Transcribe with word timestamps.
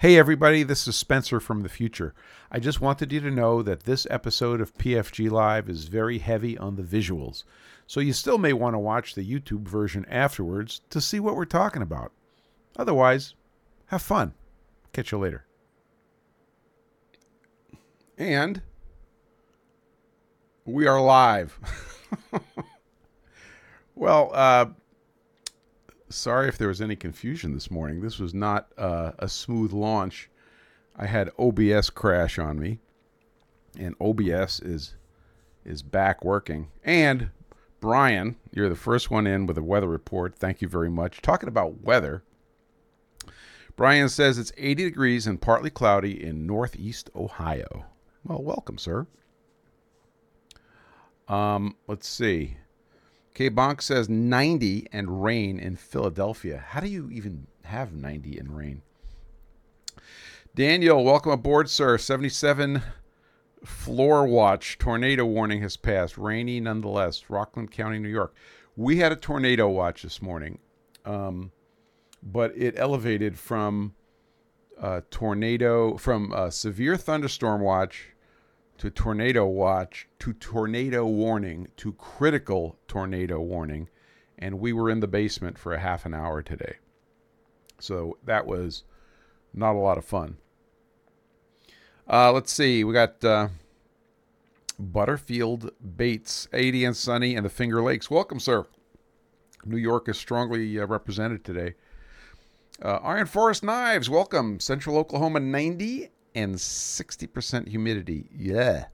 Hey, 0.00 0.16
everybody, 0.16 0.62
this 0.62 0.86
is 0.86 0.94
Spencer 0.94 1.40
from 1.40 1.62
the 1.62 1.68
future. 1.68 2.14
I 2.52 2.60
just 2.60 2.80
wanted 2.80 3.10
you 3.10 3.18
to 3.18 3.32
know 3.32 3.62
that 3.62 3.82
this 3.82 4.06
episode 4.08 4.60
of 4.60 4.78
PFG 4.78 5.28
Live 5.28 5.68
is 5.68 5.88
very 5.88 6.18
heavy 6.18 6.56
on 6.56 6.76
the 6.76 6.84
visuals, 6.84 7.42
so 7.84 7.98
you 7.98 8.12
still 8.12 8.38
may 8.38 8.52
want 8.52 8.74
to 8.74 8.78
watch 8.78 9.16
the 9.16 9.28
YouTube 9.28 9.66
version 9.66 10.06
afterwards 10.08 10.82
to 10.90 11.00
see 11.00 11.18
what 11.18 11.34
we're 11.34 11.46
talking 11.46 11.82
about. 11.82 12.12
Otherwise, 12.76 13.34
have 13.86 14.00
fun. 14.00 14.34
Catch 14.92 15.10
you 15.10 15.18
later. 15.18 15.46
And 18.16 18.62
we 20.64 20.86
are 20.86 21.02
live. 21.02 21.58
well, 23.96 24.30
uh, 24.32 24.66
sorry 26.10 26.48
if 26.48 26.58
there 26.58 26.68
was 26.68 26.80
any 26.80 26.96
confusion 26.96 27.54
this 27.54 27.70
morning. 27.70 28.00
This 28.00 28.18
was 28.18 28.34
not 28.34 28.72
uh, 28.76 29.12
a 29.18 29.28
smooth 29.28 29.72
launch. 29.72 30.30
I 30.96 31.06
had 31.06 31.30
OBS 31.38 31.90
crash 31.90 32.38
on 32.38 32.58
me, 32.58 32.78
and 33.78 33.94
OBS 34.00 34.60
is 34.60 34.94
is 35.64 35.82
back 35.82 36.24
working. 36.24 36.68
And 36.82 37.30
Brian, 37.80 38.36
you're 38.52 38.68
the 38.68 38.74
first 38.74 39.10
one 39.10 39.26
in 39.26 39.46
with 39.46 39.58
a 39.58 39.62
weather 39.62 39.86
report. 39.86 40.34
Thank 40.34 40.62
you 40.62 40.68
very 40.68 40.90
much. 40.90 41.20
Talking 41.20 41.48
about 41.48 41.82
weather, 41.82 42.22
Brian 43.76 44.08
says 44.08 44.38
it's 44.38 44.52
80 44.56 44.84
degrees 44.84 45.26
and 45.26 45.40
partly 45.40 45.70
cloudy 45.70 46.24
in 46.24 46.46
northeast 46.46 47.10
Ohio. 47.14 47.84
Well, 48.24 48.42
welcome, 48.42 48.78
sir. 48.78 49.06
Um, 51.28 51.76
let's 51.86 52.08
see. 52.08 52.56
K 53.38 53.48
Bonk 53.48 53.80
says 53.80 54.08
90 54.08 54.88
and 54.90 55.22
rain 55.22 55.60
in 55.60 55.76
Philadelphia. 55.76 56.64
How 56.70 56.80
do 56.80 56.88
you 56.88 57.08
even 57.08 57.46
have 57.62 57.92
90 57.92 58.36
and 58.36 58.56
rain? 58.56 58.82
Daniel, 60.56 61.04
welcome 61.04 61.30
aboard, 61.30 61.70
sir. 61.70 61.98
77 61.98 62.82
floor 63.64 64.26
watch. 64.26 64.76
Tornado 64.76 65.24
warning 65.24 65.62
has 65.62 65.76
passed. 65.76 66.18
Rainy 66.18 66.58
nonetheless. 66.58 67.30
Rockland 67.30 67.70
County, 67.70 68.00
New 68.00 68.08
York. 68.08 68.34
We 68.74 68.96
had 68.96 69.12
a 69.12 69.16
tornado 69.16 69.68
watch 69.68 70.02
this 70.02 70.20
morning, 70.20 70.58
um, 71.04 71.52
but 72.20 72.52
it 72.56 72.74
elevated 72.76 73.38
from 73.38 73.94
uh, 74.80 75.02
tornado, 75.12 75.96
from 75.96 76.32
a 76.32 76.50
severe 76.50 76.96
thunderstorm 76.96 77.60
watch 77.60 78.16
to 78.78 78.90
tornado 78.90 79.44
watch 79.44 80.08
to 80.20 80.32
tornado 80.32 81.04
warning 81.04 81.68
to 81.76 81.92
critical 81.94 82.78
tornado 82.86 83.40
warning 83.40 83.88
and 84.38 84.60
we 84.60 84.72
were 84.72 84.88
in 84.88 85.00
the 85.00 85.08
basement 85.08 85.58
for 85.58 85.74
a 85.74 85.80
half 85.80 86.06
an 86.06 86.14
hour 86.14 86.42
today. 86.42 86.76
So 87.80 88.18
that 88.24 88.46
was 88.46 88.84
not 89.52 89.74
a 89.74 89.78
lot 89.78 89.98
of 89.98 90.04
fun. 90.04 90.36
Uh, 92.08 92.32
let's 92.32 92.52
see 92.52 92.84
we 92.84 92.92
got 92.92 93.22
uh, 93.24 93.48
butterfield 94.78 95.72
bates 95.96 96.46
80 96.52 96.84
and 96.84 96.96
sunny 96.96 97.34
and 97.34 97.44
the 97.44 97.50
finger 97.50 97.82
lakes. 97.82 98.08
Welcome 98.08 98.38
sir. 98.38 98.66
New 99.64 99.76
york 99.76 100.08
is 100.08 100.16
strongly 100.16 100.78
uh, 100.78 100.86
represented 100.86 101.44
today. 101.44 101.74
Uh, 102.80 103.00
iron 103.02 103.26
forest 103.26 103.64
knives 103.64 104.08
welcome. 104.08 104.60
Central 104.60 104.96
oklahoma 104.96 105.40
90 105.40 106.10
and 106.38 106.54
60% 106.54 107.66
humidity. 107.66 108.28
Yeah. 108.32 108.86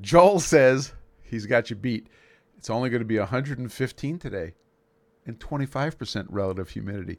Joel 0.00 0.40
says 0.40 0.92
he's 1.22 1.46
got 1.46 1.70
you 1.70 1.76
beat. 1.76 2.08
It's 2.58 2.68
only 2.68 2.90
going 2.90 3.00
to 3.00 3.06
be 3.06 3.18
115 3.18 4.18
today 4.18 4.52
and 5.24 5.40
25% 5.40 6.26
relative 6.28 6.68
humidity. 6.68 7.18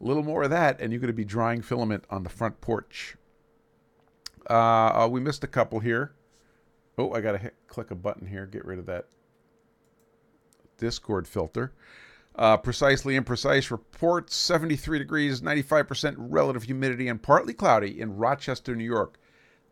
A 0.00 0.04
little 0.04 0.22
more 0.22 0.44
of 0.44 0.50
that, 0.50 0.80
and 0.80 0.92
you're 0.92 1.00
going 1.00 1.08
to 1.08 1.12
be 1.12 1.24
drying 1.24 1.60
filament 1.60 2.04
on 2.08 2.22
the 2.22 2.30
front 2.30 2.60
porch. 2.60 3.16
Uh, 4.48 5.08
we 5.10 5.20
missed 5.20 5.42
a 5.42 5.48
couple 5.48 5.80
here. 5.80 6.12
Oh, 6.96 7.12
I 7.12 7.20
got 7.20 7.32
to 7.32 7.50
click 7.66 7.90
a 7.90 7.96
button 7.96 8.28
here, 8.28 8.46
get 8.46 8.64
rid 8.64 8.78
of 8.78 8.86
that 8.86 9.06
Discord 10.78 11.26
filter. 11.26 11.72
Uh, 12.36 12.56
precisely 12.56 13.18
imprecise 13.18 13.70
reports 13.70 14.34
73 14.34 14.98
degrees, 14.98 15.40
95% 15.40 16.16
relative 16.18 16.64
humidity, 16.64 17.06
and 17.06 17.22
partly 17.22 17.54
cloudy 17.54 18.00
in 18.00 18.16
Rochester, 18.16 18.74
New 18.74 18.84
York. 18.84 19.18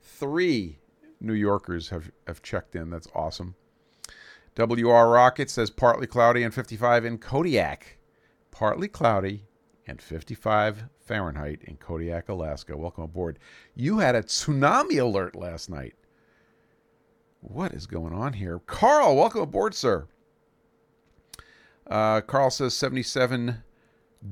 Three 0.00 0.78
New 1.20 1.32
Yorkers 1.32 1.88
have, 1.88 2.10
have 2.26 2.42
checked 2.42 2.76
in. 2.76 2.90
That's 2.90 3.08
awesome. 3.14 3.56
WR 4.56 5.08
Rocket 5.08 5.50
says 5.50 5.70
partly 5.70 6.06
cloudy 6.06 6.42
and 6.42 6.54
55 6.54 7.04
in 7.04 7.18
Kodiak. 7.18 7.98
Partly 8.50 8.86
cloudy 8.86 9.46
and 9.86 10.00
55 10.00 10.84
Fahrenheit 11.00 11.62
in 11.64 11.76
Kodiak, 11.76 12.28
Alaska. 12.28 12.76
Welcome 12.76 13.04
aboard. 13.04 13.38
You 13.74 13.98
had 13.98 14.14
a 14.14 14.22
tsunami 14.22 15.00
alert 15.00 15.34
last 15.34 15.70
night. 15.70 15.94
What 17.40 17.72
is 17.72 17.86
going 17.86 18.12
on 18.12 18.34
here? 18.34 18.60
Carl, 18.60 19.16
welcome 19.16 19.40
aboard, 19.40 19.74
sir. 19.74 20.06
Uh, 21.92 22.22
Carl 22.22 22.48
says 22.48 22.72
77 22.72 23.62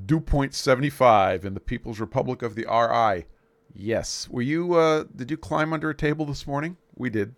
dew 0.06 0.20
point 0.20 0.54
75 0.54 1.44
in 1.44 1.52
the 1.52 1.60
People's 1.60 2.00
Republic 2.00 2.40
of 2.40 2.54
the 2.54 2.62
RI. 2.62 3.26
Yes. 3.74 4.30
Were 4.30 4.40
you, 4.40 4.72
uh, 4.76 5.04
did 5.14 5.30
you 5.30 5.36
climb 5.36 5.74
under 5.74 5.90
a 5.90 5.94
table 5.94 6.24
this 6.24 6.46
morning? 6.46 6.78
We 6.96 7.10
did. 7.10 7.34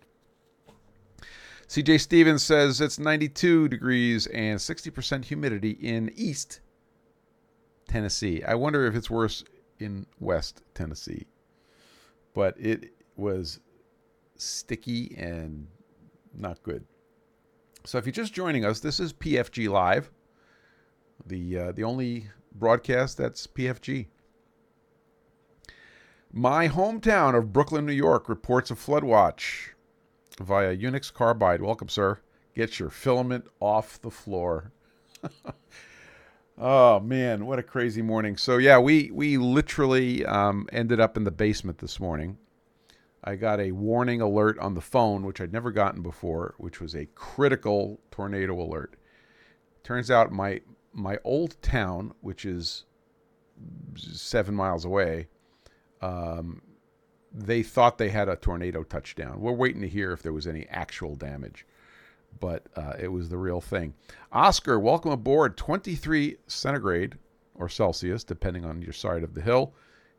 CJ 1.67 1.99
Stevens 1.99 2.41
says 2.41 2.79
it's 2.79 2.97
92 2.97 3.67
degrees 3.67 4.27
and 4.27 4.57
60% 4.57 5.25
humidity 5.25 5.71
in 5.71 6.09
East 6.15 6.61
Tennessee. 7.89 8.41
I 8.43 8.55
wonder 8.55 8.85
if 8.85 8.95
it's 8.95 9.09
worse 9.09 9.43
in 9.79 10.05
West 10.21 10.63
Tennessee. 10.73 11.27
But 12.33 12.55
it 12.57 12.93
was 13.17 13.59
sticky 14.37 15.15
and 15.17 15.67
not 16.33 16.63
good. 16.63 16.85
So 17.85 17.97
if 17.97 18.05
you're 18.05 18.13
just 18.13 18.33
joining 18.33 18.63
us, 18.63 18.79
this 18.79 18.99
is 18.99 19.11
PFG 19.11 19.69
Live, 19.69 20.09
the 21.25 21.59
uh, 21.59 21.71
the 21.73 21.83
only 21.83 22.29
broadcast 22.55 23.17
that's 23.17 23.45
PFG. 23.45 24.07
My 26.31 26.69
hometown 26.69 27.37
of 27.37 27.51
Brooklyn, 27.51 27.85
New 27.85 27.91
York, 27.91 28.29
reports 28.29 28.71
a 28.71 28.75
flood 28.75 29.03
watch 29.03 29.73
via 30.39 30.75
Unix 30.75 31.13
Carbide. 31.13 31.61
Welcome, 31.61 31.89
sir. 31.89 32.19
Get 32.55 32.79
your 32.79 32.89
filament 32.89 33.47
off 33.59 34.01
the 34.01 34.11
floor. 34.11 34.71
oh 36.57 37.01
man, 37.01 37.45
what 37.45 37.59
a 37.59 37.63
crazy 37.63 38.01
morning! 38.01 38.37
So 38.37 38.59
yeah, 38.59 38.79
we 38.79 39.11
we 39.11 39.37
literally 39.37 40.25
um, 40.25 40.69
ended 40.71 41.01
up 41.01 41.17
in 41.17 41.25
the 41.25 41.31
basement 41.31 41.79
this 41.79 41.99
morning. 41.99 42.37
I 43.23 43.35
got 43.35 43.59
a 43.59 43.71
warning 43.71 44.19
alert 44.21 44.59
on 44.59 44.73
the 44.73 44.81
phone, 44.81 45.25
which 45.25 45.39
I'd 45.39 45.53
never 45.53 45.71
gotten 45.71 46.01
before, 46.01 46.55
which 46.57 46.81
was 46.81 46.93
a 46.93 47.05
critical 47.15 48.01
tornado 48.11 48.61
alert. 48.61 48.95
Turns 49.83 50.11
out 50.11 50.31
my 50.31 50.61
my 50.91 51.17
old 51.23 51.61
town, 51.61 52.13
which 52.21 52.45
is 52.45 52.85
seven 53.95 54.53
miles 54.53 54.85
away, 54.85 55.27
um, 56.01 56.61
they 57.33 57.63
thought 57.63 57.97
they 57.97 58.09
had 58.09 58.29
a 58.29 58.35
tornado 58.35 58.83
touchdown. 58.83 59.39
We're 59.39 59.53
waiting 59.53 59.81
to 59.81 59.87
hear 59.87 60.11
if 60.11 60.21
there 60.21 60.33
was 60.33 60.45
any 60.45 60.67
actual 60.69 61.15
damage, 61.15 61.65
but 62.39 62.67
uh, 62.75 62.93
it 62.99 63.07
was 63.07 63.29
the 63.29 63.37
real 63.37 63.61
thing. 63.61 63.95
Oscar, 64.31 64.79
welcome 64.79 65.11
aboard. 65.11 65.57
23 65.57 66.37
centigrade 66.45 67.17
or 67.55 67.69
Celsius, 67.69 68.23
depending 68.23 68.65
on 68.65 68.81
your 68.81 68.93
side 68.93 69.23
of 69.23 69.33
the 69.33 69.41
hill, 69.41 69.73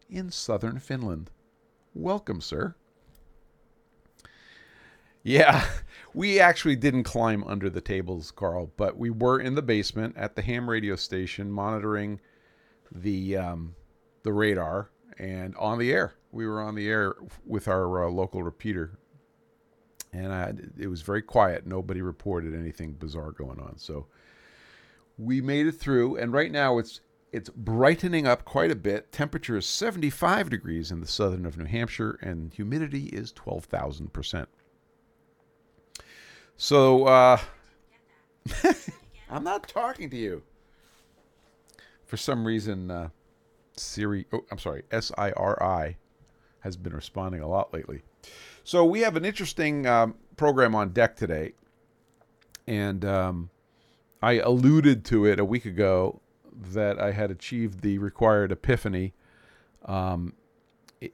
in 0.08 0.30
southern 0.30 0.78
Finland. 0.78 1.30
Welcome, 1.94 2.40
sir. 2.40 2.74
Yeah, 5.24 5.66
we 6.14 6.38
actually 6.38 6.76
didn't 6.76 7.04
climb 7.04 7.42
under 7.44 7.68
the 7.68 7.80
tables, 7.80 8.30
Carl, 8.30 8.70
but 8.76 8.96
we 8.96 9.10
were 9.10 9.40
in 9.40 9.56
the 9.56 9.62
basement 9.62 10.16
at 10.16 10.36
the 10.36 10.42
ham 10.42 10.70
radio 10.70 10.94
station 10.94 11.50
monitoring 11.50 12.20
the 12.92 13.36
um, 13.36 13.74
the 14.22 14.32
radar 14.32 14.90
and 15.18 15.56
on 15.56 15.78
the 15.78 15.90
air. 15.90 16.14
We 16.30 16.46
were 16.46 16.60
on 16.60 16.74
the 16.74 16.88
air 16.88 17.14
with 17.46 17.66
our 17.68 18.04
uh, 18.04 18.10
local 18.10 18.42
repeater, 18.42 18.98
and 20.12 20.32
I, 20.32 20.52
it 20.78 20.88
was 20.88 21.02
very 21.02 21.22
quiet. 21.22 21.66
Nobody 21.66 22.02
reported 22.02 22.54
anything 22.54 22.92
bizarre 22.92 23.30
going 23.32 23.58
on. 23.60 23.78
So 23.78 24.06
we 25.16 25.40
made 25.40 25.66
it 25.66 25.72
through, 25.72 26.16
and 26.16 26.32
right 26.32 26.52
now 26.52 26.78
it's 26.78 27.00
it's 27.32 27.48
brightening 27.48 28.26
up 28.26 28.44
quite 28.44 28.70
a 28.70 28.76
bit. 28.76 29.10
Temperature 29.10 29.56
is 29.56 29.66
75 29.66 30.50
degrees 30.50 30.92
in 30.92 31.00
the 31.00 31.06
southern 31.06 31.46
of 31.46 31.56
New 31.56 31.64
Hampshire, 31.64 32.18
and 32.20 32.52
humidity 32.52 33.06
is 33.06 33.32
12,000 33.32 34.12
percent. 34.12 34.48
So, 36.56 37.06
uh, 37.06 37.38
I'm 39.30 39.44
not 39.44 39.68
talking 39.68 40.08
to 40.10 40.16
you. 40.16 40.42
For 42.06 42.16
some 42.16 42.46
reason, 42.46 42.90
uh, 42.90 43.08
Siri, 43.76 44.26
oh, 44.32 44.44
I'm 44.50 44.58
sorry, 44.58 44.84
S 44.90 45.10
I 45.18 45.32
R 45.32 45.60
I 45.62 45.96
has 46.60 46.76
been 46.76 46.94
responding 46.94 47.40
a 47.40 47.48
lot 47.48 47.74
lately. 47.74 48.02
So, 48.62 48.84
we 48.84 49.00
have 49.00 49.16
an 49.16 49.24
interesting 49.24 49.86
um, 49.86 50.14
program 50.36 50.74
on 50.74 50.90
deck 50.90 51.16
today. 51.16 51.52
And 52.66 53.04
um, 53.04 53.50
I 54.22 54.34
alluded 54.34 55.04
to 55.06 55.26
it 55.26 55.38
a 55.38 55.44
week 55.44 55.66
ago 55.66 56.20
that 56.72 56.98
I 57.00 57.12
had 57.12 57.30
achieved 57.30 57.80
the 57.80 57.98
required 57.98 58.52
epiphany 58.52 59.12
um, 59.84 60.34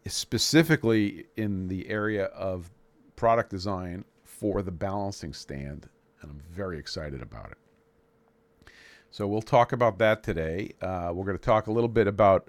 specifically 0.07 1.27
in 1.37 1.69
the 1.69 1.89
area 1.89 2.27
of 2.27 2.71
product 3.17 3.51
design 3.51 4.05
for 4.41 4.63
the 4.63 4.71
balancing 4.71 5.35
stand, 5.35 5.87
and 6.23 6.31
I'm 6.31 6.41
very 6.51 6.79
excited 6.79 7.21
about 7.21 7.51
it. 7.51 8.71
So 9.11 9.27
we'll 9.27 9.43
talk 9.43 9.73
about 9.73 9.99
that 9.99 10.23
today. 10.23 10.71
Uh, 10.81 11.11
we're 11.13 11.27
going 11.27 11.37
to 11.37 11.45
talk 11.45 11.67
a 11.67 11.73
little 11.73 11.89
bit 11.89 12.07
about 12.07 12.49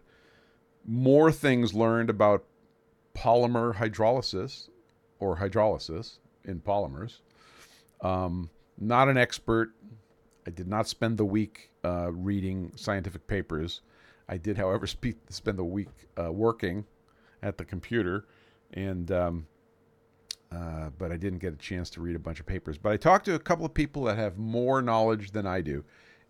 more 0.87 1.33
things 1.33 1.73
learned 1.73 2.09
about 2.09 2.45
polymer 3.13 3.75
hydrolysis 3.75 4.69
or 5.19 5.37
hydrolysis 5.37 6.19
in 6.45 6.61
polymers. 6.61 7.17
Um, 7.99 8.49
not 8.79 9.09
an 9.09 9.17
expert. 9.17 9.71
I 10.47 10.51
did 10.51 10.67
not 10.69 10.87
spend 10.87 11.17
the 11.17 11.25
week 11.25 11.71
uh, 11.83 12.09
reading 12.13 12.71
scientific 12.77 13.27
papers. 13.27 13.81
I 14.29 14.37
did, 14.37 14.55
however, 14.55 14.87
speak, 14.87 15.17
spend 15.29 15.59
the 15.59 15.65
week 15.65 15.89
uh, 16.17 16.31
working 16.31 16.85
at 17.43 17.57
the 17.57 17.65
computer, 17.65 18.25
and 18.71 19.11
um, 19.11 19.47
uh, 20.51 20.89
but 20.97 21.11
I 21.11 21.17
didn't 21.17 21.39
get 21.39 21.53
a 21.53 21.57
chance 21.57 21.89
to 21.91 22.01
read 22.01 22.15
a 22.15 22.19
bunch 22.19 22.39
of 22.39 22.45
papers. 22.45 22.77
But 22.77 22.91
I 22.91 22.97
talked 22.97 23.25
to 23.25 23.35
a 23.35 23.39
couple 23.39 23.65
of 23.65 23.73
people 23.73 24.03
that 24.03 24.17
have 24.17 24.37
more 24.37 24.81
knowledge 24.81 25.31
than 25.31 25.47
I 25.47 25.61
do, 25.61 25.83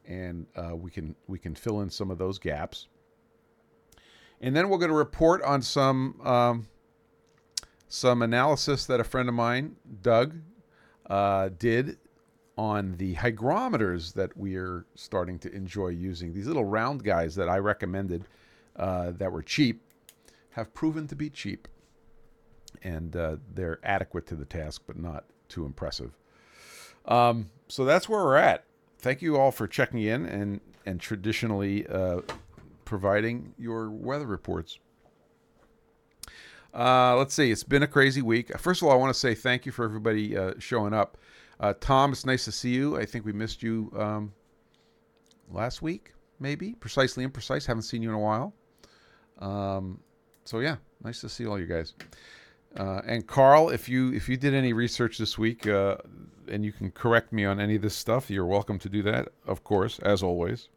and 0.06 0.46
uh, 0.56 0.76
we 0.76 0.92
can 0.92 1.16
we 1.28 1.40
can 1.40 1.56
fill 1.56 1.82
in 1.82 1.90
some 1.90 2.12
of 2.12 2.18
those 2.18 2.38
gaps. 2.38 2.88
And 4.40 4.56
then 4.56 4.70
we're 4.70 4.80
going 4.80 4.92
to 4.92 4.98
report 4.98 5.42
on 5.44 5.62
some 5.62 6.20
um, 6.22 6.68
some 7.88 8.22
analysis 8.22 8.86
that 8.86 9.00
a 9.00 9.04
friend 9.04 9.28
of 9.28 9.36
mine, 9.36 9.76
Doug, 10.02 10.36
uh, 11.10 11.50
did 11.58 11.98
on 12.58 12.96
the 12.98 13.16
hygrometers 13.16 14.12
that 14.14 14.36
we 14.38 14.56
are 14.56 14.86
starting 14.96 15.40
to 15.40 15.52
enjoy 15.52 15.88
using. 15.88 16.34
These 16.34 16.48
little 16.48 16.66
round 16.66 17.04
guys 17.04 17.36
that 17.36 17.50
I 17.50 17.58
recommended 17.58 18.26
uh, 18.76 19.12
that 19.12 19.32
were 19.32 19.42
cheap 19.42 19.82
have 20.52 20.74
proven 20.74 21.08
to 21.08 21.16
be 21.16 21.30
cheap. 21.30 21.68
And 22.84 23.16
uh, 23.16 23.36
they're 23.54 23.80
adequate 23.84 24.26
to 24.28 24.36
the 24.36 24.46
task, 24.46 24.82
but 24.88 24.98
not 24.98 25.26
too 25.50 25.66
impressive. 25.66 26.18
Um, 27.06 27.50
so 27.68 27.86
that's 27.86 28.10
where 28.10 28.24
we're 28.24 28.38
at. 28.38 28.66
Thank 29.00 29.22
you 29.22 29.38
all 29.38 29.52
for 29.52 29.68
checking 29.68 30.02
in 30.02 30.26
and, 30.26 30.62
and 30.86 31.00
traditionally 31.00 31.88
uh, 31.88 32.22
providing 32.86 33.54
your 33.58 33.90
weather 33.90 34.28
reports. 34.28 34.80
Uh, 36.74 37.16
let's 37.18 37.34
see. 37.34 37.52
It's 37.52 37.64
been 37.64 37.84
a 37.84 37.88
crazy 37.88 38.22
week. 38.22 38.58
First 38.60 38.82
of 38.82 38.88
all, 38.88 38.94
I 38.94 38.98
want 38.98 39.14
to 39.14 39.20
say 39.20 39.36
thank 39.36 39.66
you 39.66 39.72
for 39.72 39.84
everybody 39.84 40.38
uh, 40.38 40.54
showing 40.60 40.94
up. 40.94 41.18
Uh, 41.60 41.74
Tom, 41.80 42.12
it's 42.12 42.26
nice 42.26 42.46
to 42.46 42.52
see 42.52 42.70
you. 42.70 42.98
I 42.98 43.06
think 43.06 43.26
we 43.26 43.34
missed 43.34 43.62
you 43.62 43.92
um, 43.98 44.34
last 45.52 45.82
week, 45.82 46.14
maybe. 46.40 46.74
Precisely 46.74 47.26
imprecise. 47.26 47.66
Haven't 47.66 47.84
seen 47.84 48.02
you 48.02 48.10
in 48.10 48.16
a 48.16 48.20
while. 48.20 48.54
Um, 49.40 50.00
so 50.46 50.60
yeah, 50.60 50.78
nice 51.04 51.22
to 51.22 51.30
see 51.30 51.46
all 51.46 51.60
you 51.60 51.66
guys. 51.66 51.94
Uh, 52.78 53.02
and 53.06 53.28
Carl, 53.28 53.70
if 53.70 53.90
you 53.90 54.14
if 54.14 54.30
you 54.30 54.38
did 54.38 54.54
any 54.54 54.74
research 54.74 55.18
this 55.18 55.38
week, 55.38 55.68
uh, 55.68 55.98
and 56.48 56.64
you 56.64 56.72
can 56.72 56.92
correct 56.92 57.34
me 57.34 57.46
on 57.46 57.60
any 57.60 57.76
of 57.76 57.82
this 57.82 57.96
stuff, 57.96 58.30
you're 58.30 58.46
welcome 58.46 58.80
to 58.80 58.90
do 58.90 59.02
that, 59.04 59.30
of 59.46 59.64
course, 59.64 60.00
as 60.00 60.24
always. 60.24 60.70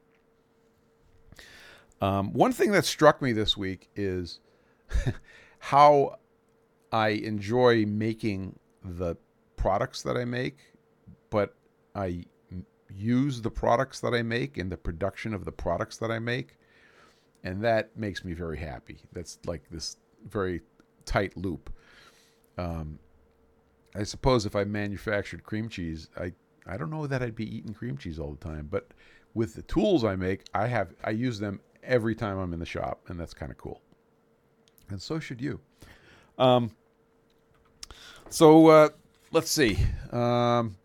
Um, 2.00 2.32
one 2.32 2.52
thing 2.52 2.72
that 2.72 2.84
struck 2.84 3.22
me 3.22 3.32
this 3.32 3.56
week 3.56 3.88
is 3.94 4.40
how 5.58 6.18
I 6.92 7.08
enjoy 7.08 7.86
making 7.86 8.58
the 8.84 9.16
products 9.56 10.02
that 10.02 10.16
I 10.16 10.24
make, 10.24 10.58
but 11.30 11.54
I 11.94 12.24
use 12.90 13.40
the 13.40 13.50
products 13.50 14.00
that 14.00 14.14
I 14.14 14.22
make 14.22 14.58
in 14.58 14.68
the 14.68 14.76
production 14.76 15.34
of 15.34 15.44
the 15.44 15.52
products 15.52 15.96
that 15.98 16.10
I 16.10 16.18
make. 16.18 16.56
And 17.42 17.62
that 17.62 17.96
makes 17.96 18.24
me 18.24 18.32
very 18.32 18.58
happy. 18.58 18.98
That's 19.12 19.38
like 19.46 19.62
this 19.70 19.96
very 20.28 20.62
tight 21.04 21.36
loop. 21.36 21.73
Um, 22.56 22.98
I 23.94 24.02
suppose 24.02 24.46
if 24.46 24.56
I 24.56 24.64
manufactured 24.64 25.44
cream 25.44 25.68
cheese, 25.68 26.08
I, 26.16 26.32
I 26.66 26.76
don't 26.76 26.90
know 26.90 27.06
that 27.06 27.22
I'd 27.22 27.36
be 27.36 27.56
eating 27.56 27.74
cream 27.74 27.96
cheese 27.96 28.18
all 28.18 28.32
the 28.32 28.44
time, 28.44 28.68
but 28.70 28.88
with 29.34 29.54
the 29.54 29.62
tools 29.62 30.04
I 30.04 30.16
make, 30.16 30.44
I 30.54 30.66
have 30.66 30.94
I 31.02 31.10
use 31.10 31.38
them 31.38 31.60
every 31.82 32.14
time 32.14 32.38
I'm 32.38 32.52
in 32.52 32.58
the 32.58 32.66
shop, 32.66 33.00
and 33.08 33.18
that's 33.18 33.34
kind 33.34 33.52
of 33.52 33.58
cool. 33.58 33.80
And 34.90 35.00
so 35.00 35.18
should 35.18 35.40
you. 35.40 35.60
Um, 36.38 36.70
so 38.28 38.68
uh, 38.68 38.88
let's 39.32 39.50
see. 39.50 39.78
Um, 40.10 40.76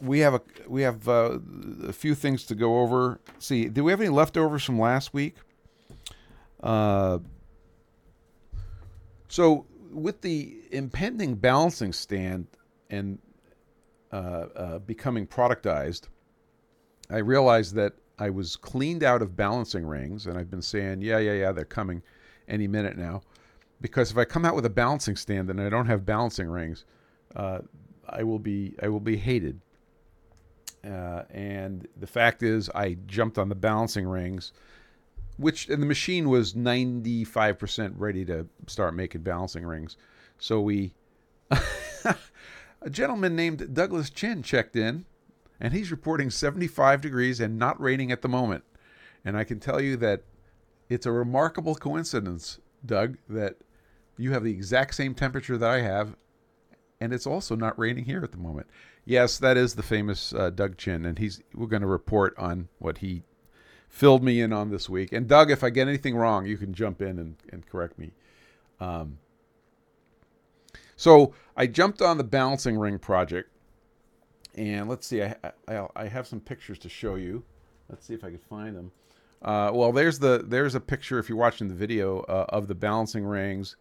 we 0.00 0.20
have 0.20 0.34
a 0.34 0.42
we 0.68 0.82
have 0.82 1.08
uh, 1.08 1.38
a 1.86 1.92
few 1.92 2.14
things 2.14 2.44
to 2.46 2.54
go 2.54 2.80
over. 2.80 3.20
See, 3.38 3.68
do 3.68 3.84
we 3.84 3.92
have 3.92 4.00
any 4.00 4.10
leftovers 4.10 4.64
from 4.64 4.78
last 4.78 5.14
week? 5.14 5.36
Uh, 6.62 7.18
so 9.28 9.66
with 9.92 10.20
the 10.20 10.56
impending 10.70 11.34
balancing 11.36 11.92
stand 11.92 12.46
and 12.90 13.18
uh, 14.12 14.46
uh, 14.56 14.78
becoming 14.80 15.26
productized, 15.26 16.08
I 17.10 17.18
realized 17.18 17.74
that 17.74 17.94
I 18.18 18.30
was 18.30 18.56
cleaned 18.56 19.02
out 19.02 19.22
of 19.22 19.36
balancing 19.36 19.86
rings, 19.86 20.26
and 20.26 20.38
I've 20.38 20.50
been 20.50 20.62
saying, 20.62 21.02
yeah, 21.02 21.18
yeah, 21.18 21.32
yeah, 21.32 21.52
they're 21.52 21.64
coming 21.64 22.02
any 22.48 22.68
minute 22.68 22.96
now. 22.96 23.22
Because 23.80 24.10
if 24.10 24.16
I 24.16 24.24
come 24.24 24.44
out 24.44 24.54
with 24.54 24.64
a 24.66 24.70
balancing 24.70 25.16
stand 25.16 25.50
and 25.50 25.60
I 25.60 25.68
don't 25.68 25.86
have 25.86 26.06
balancing 26.06 26.48
rings, 26.48 26.84
uh, 27.34 27.60
I 28.08 28.22
will 28.22 28.38
be 28.38 28.74
I 28.82 28.88
will 28.88 29.00
be 29.00 29.16
hated. 29.16 29.60
Uh, 30.84 31.22
and 31.30 31.88
the 31.98 32.06
fact 32.06 32.42
is, 32.42 32.70
I 32.74 32.96
jumped 33.06 33.38
on 33.38 33.48
the 33.48 33.54
balancing 33.54 34.06
rings, 34.06 34.52
which 35.36 35.68
and 35.68 35.82
the 35.82 35.86
machine 35.86 36.28
was 36.28 36.54
95% 36.54 37.94
ready 37.96 38.24
to 38.24 38.46
start 38.66 38.94
making 38.94 39.22
balancing 39.22 39.64
rings. 39.64 39.96
So 40.38 40.60
we, 40.60 40.94
a 41.50 42.90
gentleman 42.90 43.34
named 43.34 43.74
Douglas 43.74 44.10
Chin 44.10 44.42
checked 44.42 44.76
in 44.76 45.06
and 45.60 45.72
he's 45.72 45.90
reporting 45.90 46.30
75 46.30 47.00
degrees 47.00 47.40
and 47.40 47.58
not 47.58 47.80
raining 47.80 48.12
at 48.12 48.22
the 48.22 48.28
moment. 48.28 48.64
And 49.24 49.36
I 49.36 49.44
can 49.44 49.60
tell 49.60 49.80
you 49.80 49.96
that 49.98 50.22
it's 50.88 51.06
a 51.06 51.12
remarkable 51.12 51.74
coincidence, 51.74 52.58
Doug, 52.84 53.16
that 53.28 53.56
you 54.18 54.32
have 54.32 54.44
the 54.44 54.52
exact 54.52 54.94
same 54.94 55.14
temperature 55.14 55.56
that 55.56 55.70
I 55.70 55.80
have, 55.80 56.16
and 57.00 57.12
it's 57.12 57.26
also 57.26 57.56
not 57.56 57.78
raining 57.78 58.04
here 58.04 58.22
at 58.22 58.32
the 58.32 58.38
moment. 58.38 58.66
Yes, 59.04 59.38
that 59.38 59.56
is 59.56 59.74
the 59.74 59.82
famous 59.82 60.32
uh, 60.34 60.50
Doug 60.50 60.76
Chin, 60.76 61.04
and 61.04 61.18
he's 61.18 61.42
we're 61.54 61.66
going 61.66 61.82
to 61.82 61.88
report 61.88 62.34
on 62.38 62.68
what 62.78 62.98
he 62.98 63.22
filled 63.94 64.24
me 64.24 64.40
in 64.40 64.52
on 64.52 64.70
this 64.70 64.88
week. 64.88 65.12
And 65.12 65.28
Doug, 65.28 65.50
if 65.50 65.62
I 65.62 65.70
get 65.70 65.86
anything 65.86 66.16
wrong, 66.16 66.46
you 66.46 66.56
can 66.56 66.74
jump 66.74 67.00
in 67.00 67.18
and, 67.18 67.36
and 67.52 67.64
correct 67.64 67.98
me. 67.98 68.10
Um, 68.80 69.18
so 70.96 71.32
I 71.56 71.68
jumped 71.68 72.02
on 72.02 72.18
the 72.18 72.24
balancing 72.24 72.76
ring 72.76 72.98
project 72.98 73.50
and 74.56 74.88
let's 74.88 75.06
see, 75.06 75.22
I, 75.22 75.36
I, 75.68 75.86
I, 75.96 76.06
have 76.06 76.26
some 76.26 76.40
pictures 76.40 76.78
to 76.80 76.88
show 76.88 77.16
you. 77.16 77.42
Let's 77.88 78.06
see 78.06 78.14
if 78.14 78.22
I 78.22 78.30
can 78.30 78.38
find 78.38 78.76
them. 78.76 78.92
Uh, 79.42 79.70
well, 79.74 79.92
there's 79.92 80.18
the 80.18 80.44
there's 80.46 80.74
a 80.74 80.80
picture 80.80 81.18
if 81.18 81.28
you're 81.28 81.38
watching 81.38 81.68
the 81.68 81.74
video 81.74 82.20
uh, 82.20 82.46
of 82.50 82.68
the 82.68 82.74
balancing 82.74 83.24
rings 83.24 83.76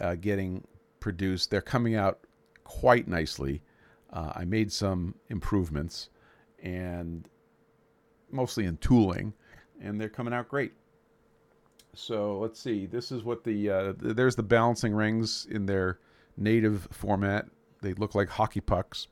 uh, 0.00 0.16
getting 0.16 0.66
produced. 1.00 1.50
They're 1.50 1.60
coming 1.60 1.94
out 1.94 2.20
quite 2.64 3.06
nicely. 3.06 3.62
Uh, 4.12 4.32
I 4.34 4.44
made 4.44 4.72
some 4.72 5.14
improvements, 5.28 6.10
and 6.62 7.28
mostly 8.30 8.64
in 8.64 8.76
tooling, 8.78 9.34
and 9.80 10.00
they're 10.00 10.08
coming 10.08 10.34
out 10.34 10.48
great. 10.48 10.72
So 11.94 12.38
let's 12.38 12.60
see. 12.60 12.86
This 12.86 13.10
is 13.10 13.24
what 13.24 13.44
the 13.44 13.70
uh, 13.70 13.92
there's 13.98 14.36
the 14.36 14.42
balancing 14.42 14.94
rings 14.94 15.46
in 15.50 15.66
their 15.66 15.98
native 16.36 16.86
format. 16.90 17.46
They 17.82 17.94
look 17.94 18.14
like 18.14 18.28
hockey 18.28 18.60
pucks 18.60 19.08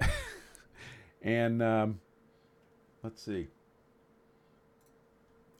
And 1.22 1.62
um, 1.62 2.00
let's 3.02 3.22
see. 3.22 3.48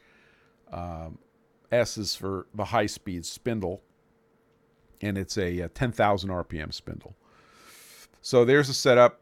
Um, 0.71 1.17
S 1.71 1.97
is 1.97 2.15
for 2.15 2.47
the 2.53 2.65
high 2.65 2.85
speed 2.85 3.25
spindle 3.25 3.81
and 5.01 5.17
it's 5.17 5.37
a, 5.37 5.59
a 5.59 5.69
10,000 5.69 6.29
RPM 6.29 6.73
spindle. 6.73 7.15
So 8.21 8.45
there's 8.45 8.69
a 8.69 8.73
setup. 8.73 9.21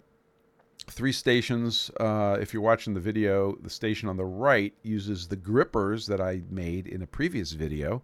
Three 0.88 1.12
stations. 1.12 1.92
Uh, 2.00 2.38
if 2.42 2.54
you're 2.54 2.64
watching 2.64 2.94
the 2.94 3.00
video, 3.00 3.56
the 3.62 3.70
station 3.70 4.10
on 4.10 4.18
the 4.18 4.26
right 4.26 4.74
uses 4.82 5.28
the 5.28 5.36
grippers 5.36 6.08
that 6.08 6.20
I 6.20 6.42
made 6.50 6.88
in 6.88 7.02
a 7.02 7.08
previous 7.08 7.52
video. 7.52 8.02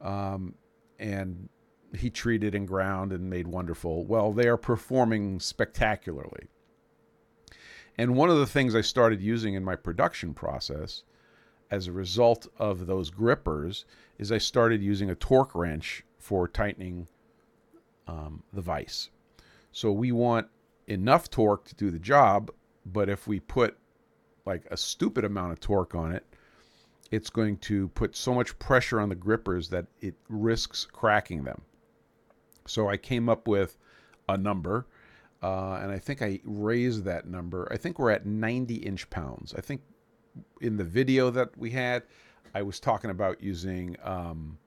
Um, 0.00 0.54
and 0.98 1.48
he 1.94 2.10
treated 2.10 2.54
and 2.54 2.66
ground 2.66 3.12
and 3.12 3.30
made 3.30 3.46
wonderful. 3.46 4.04
Well, 4.04 4.32
they 4.32 4.48
are 4.48 4.56
performing 4.56 5.40
spectacularly. 5.40 6.48
And 7.98 8.16
one 8.16 8.30
of 8.30 8.38
the 8.38 8.46
things 8.46 8.74
I 8.74 8.82
started 8.82 9.22
using 9.22 9.54
in 9.54 9.64
my 9.64 9.76
production 9.76 10.34
process 10.34 11.02
as 11.70 11.86
a 11.86 11.92
result 11.92 12.46
of 12.58 12.86
those 12.86 13.10
grippers 13.10 13.84
is 14.18 14.30
I 14.30 14.38
started 14.38 14.82
using 14.82 15.10
a 15.10 15.14
torque 15.14 15.54
wrench 15.54 16.04
for 16.18 16.46
tightening 16.46 17.08
um, 18.06 18.42
the 18.52 18.60
vise. 18.60 19.10
So 19.72 19.92
we 19.92 20.12
want 20.12 20.48
enough 20.86 21.30
torque 21.30 21.64
to 21.68 21.74
do 21.74 21.90
the 21.90 21.98
job, 21.98 22.50
but 22.84 23.08
if 23.08 23.26
we 23.26 23.40
put 23.40 23.76
like 24.44 24.64
a 24.70 24.76
stupid 24.76 25.24
amount 25.24 25.52
of 25.52 25.60
torque 25.60 25.94
on 25.94 26.12
it, 26.12 26.24
it's 27.10 27.30
going 27.30 27.56
to 27.58 27.88
put 27.88 28.16
so 28.16 28.34
much 28.34 28.58
pressure 28.58 29.00
on 29.00 29.08
the 29.08 29.14
grippers 29.14 29.68
that 29.70 29.86
it 30.00 30.14
risks 30.28 30.86
cracking 30.90 31.44
them. 31.44 31.62
So 32.68 32.88
I 32.88 32.96
came 32.96 33.28
up 33.28 33.48
with 33.48 33.76
a 34.28 34.36
number, 34.36 34.86
uh, 35.42 35.74
and 35.74 35.90
I 35.90 35.98
think 35.98 36.22
I 36.22 36.40
raised 36.44 37.04
that 37.04 37.26
number. 37.26 37.68
I 37.70 37.76
think 37.76 37.98
we're 37.98 38.10
at 38.10 38.26
90 38.26 38.76
inch 38.76 39.08
pounds. 39.10 39.54
I 39.56 39.60
think 39.60 39.82
in 40.60 40.76
the 40.76 40.84
video 40.84 41.30
that 41.30 41.56
we 41.56 41.70
had, 41.70 42.02
I 42.54 42.62
was 42.62 42.80
talking 42.80 43.10
about 43.10 43.42
using, 43.42 43.96
um, 44.02 44.58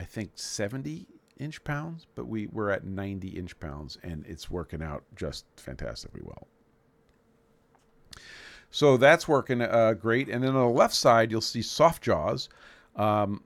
I 0.00 0.04
think 0.04 0.32
70 0.34 1.06
inch 1.38 1.62
pounds, 1.64 2.06
but 2.14 2.26
we 2.26 2.46
we're 2.46 2.70
at 2.70 2.84
90 2.84 3.28
inch 3.28 3.58
pounds, 3.58 3.98
and 4.02 4.24
it's 4.26 4.50
working 4.50 4.82
out 4.82 5.04
just 5.16 5.44
fantastically 5.56 6.22
well. 6.22 6.46
So 8.70 8.96
that's 8.96 9.28
working 9.28 9.60
uh, 9.60 9.92
great. 9.92 10.28
And 10.28 10.42
then 10.42 10.56
on 10.56 10.66
the 10.66 10.74
left 10.74 10.94
side, 10.94 11.30
you'll 11.30 11.42
see 11.42 11.62
soft 11.62 12.02
jaws. 12.02 12.48
Um, 12.96 13.42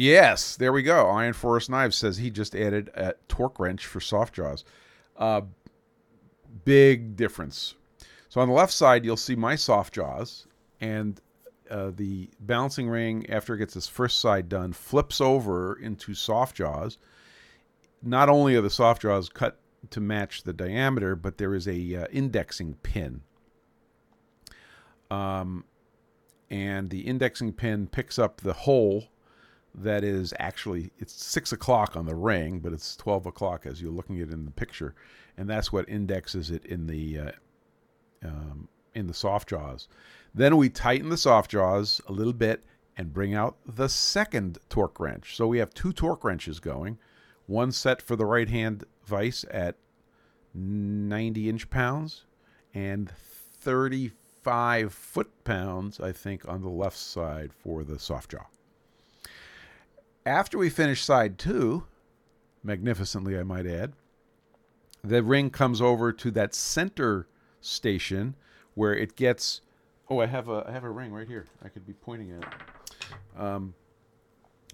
yes, 0.00 0.56
there 0.56 0.72
we 0.72 0.82
go. 0.82 1.08
Iron 1.08 1.32
Forest 1.32 1.70
Knives 1.70 1.96
says 1.96 2.16
he 2.16 2.30
just 2.30 2.54
added 2.54 2.90
a 2.94 3.14
torque 3.28 3.58
wrench 3.58 3.86
for 3.86 4.00
soft 4.00 4.34
jaws. 4.34 4.64
Uh, 5.16 5.42
big 6.64 7.16
difference. 7.16 7.74
So 8.28 8.40
on 8.40 8.48
the 8.48 8.54
left 8.54 8.72
side, 8.72 9.04
you'll 9.04 9.16
see 9.16 9.36
my 9.36 9.56
soft 9.56 9.94
jaws, 9.94 10.46
and 10.80 11.20
uh, 11.70 11.90
the 11.94 12.30
balancing 12.40 12.88
ring, 12.88 13.28
after 13.28 13.54
it 13.54 13.58
gets 13.58 13.76
its 13.76 13.88
first 13.88 14.20
side 14.20 14.48
done, 14.48 14.72
flips 14.72 15.20
over 15.20 15.74
into 15.74 16.14
soft 16.14 16.56
jaws. 16.56 16.98
Not 18.02 18.28
only 18.28 18.56
are 18.56 18.60
the 18.60 18.70
soft 18.70 19.02
jaws 19.02 19.28
cut 19.28 19.58
to 19.90 20.00
match 20.00 20.42
the 20.42 20.52
diameter, 20.52 21.16
but 21.16 21.38
there 21.38 21.54
is 21.54 21.66
a 21.66 21.96
uh, 21.96 22.06
indexing 22.12 22.74
pin 22.82 23.22
um, 25.10 25.64
and 26.48 26.90
the 26.90 27.00
indexing 27.00 27.52
pin 27.52 27.86
picks 27.86 28.18
up 28.18 28.40
the 28.40 28.52
hole 28.52 29.04
that 29.74 30.04
is 30.04 30.34
actually 30.38 30.90
it's 30.98 31.12
six 31.12 31.52
o'clock 31.52 31.96
on 31.96 32.06
the 32.06 32.14
ring, 32.14 32.58
but 32.60 32.72
it's 32.72 32.96
twelve 32.96 33.26
o'clock 33.26 33.66
as 33.66 33.80
you're 33.80 33.92
looking 33.92 34.20
at 34.20 34.28
it 34.28 34.34
in 34.34 34.44
the 34.44 34.50
picture, 34.50 34.94
and 35.36 35.48
that's 35.48 35.72
what 35.72 35.88
indexes 35.88 36.50
it 36.50 36.64
in 36.66 36.86
the 36.86 37.18
uh, 37.18 37.32
um, 38.24 38.68
in 38.94 39.06
the 39.06 39.14
soft 39.14 39.48
jaws. 39.48 39.88
Then 40.34 40.56
we 40.56 40.68
tighten 40.68 41.08
the 41.08 41.16
soft 41.16 41.50
jaws 41.50 42.00
a 42.06 42.12
little 42.12 42.32
bit 42.32 42.64
and 42.96 43.12
bring 43.12 43.34
out 43.34 43.56
the 43.66 43.88
second 43.88 44.58
torque 44.68 45.00
wrench. 45.00 45.36
So 45.36 45.46
we 45.46 45.58
have 45.58 45.72
two 45.72 45.92
torque 45.92 46.24
wrenches 46.24 46.60
going, 46.60 46.98
one 47.46 47.72
set 47.72 48.02
for 48.02 48.16
the 48.16 48.26
right 48.26 48.48
hand 48.48 48.84
vise 49.04 49.44
at 49.50 49.76
90 50.54 51.48
inch 51.48 51.70
pounds 51.70 52.26
and 52.74 53.10
35 53.10 54.92
foot 54.92 55.44
pounds, 55.44 56.00
I 56.00 56.12
think, 56.12 56.46
on 56.48 56.62
the 56.62 56.68
left 56.68 56.96
side 56.96 57.52
for 57.52 57.84
the 57.84 57.98
soft 57.98 58.32
jaw. 58.32 58.46
After 60.26 60.58
we 60.58 60.68
finish 60.68 61.02
side 61.02 61.38
two, 61.38 61.84
magnificently, 62.62 63.38
I 63.38 63.42
might 63.42 63.66
add, 63.66 63.92
the 65.02 65.22
ring 65.22 65.50
comes 65.50 65.80
over 65.80 66.12
to 66.12 66.30
that 66.32 66.54
center 66.54 67.26
station 67.60 68.34
where 68.74 68.94
it 68.94 69.16
gets. 69.16 69.62
Oh, 70.08 70.20
I 70.20 70.26
have 70.26 70.48
a 70.48 70.64
I 70.68 70.72
have 70.72 70.84
a 70.84 70.90
ring 70.90 71.12
right 71.12 71.26
here. 71.26 71.46
I 71.64 71.68
could 71.68 71.86
be 71.86 71.94
pointing 71.94 72.32
at. 72.32 72.54
Um, 73.36 73.74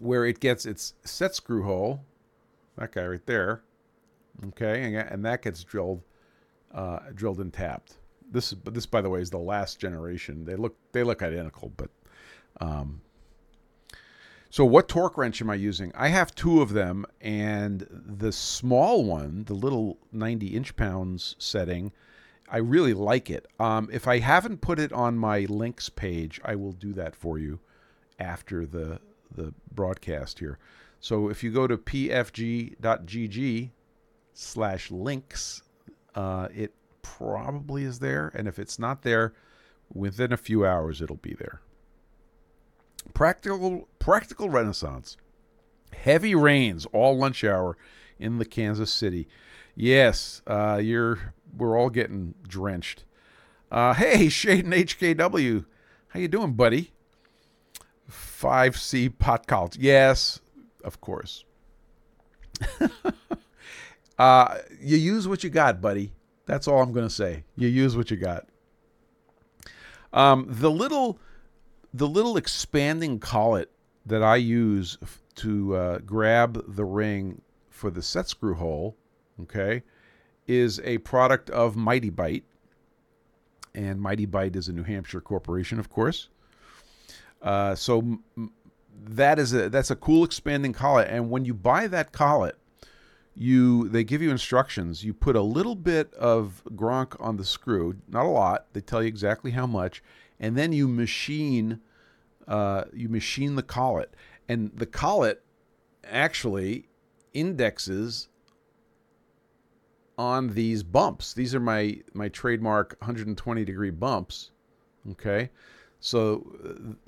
where 0.01 0.25
it 0.25 0.41
gets 0.41 0.67
its 0.67 0.95
set 1.05 1.35
screw 1.35 1.63
hole, 1.63 2.05
that 2.77 2.93
guy 2.93 3.07
right 3.07 3.27
there. 3.27 3.63
Okay, 4.49 4.83
and, 4.83 4.97
and 4.97 5.25
that 5.25 5.43
gets 5.43 5.65
drilled, 5.65 6.03
uh, 6.75 6.99
drilled 7.15 7.41
and 7.41 7.53
tapped. 7.53 7.97
This, 8.31 8.53
but 8.53 8.75
this, 8.75 8.85
by 8.85 9.01
the 9.01 9.09
way, 9.09 9.21
is 9.21 9.31
the 9.31 9.39
last 9.39 9.79
generation. 9.79 10.45
They 10.45 10.57
look 10.57 10.77
they 10.93 11.03
look 11.03 11.23
identical, 11.23 11.73
but 11.77 11.91
um, 12.61 13.01
so 14.57 14.65
what 14.65 14.89
torque 14.89 15.19
wrench 15.19 15.43
am 15.43 15.51
I 15.51 15.55
using? 15.57 15.93
I 15.95 16.09
have 16.09 16.35
two 16.35 16.63
of 16.63 16.73
them, 16.73 17.05
and 17.21 17.87
the 17.91 18.33
small 18.33 19.05
one, 19.05 19.45
the 19.45 19.53
little 19.53 19.99
90 20.13 20.47
inch 20.47 20.75
pounds 20.77 21.37
setting, 21.39 21.93
I 22.49 22.57
really 22.57 22.95
like 22.95 23.29
it. 23.29 23.47
Um, 23.61 23.91
if 23.93 24.09
I 24.09 24.19
haven't 24.21 24.63
put 24.63 24.79
it 24.79 24.95
on 24.95 25.19
my 25.19 25.41
links 25.41 25.91
page, 25.91 26.41
I 26.43 26.55
will 26.55 26.73
do 26.73 26.95
that 26.95 27.15
for 27.15 27.39
you 27.39 27.61
after 28.19 28.65
the 28.65 28.99
the 29.31 29.53
broadcast 29.75 30.39
here. 30.39 30.59
So 31.01 31.29
if 31.29 31.45
you 31.45 31.51
go 31.51 31.67
to 31.67 31.77
pfg.gg 31.77 33.71
slash 34.33 34.91
links, 34.91 35.63
uh, 36.15 36.49
it 36.55 36.73
probably 37.03 37.85
is 37.85 37.99
there. 37.99 38.33
And 38.35 38.49
if 38.49 38.59
it's 38.59 38.79
not 38.79 39.03
there, 39.03 39.35
within 39.93 40.33
a 40.33 40.39
few 40.39 40.65
hours 40.65 41.03
it'll 41.03 41.17
be 41.17 41.35
there. 41.35 41.61
Practical 43.15 43.89
practical 43.99 44.51
renaissance. 44.51 45.17
Heavy 45.93 46.35
rains 46.35 46.87
all 46.93 47.17
lunch 47.17 47.45
hour 47.45 47.77
in 48.19 48.39
the 48.39 48.45
Kansas 48.45 48.93
City. 48.93 49.29
Yes, 49.75 50.43
uh, 50.47 50.81
you're 50.83 51.35
we're 51.57 51.79
all 51.79 51.91
getting 51.91 52.35
drenched. 52.47 53.05
Uh, 53.71 53.95
hey, 53.95 54.27
Shaden 54.27 54.75
HKW, 54.75 55.65
how 56.09 56.21
you 56.21 56.29
doing, 56.29 56.53
buddy? 56.53 56.93
5C 58.11 59.19
pot 59.19 59.47
collet. 59.47 59.77
Yes, 59.77 60.41
of 60.85 61.01
course. 61.01 61.45
uh, 64.19 64.59
you 64.81 64.97
use 64.97 65.27
what 65.27 65.43
you 65.43 65.51
got, 65.51 65.81
buddy. 65.81 66.13
That's 66.47 66.69
all 66.69 66.81
I'm 66.81 66.93
going 66.93 67.07
to 67.07 67.15
say. 67.15 67.45
You 67.57 67.69
use 67.69 67.97
what 67.97 68.11
you 68.11 68.17
got. 68.17 68.47
Um, 70.13 70.47
the 70.49 70.71
little, 70.71 71.19
the 71.97 72.07
little 72.07 72.37
expanding 72.37 73.19
collet 73.19 73.71
that 74.05 74.23
I 74.23 74.37
use 74.37 74.99
to 75.37 75.75
uh, 75.75 75.99
grab 75.99 76.63
the 76.69 76.85
ring 76.85 77.41
for 77.71 77.91
the 77.91 78.03
set 78.03 78.29
screw 78.29 78.55
hole, 78.55 78.97
okay, 79.43 79.83
is 80.47 80.79
a 80.85 80.99
product 80.99 81.49
of 81.51 81.75
Mitee-Bite, 81.75 82.45
and 83.75 83.99
Mitee-Bite 84.01 84.57
is 84.57 84.69
a 84.69 84.73
New 84.73 84.83
Hampshire 84.83 85.21
corporation, 85.21 85.79
of 85.79 85.89
course. 85.89 86.29
Uh, 87.41 87.75
so 87.75 88.19
that 89.05 89.39
is 89.39 89.55
a 89.55 89.69
that's 89.69 89.91
a 89.91 89.97
cool 89.97 90.25
expanding 90.25 90.73
collet, 90.73 91.09
and 91.09 91.31
when 91.31 91.45
you 91.45 91.55
buy 91.55 91.87
that 91.87 92.13
collet, 92.13 92.57
you 93.35 93.89
they 93.89 94.05
give 94.05 94.21
you 94.21 94.31
instructions. 94.31 95.05
You 95.05 95.15
put 95.15 95.37
a 95.37 95.43
little 95.43 95.75
bit 95.75 96.13
of 96.15 96.63
Gronk 96.75 97.17
on 97.21 97.37
the 97.37 97.45
screw, 97.45 97.97
not 98.09 98.27
a 98.27 98.29
lot. 98.29 98.67
They 98.73 98.81
tell 98.81 99.03
you 99.03 99.09
exactly 99.09 99.51
how 99.51 99.67
much, 99.67 100.03
and 100.41 100.57
then 100.57 100.73
you 100.73 100.89
machine 100.89 101.81
uh, 102.49 102.85
you 102.93 103.09
machine 103.09 103.57
the 103.57 103.63
collet, 103.63 104.15
and 104.49 104.71
the 104.75 104.87
collet 104.87 105.43
actually 106.05 106.89
indexes 107.35 108.29
on 110.19 110.55
these 110.55 110.83
bumps. 110.83 111.35
These 111.35 111.55
are 111.55 111.61
my 111.61 111.99
my 112.15 112.29
trademark 112.29 112.97
120 113.01 113.65
degree 113.65 113.91
bumps. 113.91 114.51
Okay, 115.13 115.51
so 116.01 116.47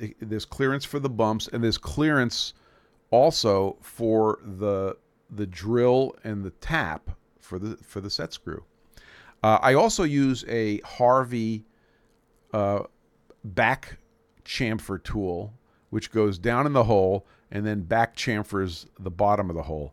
uh, 0.01 0.07
there's 0.21 0.45
clearance 0.45 0.85
for 0.85 0.99
the 0.99 1.11
bumps, 1.11 1.49
and 1.49 1.63
there's 1.63 1.79
clearance 1.79 2.55
also 3.11 3.77
for 3.81 4.39
the 4.43 4.97
the 5.31 5.47
drill 5.47 6.17
and 6.25 6.45
the 6.45 6.51
tap 6.51 7.11
for 7.41 7.59
the 7.59 7.77
for 7.83 8.01
the 8.01 8.11
set 8.11 8.33
screw. 8.33 8.65
Uh, 9.43 9.59
I 9.63 9.75
also 9.75 10.03
use 10.03 10.45
a 10.49 10.81
Harvey 10.81 11.65
uh, 12.53 12.81
back 13.45 13.99
chamfer 14.49 15.03
tool, 15.03 15.53
which 15.91 16.11
goes 16.11 16.39
down 16.39 16.67
in 16.67 16.73
the 16.73 16.85
hole 16.85 17.27
and 17.51 17.65
then 17.67 17.83
back 17.83 18.17
chamfers 18.17 18.87
the 18.99 19.11
bottom 19.11 19.51
of 19.51 19.57
the 19.57 19.63
hole. 19.63 19.93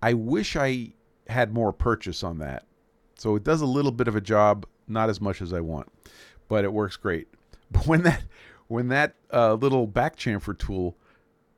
I 0.00 0.14
wish 0.14 0.56
I 0.56 0.92
had 1.26 1.52
more 1.52 1.72
purchase 1.72 2.22
on 2.22 2.38
that. 2.38 2.64
So 3.16 3.34
it 3.34 3.44
does 3.44 3.60
a 3.60 3.66
little 3.66 3.90
bit 3.90 4.08
of 4.08 4.14
a 4.14 4.20
job, 4.20 4.64
not 4.86 5.10
as 5.10 5.20
much 5.20 5.42
as 5.42 5.52
I 5.52 5.60
want, 5.60 5.88
but 6.48 6.64
it 6.64 6.72
works 6.72 6.96
great. 6.96 7.28
But 7.70 7.86
when 7.86 8.02
that 8.04 8.22
when 8.68 8.88
that 8.88 9.14
uh, 9.30 9.52
little 9.52 9.86
back 9.86 10.16
chamfer 10.16 10.58
tool 10.58 10.96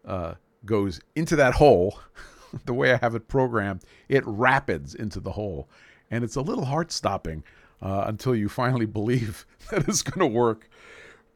uh, 0.04 0.34
goes 0.64 1.00
into 1.14 1.36
that 1.36 1.54
hole, 1.54 2.00
the 2.64 2.74
way 2.74 2.92
I 2.92 2.96
have 2.96 3.14
it 3.14 3.28
programmed, 3.28 3.84
it 4.08 4.24
rapids 4.26 4.92
into 4.92 5.20
the 5.20 5.30
hole. 5.30 5.68
And 6.10 6.24
it's 6.24 6.34
a 6.34 6.40
little 6.40 6.64
heart 6.64 6.90
stopping 6.90 7.44
uh, 7.80 8.06
until 8.08 8.34
you 8.34 8.48
finally 8.48 8.86
believe 8.98 9.46
that 9.70 9.88
it's 9.88 10.02
going 10.02 10.18
to 10.18 10.36
work. 10.36 10.68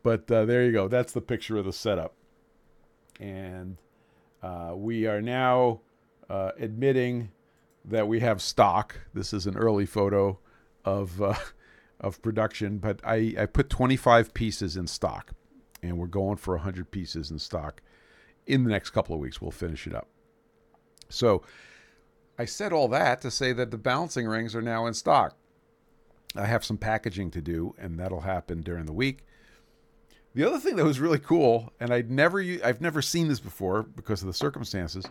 But 0.04 0.30
uh, 0.30 0.44
there 0.44 0.64
you 0.64 0.70
go. 0.70 0.86
That's 0.86 1.12
the 1.12 1.22
picture 1.22 1.56
of 1.56 1.64
the 1.64 1.72
setup. 1.72 2.14
And 3.18 3.78
uh, 4.42 4.74
we 4.76 5.06
are 5.06 5.22
now 5.22 5.80
uh, 6.28 6.52
admitting 6.58 7.30
that 7.86 8.06
we 8.06 8.20
have 8.20 8.42
stock. 8.42 9.00
This 9.14 9.32
is 9.32 9.46
an 9.46 9.56
early 9.56 9.86
photo 9.86 10.38
of 10.84 11.20
uh, 11.20 11.34
of 12.00 12.20
production, 12.20 12.78
but 12.78 13.00
I, 13.02 13.34
I 13.38 13.46
put 13.46 13.70
25 13.70 14.34
pieces 14.34 14.76
in 14.76 14.86
stock, 14.86 15.32
and 15.82 15.96
we're 15.96 16.06
going 16.06 16.36
for 16.36 16.54
100 16.54 16.90
pieces 16.90 17.30
in 17.30 17.38
stock 17.38 17.80
in 18.46 18.64
the 18.64 18.70
next 18.70 18.90
couple 18.90 19.14
of 19.14 19.20
weeks. 19.22 19.40
We'll 19.40 19.52
finish 19.52 19.86
it 19.86 19.94
up. 19.94 20.08
So 21.08 21.42
I 22.38 22.44
said 22.44 22.74
all 22.74 22.88
that 22.88 23.22
to 23.22 23.30
say 23.30 23.54
that 23.54 23.70
the 23.70 23.78
balancing 23.78 24.26
rings 24.26 24.54
are 24.54 24.60
now 24.60 24.84
in 24.84 24.92
stock. 24.92 25.38
I 26.36 26.44
have 26.44 26.64
some 26.64 26.76
packaging 26.76 27.30
to 27.30 27.40
do, 27.40 27.74
and 27.78 27.98
that'll 27.98 28.20
happen 28.20 28.60
during 28.60 28.84
the 28.84 28.92
week. 28.92 29.24
The 30.34 30.44
other 30.44 30.58
thing 30.58 30.76
that 30.76 30.84
was 30.84 30.98
really 30.98 31.20
cool, 31.20 31.72
and 31.78 31.92
I'd 31.92 32.10
never 32.10 32.40
I've 32.40 32.80
never 32.80 33.00
seen 33.00 33.28
this 33.28 33.40
before 33.40 33.84
because 33.84 34.20
of 34.22 34.26
the 34.26 34.34
circumstances, 34.34 35.04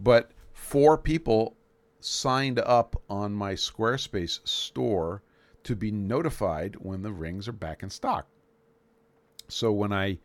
but 0.00 0.32
four 0.52 0.98
people 0.98 1.56
signed 2.00 2.58
up 2.58 3.00
on 3.08 3.32
my 3.32 3.54
Squarespace 3.54 4.46
store 4.46 5.22
to 5.62 5.76
be 5.76 5.90
notified 5.90 6.76
when 6.80 7.02
the 7.02 7.12
rings 7.12 7.46
are 7.48 7.52
back 7.52 7.82
in 7.82 7.90
stock. 7.90 8.26
So 9.48 9.70
when 9.70 9.92
I 9.92 10.18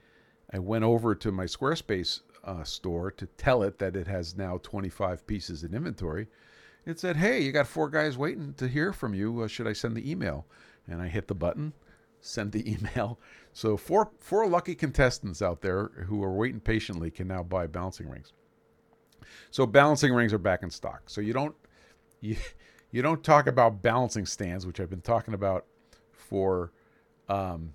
I 0.51 0.57
went 0.57 0.83
over 0.83 1.13
to 1.13 1.31
my 1.31 1.45
Squarespace 1.45 2.21
uh, 2.43 2.63
store 2.63 3.11
to 3.11 3.27
tell 3.37 3.61
it 3.61 3.77
that 3.77 3.95
it 3.95 4.07
has 4.07 4.35
now 4.35 4.59
25 4.63 5.27
pieces 5.27 5.63
in 5.63 5.75
inventory, 5.75 6.27
it 6.87 6.99
said, 6.99 7.17
"Hey, 7.17 7.43
you 7.43 7.51
got 7.51 7.67
four 7.67 7.87
guys 7.87 8.17
waiting 8.17 8.55
to 8.55 8.67
hear 8.67 8.93
from 8.93 9.13
you. 9.13 9.41
Uh, 9.41 9.47
should 9.47 9.67
I 9.67 9.73
send 9.73 9.95
the 9.95 10.09
email?" 10.09 10.47
And 10.87 11.03
I 11.03 11.07
hit 11.07 11.27
the 11.27 11.35
button, 11.35 11.73
send 12.19 12.51
the 12.51 12.67
email. 12.73 13.19
So 13.59 13.75
four 13.75 14.09
four 14.19 14.47
lucky 14.47 14.73
contestants 14.73 15.41
out 15.41 15.59
there 15.59 15.89
who 16.07 16.23
are 16.23 16.31
waiting 16.31 16.61
patiently 16.61 17.11
can 17.11 17.27
now 17.27 17.43
buy 17.43 17.67
balancing 17.67 18.07
rings. 18.07 18.31
So 19.51 19.65
balancing 19.65 20.13
rings 20.13 20.31
are 20.31 20.37
back 20.37 20.63
in 20.63 20.69
stock. 20.69 21.09
So 21.09 21.19
you 21.19 21.33
don't 21.33 21.53
you 22.21 22.37
you 22.89 23.01
don't 23.01 23.21
talk 23.21 23.47
about 23.47 23.81
balancing 23.81 24.25
stands, 24.25 24.65
which 24.65 24.79
I've 24.79 24.89
been 24.89 25.01
talking 25.01 25.33
about 25.33 25.65
for 26.13 26.71
um, 27.27 27.73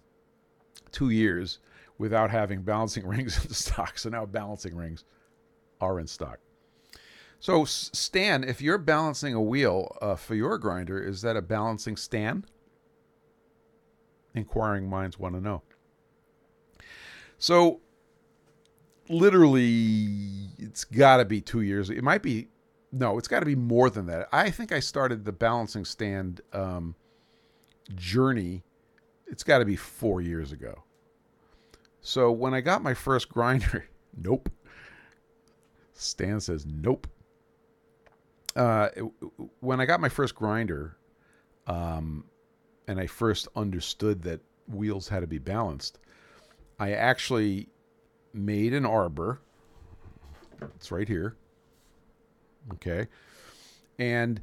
two 0.91 1.11
years, 1.11 1.59
without 1.99 2.31
having 2.31 2.63
balancing 2.63 3.07
rings 3.15 3.37
in 3.43 3.49
the 3.49 3.55
stock. 3.55 3.99
So 3.99 4.09
now 4.09 4.25
balancing 4.25 4.75
rings 4.75 5.05
are 5.83 6.01
in 6.01 6.07
stock. 6.07 6.39
So 7.41 7.67
Stan, 7.67 8.43
if 8.43 8.63
you're 8.63 8.79
balancing 8.79 9.35
a 9.35 9.43
wheel 9.43 9.99
uh, 10.01 10.17
for 10.17 10.35
your 10.35 10.57
grinder, 10.57 10.99
is 10.99 11.21
that 11.21 11.37
a 11.37 11.43
balancing 11.43 11.99
stand? 11.99 12.47
Inquiring 14.35 14.89
minds 14.89 15.19
want 15.19 15.35
to 15.35 15.43
know. 15.43 15.63
So 17.39 17.81
literally, 19.09 20.49
it's 20.59 20.85
got 20.85 21.19
to 21.19 21.25
be 21.25 21.41
two 21.41 21.61
years. 21.61 21.91
It 21.91 22.03
might 22.03 22.23
be 22.23 22.49
no, 22.93 23.19
it's 23.19 23.29
got 23.29 23.41
to 23.41 23.47
be 23.47 23.57
more 23.57 23.91
than 23.91 24.07
that. 24.07 24.29
I 24.33 24.51
think 24.51 24.71
I 24.71 24.79
started 24.79 25.25
the 25.25 25.33
balancing 25.33 25.85
stand 25.85 26.41
um, 26.53 26.95
journey. 27.95 28.63
It's 29.27 29.43
got 29.43 29.59
to 29.59 29.65
be 29.65 29.75
four 29.75 30.21
years 30.21 30.53
ago. 30.53 30.85
So 32.01 32.31
when 32.31 32.55
I 32.55 32.61
got 32.61 32.83
my 32.83 32.95
first 32.95 33.29
grinder, 33.29 33.87
nope. 34.17 34.49
Stan 35.93 36.41
says 36.41 36.67
nope. 36.67 37.09
Uh, 38.55 38.89
when 39.59 39.81
I 39.81 39.87
got 39.87 40.01
my 40.01 40.09
first 40.09 40.37
grinder, 40.37 40.97
um, 41.67 42.25
and 42.87 43.01
I 43.01 43.07
first 43.07 43.49
understood 43.57 44.23
that 44.23 44.41
wheels 44.69 45.09
had 45.09 45.21
to 45.21 45.27
be 45.27 45.39
balanced, 45.39 45.99
I 46.79 46.93
actually 46.93 47.69
made 48.33 48.75
an 48.75 48.85
arbor. 48.85 49.41
It's 50.77 50.91
right 50.91 51.09
here. 51.09 51.37
Okay. 52.75 53.07
And 53.99 54.41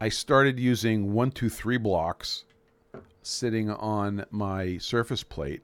I 0.00 0.08
started 0.08 0.58
using 0.58 1.12
one, 1.12 1.30
two, 1.30 1.48
three 1.48 1.78
blocks 1.78 2.44
sitting 3.22 3.70
on 3.70 4.24
my 4.30 4.78
surface 4.78 5.22
plate. 5.22 5.62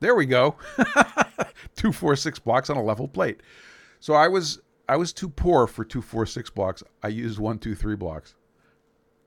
There 0.00 0.14
we 0.14 0.26
go. 0.26 0.56
two, 1.76 1.92
four, 1.92 2.16
six 2.16 2.38
blocks 2.38 2.70
on 2.70 2.76
a 2.76 2.82
level 2.82 3.08
plate. 3.08 3.40
So 4.00 4.14
I 4.14 4.28
was 4.28 4.60
I 4.88 4.96
was 4.96 5.12
too 5.12 5.28
poor 5.28 5.66
for 5.66 5.84
two, 5.84 6.02
four, 6.02 6.26
six 6.26 6.50
blocks. 6.50 6.82
I 7.02 7.08
used 7.08 7.38
one, 7.38 7.58
two, 7.58 7.74
three 7.74 7.96
blocks. 7.96 8.34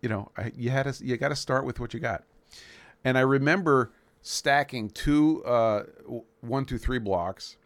You 0.01 0.09
know, 0.09 0.31
I, 0.37 0.51
you 0.55 0.69
had 0.69 0.83
to 0.83 1.05
you 1.05 1.17
got 1.17 1.29
to 1.29 1.35
start 1.35 1.65
with 1.65 1.79
what 1.79 1.93
you 1.93 1.99
got. 1.99 2.23
And 3.03 3.17
I 3.17 3.21
remember 3.21 3.91
stacking 4.29 4.89
two, 4.89 5.43
uh, 5.43 5.83
one, 6.41 6.65
two, 6.65 6.77
three 6.77 6.99
blocks 6.99 7.57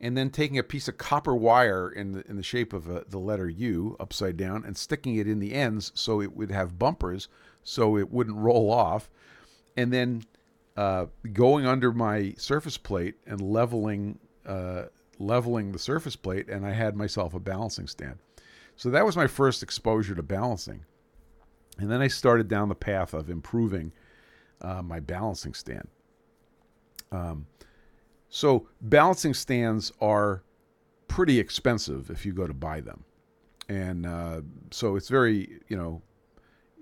and 0.00 0.16
then 0.16 0.30
taking 0.30 0.58
a 0.58 0.62
piece 0.62 0.86
of 0.86 0.96
copper 0.96 1.34
wire 1.34 1.90
in 1.90 2.12
the, 2.12 2.24
in 2.28 2.36
the 2.36 2.42
shape 2.42 2.72
of 2.72 2.88
a, 2.88 3.04
the 3.08 3.18
letter 3.18 3.48
U 3.48 3.96
upside 3.98 4.36
down 4.36 4.64
and 4.64 4.76
sticking 4.76 5.16
it 5.16 5.26
in 5.26 5.40
the 5.40 5.54
ends 5.54 5.90
so 5.94 6.20
it 6.20 6.36
would 6.36 6.52
have 6.52 6.78
bumpers 6.78 7.28
so 7.64 7.98
it 7.98 8.10
wouldn't 8.10 8.36
roll 8.36 8.70
off, 8.70 9.10
and 9.76 9.92
then 9.92 10.22
uh, 10.76 11.06
going 11.34 11.66
under 11.66 11.92
my 11.92 12.32
surface 12.38 12.78
plate 12.78 13.16
and 13.26 13.40
leveling 13.40 14.18
uh, 14.46 14.84
leveling 15.18 15.72
the 15.72 15.78
surface 15.78 16.16
plate, 16.16 16.48
and 16.48 16.64
I 16.64 16.70
had 16.70 16.96
myself 16.96 17.34
a 17.34 17.40
balancing 17.40 17.88
stand. 17.88 18.20
So 18.76 18.88
that 18.90 19.04
was 19.04 19.16
my 19.16 19.26
first 19.26 19.62
exposure 19.62 20.14
to 20.14 20.22
balancing, 20.22 20.86
and 21.76 21.90
then 21.90 22.00
I 22.00 22.08
started 22.08 22.48
down 22.48 22.68
the 22.68 22.74
path 22.74 23.12
of 23.12 23.28
improving 23.28 23.92
uh, 24.60 24.82
my 24.82 25.00
balancing 25.00 25.54
stand. 25.54 25.88
Um, 27.10 27.46
so 28.28 28.68
balancing 28.80 29.34
stands 29.34 29.92
are 30.00 30.42
pretty 31.06 31.38
expensive 31.38 32.10
if 32.10 32.26
you 32.26 32.32
go 32.32 32.46
to 32.46 32.54
buy 32.54 32.80
them, 32.80 33.04
and 33.68 34.06
uh, 34.06 34.42
so 34.70 34.96
it's 34.96 35.08
very 35.08 35.60
you 35.68 35.76
know, 35.76 36.02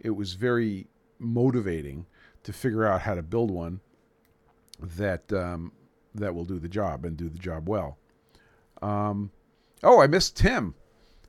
it 0.00 0.10
was 0.10 0.34
very 0.34 0.86
motivating 1.18 2.06
to 2.42 2.52
figure 2.52 2.84
out 2.84 3.00
how 3.00 3.14
to 3.14 3.22
build 3.22 3.50
one 3.50 3.80
that 4.80 5.32
um, 5.32 5.72
that 6.14 6.34
will 6.34 6.44
do 6.44 6.58
the 6.58 6.68
job 6.68 7.04
and 7.04 7.16
do 7.16 7.28
the 7.28 7.38
job 7.38 7.68
well. 7.68 7.98
Um, 8.82 9.30
oh, 9.82 10.00
I 10.00 10.06
missed 10.06 10.36
Tim. 10.36 10.74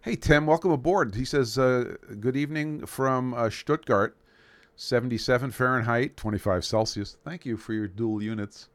Hey 0.02 0.16
Tim, 0.16 0.46
welcome 0.46 0.72
aboard. 0.72 1.16
He 1.16 1.26
says, 1.26 1.58
uh, 1.58 1.96
"Good 2.20 2.36
evening 2.36 2.86
from 2.86 3.34
uh, 3.34 3.50
Stuttgart, 3.50 4.18
77 4.78 5.52
Fahrenheit, 5.52 6.16
25 6.16 6.64
Celsius. 6.64 7.18
Thank 7.26 7.46
you 7.46 7.58
for 7.58 7.74
your 7.74 7.88
dual 7.88 8.22
units." 8.24 8.70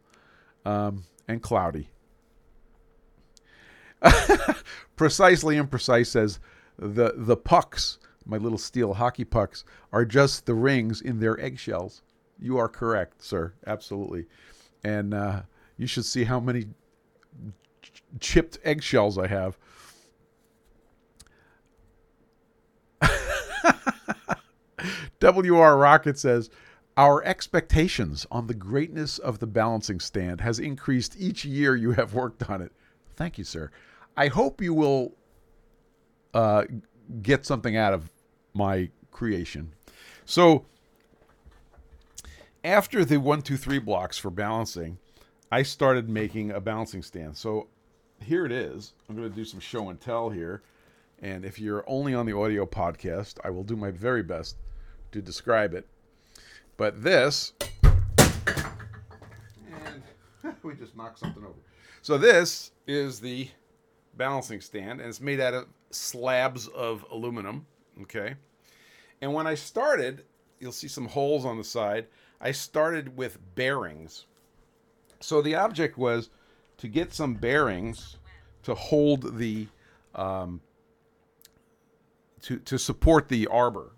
Um, 0.65 1.05
and 1.27 1.43
cloudy. 1.43 1.89
Precisely 4.97 5.57
imprecise 5.57 6.09
says 6.09 6.41
the 6.79 7.15
the 7.17 7.37
pucks, 7.37 7.99
my 8.25 8.37
little 8.37 8.59
steel 8.59 8.95
hockey 8.95 9.25
pucks, 9.25 9.65
are 9.93 10.05
just 10.05 10.47
the 10.47 10.55
rings 10.55 11.01
in 11.01 11.21
their 11.21 11.41
eggshells. 11.41 12.03
You 12.39 12.59
are 12.59 12.69
correct, 12.69 13.23
sir. 13.23 13.55
Absolutely. 13.67 14.27
And 14.85 15.15
uh, 15.15 15.43
you 15.77 15.87
should 15.87 16.05
see 16.05 16.25
how 16.25 16.41
many 16.41 16.67
ch- 17.83 18.03
chipped 18.19 18.59
eggshells 18.65 19.17
I 19.19 19.29
have. 19.29 19.57
WR 25.23 25.77
Rocket 25.77 26.19
says, 26.19 26.51
our 26.97 27.25
expectations 27.25 28.27
on 28.31 28.47
the 28.47 28.55
greatness 28.55 29.19
of 29.19 29.39
the 29.39 29.47
balancing 29.47 29.99
stand 29.99 30.41
has 30.43 30.59
increased 30.59 31.17
each 31.19 31.45
year 31.45 31.75
you 31.75 31.93
have 31.93 32.13
worked 32.13 32.51
on 32.51 32.61
it. 32.61 32.73
Thank 33.17 33.39
you, 33.39 33.45
sir. 33.45 33.71
I 34.17 34.29
hope 34.29 34.61
you 34.61 34.75
will 34.75 35.15
uh, 36.35 36.65
get 37.23 37.47
something 37.47 37.77
out 37.77 37.95
of 37.95 38.11
my 38.53 38.91
creation. 39.11 39.73
So, 40.27 40.67
after 42.65 43.05
the 43.05 43.17
one, 43.19 43.43
two, 43.43 43.57
three 43.57 43.79
blocks 43.79 44.19
for 44.19 44.31
balancing, 44.31 44.99
I 45.51 45.63
started 45.63 46.09
making 46.09 46.51
a 46.51 46.61
balancing 46.61 47.03
stand. 47.03 47.37
So, 47.37 47.69
here 48.23 48.45
it 48.45 48.53
is. 48.53 48.93
I'm 49.09 49.17
going 49.17 49.29
to 49.29 49.35
do 49.35 49.45
some 49.45 49.61
show 49.61 49.89
and 49.89 50.01
tell 50.01 50.31
here. 50.31 50.63
And 51.21 51.45
if 51.45 51.59
you're 51.59 51.85
only 51.87 52.15
on 52.15 52.27
the 52.27 52.37
audio 52.37 52.67
podcast, 52.67 53.39
I 53.45 53.51
will 53.51 53.65
do 53.65 53.77
my 53.77 53.91
very 53.91 54.23
best 54.23 54.57
to 55.13 55.23
describe 55.23 55.75
it. 55.75 55.87
But 56.77 57.03
this, 57.03 57.53
and 57.83 57.93
we 60.63 60.75
just 60.75 60.97
knocked 60.97 61.19
something 61.19 61.45
over. 61.45 61.59
So 62.01 62.19
this 62.19 62.73
is 62.87 63.21
the 63.21 63.49
balancing 64.17 64.61
stand, 64.61 65.01
and 65.01 65.09
it's 65.09 65.21
made 65.21 65.41
out 65.41 65.55
of 65.55 65.67
slabs 65.91 66.67
of 66.69 67.05
aluminum. 67.11 67.67
Okay, 68.03 68.35
and 69.21 69.33
when 69.33 69.47
I 69.47 69.55
started, 69.55 70.25
you'll 70.59 70.73
see 70.73 70.89
some 70.89 71.07
holes 71.07 71.45
on 71.45 71.59
the 71.59 71.65
side. 71.65 72.07
I 72.41 72.53
started 72.53 73.17
with 73.17 73.39
bearings. 73.55 74.27
So 75.21 75.41
the 75.41 75.55
object 75.55 75.97
was 75.97 76.31
to 76.79 76.89
get 76.89 77.13
some 77.15 77.35
bearings 77.35 78.17
to 78.65 78.75
hold 78.75 79.39
the 79.39 79.69
um, 80.15 80.61
to 82.43 82.59
to 82.59 82.79
support 82.79 83.29
the 83.29 83.47
arbor 83.47 83.93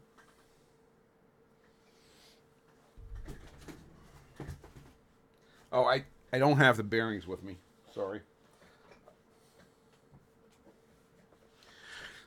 Oh, 5.74 5.86
I, 5.86 6.04
I 6.32 6.38
don't 6.38 6.56
have 6.58 6.76
the 6.76 6.84
bearings 6.84 7.26
with 7.26 7.42
me. 7.42 7.58
Sorry. 7.92 8.20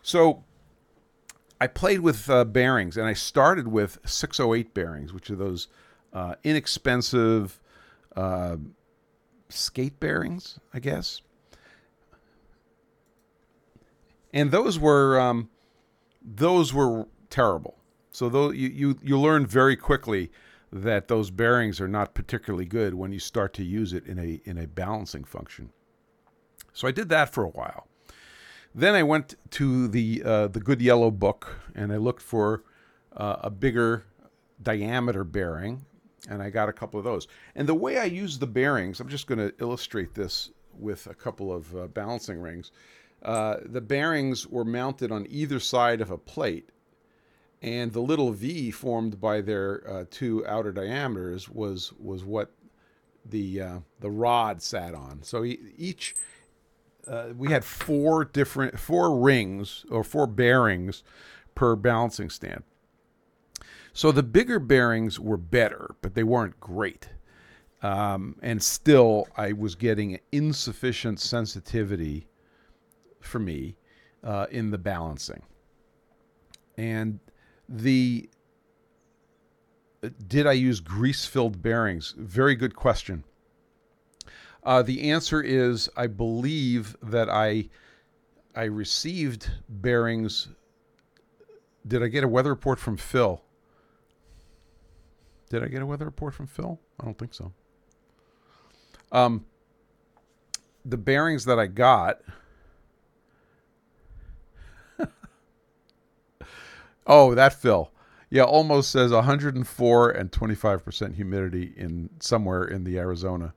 So 0.02 0.44
I 1.62 1.68
played 1.68 2.02
with 2.02 2.30
uh, 2.30 2.44
bearings, 2.44 2.98
and 2.98 3.08
I 3.08 3.14
started 3.14 3.70
with 3.70 4.00
608 4.06 4.74
bearings, 4.74 5.14
which 5.14 5.30
are 5.30 5.38
those 5.38 5.70
uh, 6.12 6.36
inexpensive 6.44 7.62
uh, 8.18 8.58
skate 9.48 9.98
bearings, 10.02 10.60
I 10.74 10.80
guess. 10.80 11.22
And 14.34 14.52
those 14.52 14.78
were 14.78 15.20
um, 15.22 15.50
those 16.22 16.74
were 16.74 17.08
terrible. 17.30 17.78
So 18.12 18.28
though 18.28 18.52
you, 18.52 18.68
you 18.68 19.00
you 19.02 19.18
learn 19.18 19.46
very 19.46 19.78
quickly 19.78 20.32
that 20.72 21.08
those 21.08 21.30
bearings 21.32 21.80
are 21.80 21.88
not 21.88 22.14
particularly 22.14 22.66
good 22.66 22.94
when 22.94 23.12
you 23.12 23.20
start 23.20 23.54
to 23.54 23.64
use 23.64 23.94
it 23.94 24.06
in 24.06 24.20
a 24.20 24.42
in 24.46 24.58
a 24.58 24.68
balancing 24.68 25.24
function. 25.24 25.72
So 26.74 26.88
I 26.88 26.92
did 26.92 27.10
that 27.10 27.34
for 27.34 27.44
a 27.44 27.50
while. 27.50 27.88
Then 28.76 28.94
I 28.94 29.04
went 29.04 29.36
to 29.52 29.88
the 29.88 30.22
uh, 30.24 30.48
the 30.48 30.60
Good 30.60 30.82
Yellow 30.82 31.12
book 31.12 31.58
and 31.74 31.92
I 31.92 31.98
looked 31.98 32.22
for 32.22 32.64
uh, 33.16 33.38
a 33.42 33.50
bigger 33.50 34.06
diameter 34.62 35.24
bearing, 35.24 35.86
and 36.30 36.42
I 36.42 36.50
got 36.50 36.70
a 36.70 36.74
couple 36.74 37.00
of 37.00 37.04
those. 37.04 37.28
And 37.56 37.68
the 37.68 37.74
way 37.74 37.98
I 37.98 38.06
use 38.06 38.38
the 38.38 38.48
bearings, 38.48 39.00
I'm 39.00 39.10
just 39.10 39.28
going 39.28 39.40
to 39.40 39.54
illustrate 39.60 40.14
this 40.14 40.52
with 40.78 41.08
a 41.08 41.14
couple 41.14 41.54
of 41.54 41.76
uh, 41.76 41.88
balancing 41.88 42.40
rings. 42.40 42.72
Uh, 43.24 43.58
the 43.66 43.82
bearings 43.82 44.48
were 44.48 44.66
mounted 44.66 45.12
on 45.12 45.26
either 45.30 45.60
side 45.60 46.02
of 46.02 46.12
a 46.12 46.18
plate, 46.18 46.70
and 47.68 47.92
the 47.92 48.02
little 48.02 48.32
V 48.32 48.72
formed 48.72 49.20
by 49.20 49.42
their 49.42 49.84
uh, 49.90 50.06
two 50.10 50.46
outer 50.48 50.72
diameters 50.72 51.50
was 51.50 51.94
was 52.00 52.24
what 52.24 52.52
the 53.26 53.62
uh, 53.62 53.80
the 54.00 54.10
rod 54.10 54.62
sat 54.62 54.94
on. 54.96 55.22
So 55.24 55.44
each 55.44 56.16
uh, 57.08 57.28
we 57.36 57.52
had 57.52 57.64
four 57.64 58.26
different 58.26 58.80
four 58.80 59.20
rings 59.20 59.86
or 59.90 60.04
four 60.04 60.28
bearings 60.28 61.04
per 61.56 61.76
balancing 61.76 62.30
stand. 62.30 62.64
So 63.94 64.12
the 64.12 64.24
bigger 64.24 64.60
bearings 64.60 65.20
were 65.20 65.38
better, 65.38 65.96
but 66.02 66.14
they 66.14 66.24
weren't 66.24 66.60
great. 66.60 67.10
Um, 67.82 68.36
and 68.42 68.62
still, 68.62 69.28
I 69.36 69.54
was 69.54 69.76
getting 69.76 70.20
insufficient 70.32 71.20
sensitivity 71.20 72.28
for 73.22 73.40
me 73.40 73.76
uh, 74.24 74.48
in 74.52 74.72
the 74.72 74.78
balancing. 74.78 75.42
And 76.78 77.20
the 77.68 78.30
did 80.28 80.46
I 80.48 80.54
use 80.54 80.80
grease 80.80 81.26
filled 81.26 81.62
bearings? 81.62 82.14
Very 82.18 82.56
good 82.56 82.76
question. 82.76 83.24
Uh, 84.64 84.82
the 84.82 85.10
answer 85.12 85.42
is 85.42 85.90
I 85.96 86.08
believe 86.08 86.96
that 87.02 87.30
I 87.30 87.70
I 88.56 88.64
received 88.64 89.52
bearings. 89.70 90.50
Did 91.88 92.04
I 92.04 92.08
get 92.08 92.24
a 92.24 92.28
weather 92.28 92.50
report 92.50 92.80
from 92.80 92.98
Phil? 92.98 93.42
Did 95.50 95.64
I 95.64 95.68
get 95.68 95.82
a 95.82 95.86
weather 95.86 96.06
report 96.06 96.34
from 96.34 96.48
Phil? 96.48 96.80
I 97.00 97.06
don't 97.06 97.18
think 97.18 97.34
so. 97.34 97.54
Um, 99.12 99.46
the 100.84 100.98
bearings 100.98 101.46
that 101.46 101.60
I 101.60 101.68
got. 101.68 102.22
Oh, 107.08 107.34
that 107.36 107.54
Phil. 107.54 107.92
Yeah, 108.30 108.44
almost 108.44 108.92
says 108.92 109.12
104 109.12 110.12
and 110.12 110.32
25% 110.32 111.16
humidity 111.16 111.74
in 111.78 112.10
somewhere 112.20 112.66
in 112.66 112.84
the 112.84 113.00
Arizona. 113.00 113.54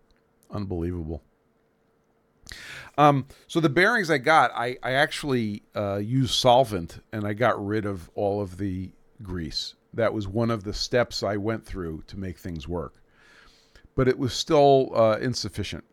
Unbelievable. 0.51 1.23
Um, 2.97 3.27
so 3.47 3.61
the 3.61 3.69
bearings 3.69 4.11
I 4.11 4.19
got, 4.19 4.53
I, 4.55 4.77
I 4.83 4.93
actually 4.93 5.63
uh, 5.75 5.97
used 5.97 6.35
solvent 6.35 7.03
and 7.13 7.27
I 7.27 7.33
got 7.33 7.65
rid 7.65 7.85
of 7.85 8.11
all 8.15 8.41
of 8.41 8.59
the 8.59 8.91
grease. 9.23 9.75
That 9.95 10.13
was 10.13 10.29
one 10.29 10.51
of 10.51 10.63
the 10.63 10.73
steps 10.73 11.23
I 11.23 11.37
went 11.37 11.65
through 11.65 12.05
to 12.07 12.19
make 12.19 12.39
things 12.39 12.69
work. 12.69 13.03
But 13.97 14.07
it 14.07 14.19
was 14.19 14.33
still 14.33 14.93
uh, 14.95 15.19
insufficient. 15.21 15.85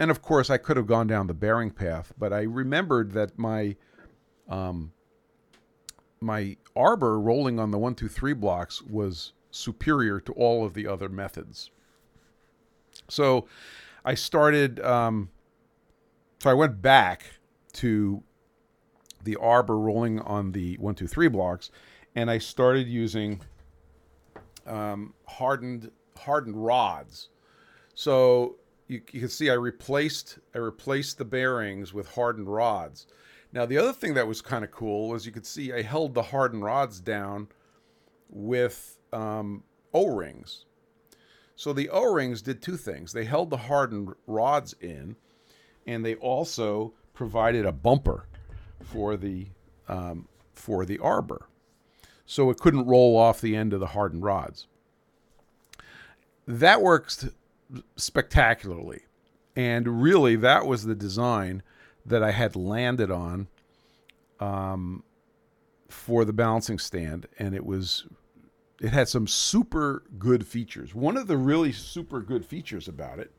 And 0.00 0.10
of 0.10 0.22
course, 0.22 0.50
I 0.50 0.56
could 0.56 0.76
have 0.76 0.88
gone 0.88 1.06
down 1.06 1.28
the 1.28 1.34
bearing 1.34 1.70
path, 1.70 2.12
but 2.18 2.32
I 2.32 2.42
remembered 2.42 3.12
that 3.12 3.38
my 3.38 3.76
um, 4.48 4.92
my 6.24 6.56
arbor 6.74 7.20
rolling 7.20 7.60
on 7.60 7.70
the 7.70 7.78
one, 7.78 7.94
two, 7.94 8.08
three 8.08 8.32
blocks 8.32 8.82
was 8.82 9.32
superior 9.50 10.18
to 10.20 10.32
all 10.32 10.64
of 10.64 10.74
the 10.74 10.86
other 10.86 11.08
methods. 11.08 11.70
So 13.08 13.46
I 14.04 14.14
started, 14.14 14.80
um, 14.80 15.28
so 16.40 16.50
I 16.50 16.54
went 16.54 16.80
back 16.80 17.24
to 17.74 18.22
the 19.22 19.36
arbor 19.36 19.78
rolling 19.78 20.20
on 20.20 20.52
the 20.52 20.76
one, 20.78 20.94
two, 20.94 21.06
three 21.06 21.28
blocks, 21.28 21.70
and 22.14 22.30
I 22.30 22.38
started 22.38 22.88
using 22.88 23.40
um, 24.66 25.14
hardened 25.26 25.90
hardened 26.16 26.56
rods. 26.56 27.28
So 27.94 28.56
you, 28.88 29.02
you 29.12 29.20
can 29.20 29.28
see 29.28 29.50
I 29.50 29.54
replaced 29.54 30.38
I 30.54 30.58
replaced 30.58 31.18
the 31.18 31.24
bearings 31.24 31.92
with 31.92 32.08
hardened 32.14 32.48
rods. 32.48 33.06
Now 33.54 33.64
the 33.64 33.78
other 33.78 33.92
thing 33.92 34.14
that 34.14 34.26
was 34.26 34.42
kind 34.42 34.64
of 34.64 34.72
cool 34.72 35.08
was 35.08 35.24
you 35.24 35.32
could 35.32 35.46
see 35.46 35.72
I 35.72 35.82
held 35.82 36.12
the 36.12 36.22
hardened 36.22 36.64
rods 36.64 37.00
down 37.00 37.48
with 38.28 38.98
um, 39.12 39.62
O-rings. 39.94 40.64
So 41.54 41.72
the 41.72 41.88
O-rings 41.88 42.42
did 42.42 42.60
two 42.60 42.76
things. 42.76 43.12
They 43.12 43.24
held 43.24 43.50
the 43.50 43.56
hardened 43.56 44.12
rods 44.26 44.74
in, 44.80 45.14
and 45.86 46.04
they 46.04 46.16
also 46.16 46.94
provided 47.14 47.64
a 47.64 47.70
bumper 47.70 48.26
for 48.82 49.16
the 49.16 49.46
um, 49.86 50.26
for 50.56 50.84
the 50.84 50.98
arbor, 50.98 51.46
so 52.26 52.50
it 52.50 52.58
couldn't 52.58 52.86
roll 52.86 53.16
off 53.16 53.40
the 53.40 53.54
end 53.54 53.72
of 53.72 53.78
the 53.78 53.88
hardened 53.88 54.24
rods. 54.24 54.66
That 56.48 56.82
works 56.82 57.28
spectacularly, 57.96 59.02
and 59.54 60.02
really 60.02 60.34
that 60.36 60.66
was 60.66 60.84
the 60.84 60.94
design 60.96 61.62
that 62.06 62.22
I 62.22 62.32
had 62.32 62.56
landed 62.56 63.10
on 63.10 63.48
um, 64.40 65.04
for 65.88 66.24
the 66.24 66.32
balancing 66.32 66.78
stand, 66.78 67.26
and 67.38 67.54
it 67.54 67.64
was 67.64 68.06
it 68.80 68.90
had 68.90 69.08
some 69.08 69.26
super 69.26 70.02
good 70.18 70.46
features. 70.46 70.94
One 70.94 71.16
of 71.16 71.26
the 71.26 71.36
really 71.36 71.72
super 71.72 72.20
good 72.20 72.44
features 72.44 72.88
about 72.88 73.18
it, 73.18 73.32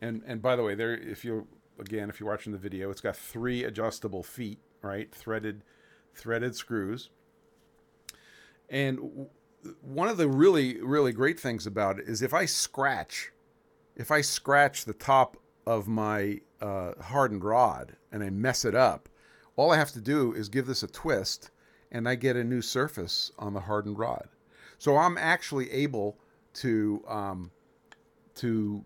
and 0.00 0.22
and 0.26 0.42
by 0.42 0.56
the 0.56 0.62
way, 0.62 0.74
there 0.74 0.94
if 0.94 1.24
you 1.24 1.46
again 1.78 2.08
if 2.08 2.20
you're 2.20 2.28
watching 2.28 2.52
the 2.52 2.58
video, 2.58 2.90
it's 2.90 3.00
got 3.00 3.16
three 3.16 3.64
adjustable 3.64 4.22
feet, 4.22 4.58
right? 4.82 5.12
Threaded 5.14 5.62
threaded 6.14 6.54
screws. 6.54 7.10
And 8.68 9.28
one 9.80 10.08
of 10.08 10.16
the 10.16 10.28
really 10.28 10.80
really 10.82 11.12
great 11.12 11.38
things 11.38 11.66
about 11.66 11.98
it 11.98 12.08
is 12.08 12.22
if 12.22 12.34
I 12.34 12.44
scratch 12.44 13.30
if 13.96 14.10
I 14.10 14.20
scratch 14.20 14.84
the 14.84 14.92
top 14.92 15.36
of 15.66 15.88
my 15.88 16.40
uh, 16.60 16.92
hardened 17.00 17.44
rod 17.44 17.96
and 18.12 18.22
I 18.22 18.30
mess 18.30 18.64
it 18.64 18.74
up, 18.74 19.08
all 19.56 19.72
I 19.72 19.76
have 19.76 19.92
to 19.92 20.00
do 20.00 20.32
is 20.32 20.48
give 20.48 20.66
this 20.66 20.82
a 20.82 20.88
twist 20.88 21.50
and 21.92 22.08
I 22.08 22.14
get 22.16 22.36
a 22.36 22.44
new 22.44 22.60
surface 22.60 23.30
on 23.38 23.54
the 23.54 23.60
hardened 23.60 23.98
rod. 23.98 24.28
So 24.78 24.96
I'm 24.96 25.16
actually 25.16 25.70
able 25.70 26.18
to 26.54 27.02
um, 27.08 27.50
to 28.36 28.84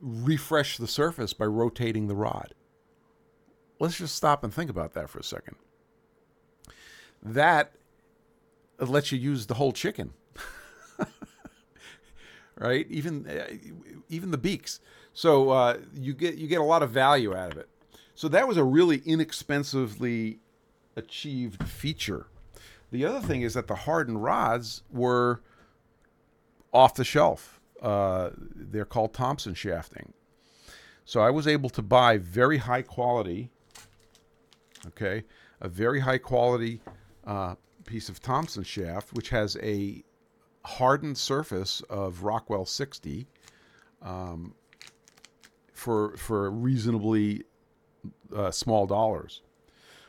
refresh 0.00 0.78
the 0.78 0.86
surface 0.86 1.32
by 1.32 1.46
rotating 1.46 2.08
the 2.08 2.14
rod. 2.14 2.54
Let's 3.78 3.98
just 3.98 4.14
stop 4.14 4.44
and 4.44 4.52
think 4.52 4.70
about 4.70 4.94
that 4.94 5.10
for 5.10 5.18
a 5.18 5.24
second. 5.24 5.56
That 7.22 7.72
lets 8.78 9.12
you 9.12 9.18
use 9.18 9.46
the 9.46 9.54
whole 9.54 9.72
chicken. 9.72 10.12
right? 12.56 12.86
Even 12.88 13.26
uh, 13.26 13.46
even 14.08 14.30
the 14.30 14.38
beaks. 14.38 14.80
So 15.16 15.50
uh, 15.50 15.78
you 15.94 16.12
get 16.12 16.36
you 16.36 16.46
get 16.46 16.60
a 16.60 16.64
lot 16.64 16.82
of 16.82 16.90
value 16.90 17.34
out 17.34 17.52
of 17.52 17.58
it. 17.58 17.68
So 18.14 18.28
that 18.28 18.46
was 18.46 18.56
a 18.56 18.64
really 18.64 19.02
inexpensively 19.04 20.38
achieved 20.96 21.68
feature 21.68 22.26
the 22.90 23.04
other 23.04 23.20
thing 23.20 23.42
is 23.42 23.54
that 23.54 23.66
the 23.66 23.74
hardened 23.74 24.22
rods 24.22 24.82
were 24.90 25.40
off 26.72 26.94
the 26.94 27.04
shelf. 27.04 27.60
Uh, 27.82 28.30
they're 28.36 28.84
called 28.84 29.12
Thomson 29.12 29.54
shafting. 29.54 30.12
So 31.04 31.20
I 31.20 31.30
was 31.30 31.46
able 31.46 31.70
to 31.70 31.82
buy 31.82 32.18
very 32.18 32.58
high 32.58 32.82
quality, 32.82 33.50
okay, 34.88 35.24
a 35.60 35.68
very 35.68 36.00
high 36.00 36.18
quality 36.18 36.80
uh, 37.26 37.56
piece 37.84 38.08
of 38.08 38.20
Thomson 38.20 38.64
shaft, 38.64 39.12
which 39.12 39.28
has 39.30 39.56
a 39.62 40.02
hardened 40.64 41.16
surface 41.16 41.80
of 41.82 42.22
Rockwell 42.22 42.66
60 42.66 43.26
um, 44.02 44.54
for 45.76 46.16
for 46.16 46.50
reasonably 46.50 47.44
uh, 48.34 48.50
small 48.50 48.86
dollars 48.86 49.42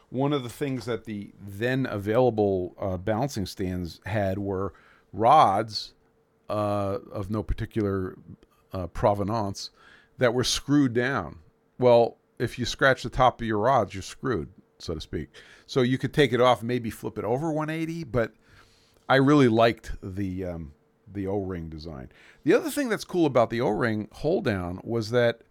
one 0.09 0.31
of 0.31 0.43
the 0.43 0.49
things 0.49 0.85
that 0.85 1.05
the 1.05 1.31
then 1.39 1.85
available 1.85 2.75
uh, 2.79 2.97
balancing 2.97 3.45
stands 3.45 3.99
had 4.05 4.39
were 4.39 4.73
rods 5.11 5.93
uh, 6.49 6.99
of 7.11 7.29
no 7.29 7.43
particular 7.43 8.17
uh, 8.71 8.87
provenance 8.87 9.69
that 10.17 10.33
were 10.33 10.43
screwed 10.43 10.93
down. 10.93 11.39
Well, 11.77 12.17
if 12.39 12.57
you 12.57 12.65
scratch 12.65 13.03
the 13.03 13.09
top 13.09 13.41
of 13.41 13.47
your 13.47 13.59
rods, 13.59 13.93
you're 13.93 14.03
screwed. 14.03 14.49
so 14.79 14.93
to 14.93 15.01
speak. 15.01 15.29
So 15.65 15.81
you 15.81 15.97
could 15.97 16.13
take 16.13 16.31
it 16.31 16.39
off, 16.39 16.63
maybe 16.63 16.89
flip 16.89 17.17
it 17.17 17.25
over 17.25 17.51
180, 17.51 18.05
but 18.05 18.31
I 19.09 19.15
really 19.15 19.49
liked 19.49 19.91
the 20.01 20.45
um, 20.45 20.73
the 21.11 21.27
O-ring 21.27 21.69
design. 21.69 22.09
The 22.43 22.53
other 22.53 22.69
thing 22.69 22.89
that's 22.89 23.05
cool 23.05 23.25
about 23.25 23.49
the 23.49 23.61
O-ring 23.61 24.09
hold 24.11 24.43
down 24.43 24.79
was 24.83 25.09
that 25.11 25.41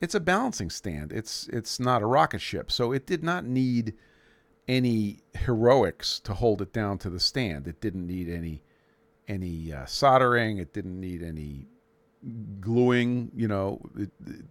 it's 0.00 0.14
a 0.14 0.20
balancing 0.20 0.70
stand. 0.70 1.12
It's 1.12 1.48
it's 1.48 1.78
not 1.78 2.02
a 2.02 2.06
rocket 2.06 2.40
ship, 2.40 2.72
so 2.72 2.92
it 2.92 3.06
did 3.06 3.22
not 3.22 3.44
need 3.44 3.94
any 4.66 5.18
heroics 5.34 6.20
to 6.20 6.34
hold 6.34 6.62
it 6.62 6.72
down 6.72 6.98
to 6.98 7.10
the 7.10 7.20
stand. 7.20 7.66
It 7.66 7.80
didn't 7.80 8.06
need 8.06 8.28
any 8.28 8.62
any 9.28 9.72
uh, 9.72 9.84
soldering. 9.86 10.58
It 10.58 10.72
didn't 10.72 10.98
need 10.98 11.22
any 11.22 11.66
gluing. 12.60 13.30
You 13.34 13.48
know, 13.48 13.80
it, 13.96 14.10
it, 14.26 14.44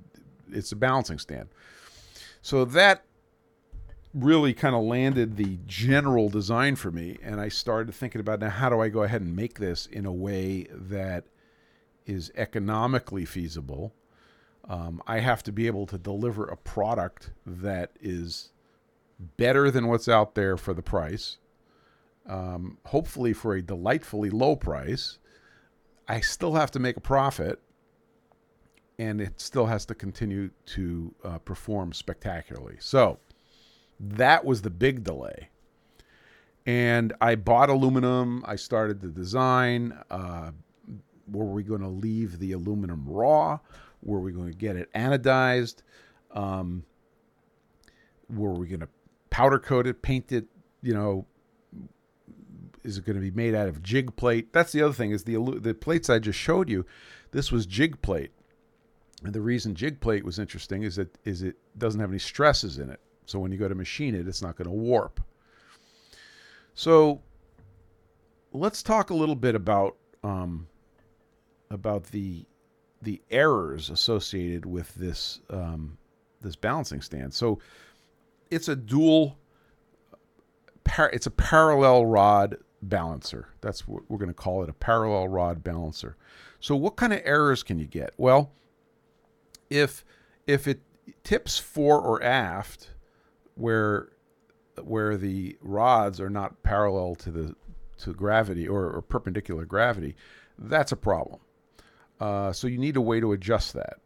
it's 0.51 0.71
a 0.71 0.75
balancing 0.75 1.19
stand. 1.19 1.49
So 2.41 2.63
that 2.65 3.05
really 4.13 4.53
kind 4.53 4.75
of 4.75 4.83
landed 4.83 5.37
the 5.37 5.59
general 5.65 6.29
design 6.29 6.75
for 6.75 6.91
me, 6.91 7.17
and 7.23 7.39
I 7.39 7.49
started 7.49 7.93
thinking 7.93 8.21
about 8.21 8.39
now 8.39 8.49
how 8.49 8.69
do 8.69 8.79
I 8.79 8.89
go 8.89 9.03
ahead 9.03 9.21
and 9.21 9.35
make 9.35 9.59
this 9.59 9.85
in 9.87 10.05
a 10.05 10.11
way 10.11 10.67
that 10.71 11.25
is 12.05 12.31
economically 12.35 13.25
feasible. 13.25 13.93
Um, 14.69 15.01
I 15.07 15.19
have 15.19 15.41
to 15.43 15.51
be 15.51 15.65
able 15.65 15.87
to 15.87 15.97
deliver 15.97 16.45
a 16.45 16.55
product 16.55 17.31
that 17.45 17.91
is 17.99 18.51
better 19.35 19.71
than 19.71 19.87
what's 19.87 20.07
out 20.07 20.35
there 20.35 20.57
for 20.57 20.75
the 20.75 20.83
price, 20.83 21.39
um, 22.27 22.77
hopefully 22.85 23.33
for 23.33 23.55
a 23.55 23.61
delightfully 23.63 24.29
low 24.29 24.55
price. 24.55 25.17
I 26.07 26.19
still 26.21 26.53
have 26.53 26.69
to 26.71 26.79
make 26.79 26.97
a 26.97 27.01
profit, 27.01 27.59
and 28.99 29.19
it 29.19 29.41
still 29.41 29.65
has 29.65 29.85
to 29.87 29.95
continue 29.95 30.51
to 30.67 31.15
uh, 31.23 31.37
perform 31.39 31.91
spectacularly. 31.91 32.77
So 32.79 33.17
that 33.99 34.45
was 34.45 34.61
the 34.61 34.69
big 34.69 35.03
delay. 35.03 35.49
And 36.65 37.13
I 37.19 37.33
bought 37.35 37.69
aluminum. 37.69 38.43
I 38.45 38.55
started 38.55 39.01
the 39.01 39.07
design. 39.07 39.97
Uh, 40.11 40.51
were 41.27 41.45
we 41.45 41.63
going 41.63 41.81
to 41.81 41.87
leave 41.87 42.37
the 42.37 42.51
aluminum 42.51 43.05
raw? 43.07 43.59
Were 44.03 44.19
we 44.19 44.31
going 44.31 44.51
to 44.51 44.57
get 44.57 44.75
it 44.75 44.91
anodized? 44.93 45.77
Um, 46.31 46.83
were 48.29 48.53
we 48.53 48.67
going 48.67 48.81
to 48.81 48.89
powder 49.29 49.59
coat 49.59 49.87
it, 49.87 50.01
paint 50.01 50.31
it? 50.31 50.45
You 50.81 50.93
know, 50.93 51.25
is 52.83 52.97
it 52.97 53.05
going 53.05 53.15
to 53.15 53.21
be 53.21 53.31
made 53.31 53.55
out 53.55 53.67
of 53.67 53.83
jig 53.83 54.15
plate? 54.15 54.53
That's 54.53 54.71
the 54.71 54.81
other 54.81 54.93
thing 54.93 55.11
is 55.11 55.23
the 55.23 55.37
the 55.59 55.73
plates 55.73 56.09
I 56.09 56.19
just 56.19 56.39
showed 56.39 56.69
you. 56.69 56.85
This 57.31 57.51
was 57.51 57.65
jig 57.65 58.01
plate, 58.01 58.31
and 59.23 59.33
the 59.33 59.41
reason 59.41 59.75
jig 59.75 59.99
plate 59.99 60.23
was 60.23 60.39
interesting 60.39 60.83
is 60.83 60.95
that 60.95 61.15
is 61.25 61.41
it 61.41 61.55
doesn't 61.77 61.99
have 61.99 62.09
any 62.09 62.19
stresses 62.19 62.77
in 62.77 62.89
it. 62.89 62.99
So 63.25 63.39
when 63.39 63.51
you 63.51 63.57
go 63.57 63.67
to 63.67 63.75
machine 63.75 64.15
it, 64.15 64.27
it's 64.27 64.41
not 64.41 64.55
going 64.55 64.67
to 64.67 64.73
warp. 64.73 65.21
So 66.73 67.21
let's 68.53 68.81
talk 68.81 69.09
a 69.09 69.13
little 69.13 69.35
bit 69.35 69.55
about 69.55 69.97
um, 70.23 70.67
about 71.69 72.05
the 72.05 72.45
the 73.01 73.21
errors 73.29 73.89
associated 73.89 74.65
with 74.65 74.93
this 74.95 75.39
um, 75.49 75.97
this 76.41 76.55
balancing 76.55 77.01
stand. 77.01 77.33
So 77.33 77.59
it's 78.49 78.67
a 78.67 78.75
dual. 78.75 79.37
Par- 80.83 81.11
it's 81.13 81.27
a 81.27 81.31
parallel 81.31 82.05
rod 82.05 82.57
balancer. 82.81 83.49
That's 83.61 83.87
what 83.87 84.03
we're 84.09 84.17
going 84.17 84.29
to 84.29 84.33
call 84.33 84.63
it 84.63 84.69
a 84.69 84.73
parallel 84.73 85.27
rod 85.27 85.63
balancer. 85.63 86.17
So 86.59 86.75
what 86.75 86.95
kind 86.95 87.13
of 87.13 87.21
errors 87.23 87.63
can 87.63 87.79
you 87.79 87.85
get? 87.85 88.13
Well, 88.17 88.51
if 89.69 90.03
if 90.47 90.67
it 90.67 90.81
tips 91.23 91.57
fore 91.57 92.01
or 92.01 92.21
aft, 92.23 92.89
where 93.55 94.09
where 94.83 95.17
the 95.17 95.57
rods 95.61 96.19
are 96.19 96.29
not 96.29 96.63
parallel 96.63 97.15
to 97.15 97.31
the 97.31 97.55
to 97.99 98.13
gravity 98.13 98.67
or, 98.67 98.89
or 98.89 99.01
perpendicular 99.01 99.65
gravity, 99.65 100.15
that's 100.57 100.91
a 100.91 100.95
problem. 100.95 101.39
Uh, 102.19 102.51
so 102.51 102.67
you 102.67 102.77
need 102.77 102.97
a 102.97 103.01
way 103.01 103.19
to 103.19 103.31
adjust 103.31 103.73
that. 103.73 103.97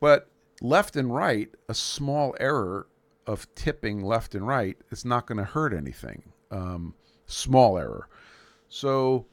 But 0.00 0.28
left 0.60 0.96
and 0.96 1.14
right, 1.14 1.48
a 1.68 1.74
small 1.74 2.34
error 2.40 2.88
of 3.26 3.52
tipping 3.54 4.02
left 4.02 4.34
and 4.34 4.46
right 4.46 4.76
is 4.90 5.04
not 5.04 5.26
going 5.26 5.38
to 5.38 5.44
hurt 5.44 5.72
anything. 5.72 6.22
Um, 6.50 6.94
small 7.26 7.78
error. 7.78 8.08
So 8.68 9.26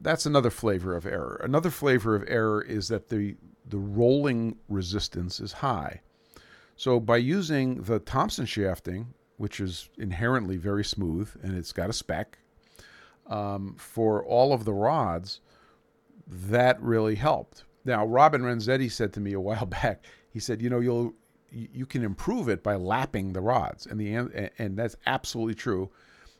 that's 0.00 0.26
another 0.26 0.50
flavor 0.50 0.96
of 0.96 1.06
error. 1.06 1.40
Another 1.42 1.70
flavor 1.70 2.14
of 2.14 2.24
error 2.28 2.62
is 2.62 2.88
that 2.88 3.08
the 3.08 3.36
the 3.64 3.78
rolling 3.78 4.56
resistance 4.68 5.38
is 5.38 5.52
high. 5.52 6.00
So 6.76 6.98
by 6.98 7.18
using 7.18 7.82
the 7.82 8.00
Thomson 8.00 8.44
shafting, 8.44 9.14
which 9.36 9.60
is 9.60 9.88
inherently 9.98 10.56
very 10.56 10.84
smooth 10.84 11.30
and 11.42 11.56
it's 11.56 11.72
got 11.72 11.88
a 11.88 11.92
spec 11.92 12.38
um, 13.28 13.76
for 13.78 14.24
all 14.24 14.52
of 14.52 14.64
the 14.64 14.72
rods, 14.72 15.40
that 16.32 16.80
really 16.82 17.14
helped. 17.14 17.64
Now, 17.84 18.06
Robin 18.06 18.42
Renzetti 18.42 18.90
said 18.90 19.12
to 19.14 19.20
me 19.20 19.32
a 19.32 19.40
while 19.48 19.66
back, 19.66 20.04
he 20.30 20.40
said, 20.40 20.62
you 20.62 20.70
know, 20.70 20.80
you'll 20.80 21.14
you 21.54 21.84
can 21.84 22.02
improve 22.02 22.48
it 22.48 22.62
by 22.62 22.76
lapping 22.76 23.34
the 23.34 23.42
rods, 23.42 23.84
and 23.84 24.00
the 24.00 24.50
and 24.58 24.76
that's 24.76 24.96
absolutely 25.04 25.54
true. 25.54 25.90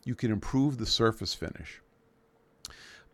You 0.04 0.14
can 0.14 0.32
improve 0.32 0.78
the 0.78 0.86
surface 0.86 1.34
finish, 1.34 1.82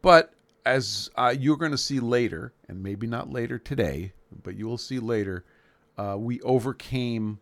but 0.00 0.32
as 0.64 1.10
uh, 1.16 1.34
you're 1.36 1.56
going 1.56 1.72
to 1.72 1.78
see 1.78 1.98
later, 1.98 2.52
and 2.68 2.82
maybe 2.82 3.08
not 3.08 3.32
later 3.32 3.58
today, 3.58 4.12
but 4.44 4.54
you 4.54 4.66
will 4.66 4.78
see 4.78 5.00
later, 5.00 5.44
uh, 5.96 6.14
we 6.16 6.40
overcame 6.42 7.40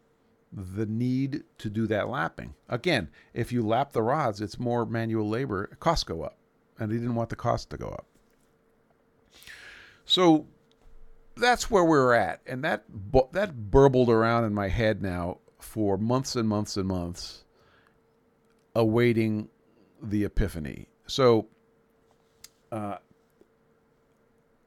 the 0.52 0.86
need 0.86 1.42
to 1.58 1.68
do 1.68 1.86
that 1.88 2.08
lapping. 2.08 2.54
Again, 2.68 3.10
if 3.34 3.52
you 3.52 3.66
lap 3.66 3.92
the 3.92 4.02
rods, 4.02 4.40
it's 4.40 4.58
more 4.58 4.86
manual 4.86 5.28
labor. 5.28 5.66
Costs 5.80 6.04
go 6.04 6.22
up, 6.22 6.38
and 6.78 6.90
he 6.90 6.98
didn't 6.98 7.14
want 7.14 7.28
the 7.28 7.36
cost 7.36 7.68
to 7.70 7.76
go 7.76 7.88
up. 7.88 8.06
So 10.06 10.46
that's 11.36 11.70
where 11.70 11.84
we're 11.84 12.14
at, 12.14 12.40
and 12.46 12.64
that 12.64 12.84
that 13.32 13.70
burbled 13.70 14.08
around 14.08 14.44
in 14.44 14.54
my 14.54 14.68
head 14.68 15.02
now 15.02 15.38
for 15.60 15.98
months 15.98 16.36
and 16.36 16.48
months 16.48 16.76
and 16.76 16.88
months, 16.88 17.44
awaiting 18.74 19.48
the 20.00 20.24
epiphany. 20.24 20.88
So, 21.08 21.48
uh, 22.70 22.96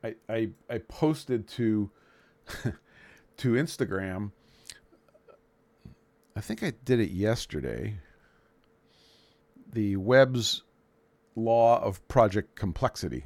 I, 0.04 0.16
I 0.28 0.50
I 0.70 0.78
posted 0.80 1.48
to 1.50 1.90
to 3.38 3.54
Instagram. 3.54 4.32
I 6.36 6.42
think 6.42 6.64
I 6.64 6.74
did 6.84 7.00
it 7.00 7.12
yesterday. 7.12 7.98
The 9.72 9.96
Webb's 9.96 10.64
law 11.36 11.82
of 11.82 12.06
project 12.10 12.56
complexity. 12.56 13.26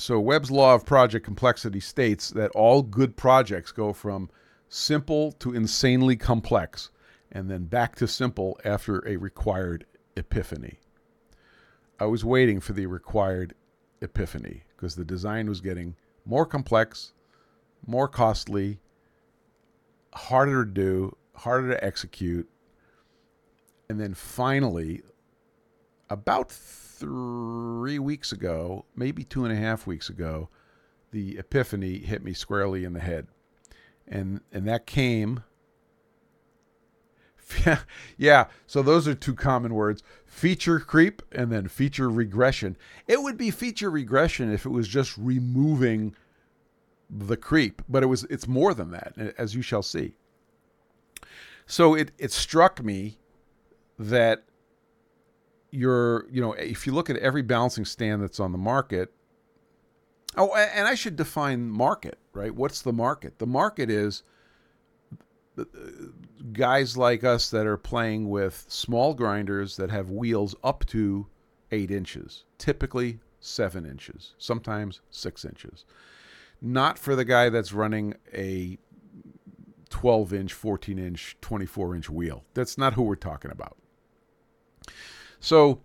So, 0.00 0.18
Webb's 0.18 0.50
law 0.50 0.74
of 0.74 0.86
project 0.86 1.26
complexity 1.26 1.78
states 1.78 2.30
that 2.30 2.50
all 2.52 2.82
good 2.82 3.18
projects 3.18 3.70
go 3.70 3.92
from 3.92 4.30
simple 4.70 5.32
to 5.32 5.52
insanely 5.52 6.16
complex 6.16 6.90
and 7.30 7.50
then 7.50 7.64
back 7.64 7.96
to 7.96 8.08
simple 8.08 8.58
after 8.64 9.06
a 9.06 9.16
required 9.16 9.84
epiphany. 10.16 10.78
I 11.98 12.06
was 12.06 12.24
waiting 12.24 12.60
for 12.60 12.72
the 12.72 12.86
required 12.86 13.54
epiphany 14.00 14.62
because 14.74 14.94
the 14.94 15.04
design 15.04 15.50
was 15.50 15.60
getting 15.60 15.96
more 16.24 16.46
complex, 16.46 17.12
more 17.86 18.08
costly, 18.08 18.80
harder 20.14 20.64
to 20.64 20.70
do, 20.70 21.16
harder 21.34 21.72
to 21.72 21.84
execute. 21.84 22.48
And 23.90 24.00
then 24.00 24.14
finally, 24.14 25.02
about 26.08 26.50
three 27.00 27.98
weeks 27.98 28.30
ago, 28.30 28.84
maybe 28.94 29.24
two 29.24 29.44
and 29.44 29.52
a 29.52 29.56
half 29.56 29.86
weeks 29.86 30.08
ago, 30.08 30.50
the 31.10 31.38
epiphany 31.38 31.98
hit 31.98 32.22
me 32.22 32.32
squarely 32.32 32.84
in 32.84 32.92
the 32.92 33.00
head. 33.00 33.26
And 34.06 34.40
and 34.52 34.68
that 34.68 34.86
came 34.86 35.42
yeah, 38.16 38.46
so 38.66 38.82
those 38.82 39.08
are 39.08 39.14
two 39.14 39.34
common 39.34 39.74
words 39.74 40.02
feature 40.26 40.78
creep 40.78 41.22
and 41.32 41.50
then 41.50 41.68
feature 41.68 42.08
regression. 42.08 42.76
It 43.06 43.22
would 43.22 43.36
be 43.36 43.50
feature 43.50 43.90
regression 43.90 44.52
if 44.52 44.64
it 44.64 44.70
was 44.70 44.88
just 44.88 45.16
removing 45.18 46.14
the 47.08 47.36
creep, 47.36 47.82
but 47.88 48.02
it 48.02 48.06
was 48.06 48.24
it's 48.24 48.46
more 48.46 48.74
than 48.74 48.90
that, 48.92 49.34
as 49.36 49.54
you 49.54 49.62
shall 49.62 49.82
see. 49.82 50.14
So 51.66 51.94
it 51.94 52.12
it 52.18 52.32
struck 52.32 52.82
me 52.82 53.18
that 53.98 54.44
you're, 55.70 56.26
you 56.30 56.40
know, 56.40 56.52
if 56.52 56.86
you 56.86 56.92
look 56.92 57.10
at 57.10 57.16
every 57.16 57.42
balancing 57.42 57.84
stand 57.84 58.22
that's 58.22 58.40
on 58.40 58.52
the 58.52 58.58
market, 58.58 59.12
oh, 60.36 60.54
and 60.54 60.86
I 60.86 60.94
should 60.94 61.16
define 61.16 61.70
market, 61.70 62.18
right? 62.32 62.54
What's 62.54 62.82
the 62.82 62.92
market? 62.92 63.38
The 63.38 63.46
market 63.46 63.90
is 63.90 64.22
uh, 65.58 65.64
guys 66.52 66.96
like 66.96 67.24
us 67.24 67.50
that 67.50 67.66
are 67.66 67.76
playing 67.76 68.28
with 68.28 68.64
small 68.68 69.14
grinders 69.14 69.76
that 69.76 69.90
have 69.90 70.10
wheels 70.10 70.54
up 70.64 70.84
to 70.86 71.26
eight 71.72 71.90
inches, 71.90 72.44
typically 72.58 73.20
seven 73.40 73.86
inches, 73.86 74.34
sometimes 74.38 75.00
six 75.10 75.44
inches. 75.44 75.84
Not 76.62 76.98
for 76.98 77.16
the 77.16 77.24
guy 77.24 77.48
that's 77.48 77.72
running 77.72 78.14
a 78.34 78.78
12 79.88 80.32
inch, 80.32 80.52
14 80.52 80.98
inch, 80.98 81.36
24 81.40 81.96
inch 81.96 82.10
wheel. 82.10 82.44
That's 82.54 82.78
not 82.78 82.94
who 82.94 83.02
we're 83.02 83.16
talking 83.16 83.50
about. 83.50 83.76
So 85.40 85.80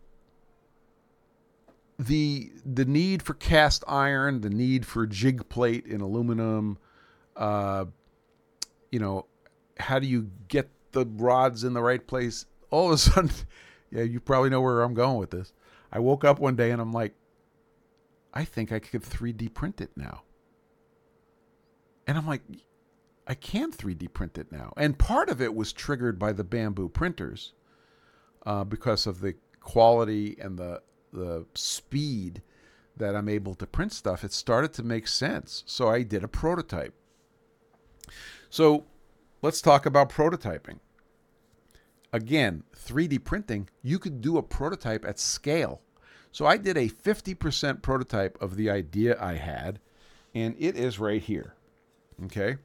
the 1.97 2.51
the 2.65 2.85
need 2.85 3.23
for 3.23 3.33
cast 3.33 3.83
iron, 3.87 4.41
the 4.41 4.49
need 4.49 4.85
for 4.85 5.07
jig 5.07 5.47
plate 5.49 5.85
in 5.85 6.01
aluminum, 6.01 6.77
uh, 7.35 7.85
you 8.91 8.99
know, 8.99 9.25
how 9.77 9.99
do 9.99 10.07
you 10.07 10.29
get 10.47 10.69
the 10.91 11.05
rods 11.05 11.63
in 11.63 11.73
the 11.73 11.81
right 11.81 12.05
place? 12.05 12.45
All 12.69 12.87
of 12.87 12.93
a 12.93 12.97
sudden, 12.99 13.31
yeah, 13.91 14.03
you 14.03 14.19
probably 14.19 14.49
know 14.49 14.61
where 14.61 14.81
I'm 14.81 14.93
going 14.93 15.17
with 15.17 15.31
this. 15.31 15.53
I 15.91 15.99
woke 15.99 16.25
up 16.25 16.39
one 16.39 16.55
day 16.55 16.71
and 16.71 16.81
I'm 16.81 16.91
like, 16.91 17.13
I 18.33 18.43
think 18.43 18.71
I 18.71 18.79
could 18.79 19.01
3D 19.01 19.53
print 19.53 19.79
it 19.79 19.91
now. 19.95 20.23
And 22.05 22.17
I'm 22.17 22.27
like, 22.27 22.41
I 23.25 23.33
can 23.33 23.71
3D 23.71 24.13
print 24.13 24.37
it 24.37 24.51
now. 24.51 24.73
And 24.75 24.99
part 24.99 25.29
of 25.29 25.41
it 25.41 25.55
was 25.55 25.71
triggered 25.71 26.19
by 26.19 26.33
the 26.33 26.43
Bambu 26.43 26.91
printers 26.91 27.53
uh, 28.45 28.63
because 28.63 29.07
of 29.07 29.21
the 29.21 29.35
quality 29.65 30.37
and 30.39 30.57
the 30.57 30.81
the 31.11 31.45
speed 31.55 32.41
that 32.97 33.15
I'm 33.15 33.27
able 33.27 33.55
to 33.55 33.65
print 33.65 33.91
stuff. 33.91 34.23
It 34.23 34.31
started 34.31 34.73
to 34.73 34.83
make 34.83 35.07
sense. 35.07 35.63
So 35.65 35.89
I 35.89 36.03
did 36.03 36.23
a 36.23 36.29
prototype. 36.29 36.93
So 38.49 38.85
let's 39.41 39.61
talk 39.61 39.85
about 39.85 40.09
prototyping. 40.09 40.79
Again, 42.13 42.63
3D 42.73 43.23
printing, 43.23 43.69
you 43.81 43.99
could 43.99 44.21
do 44.21 44.37
a 44.37 44.43
prototype 44.43 45.03
at 45.05 45.19
scale. 45.19 45.81
So 46.31 46.45
I 46.45 46.57
did 46.57 46.77
a 46.77 46.87
50% 46.87 47.81
prototype 47.81 48.41
of 48.41 48.55
the 48.55 48.69
idea 48.69 49.17
I 49.19 49.33
had, 49.33 49.79
and 50.33 50.55
it 50.57 50.77
is 50.77 50.99
right 50.99 51.21
here. 51.21 51.55
Okay. 52.25 52.57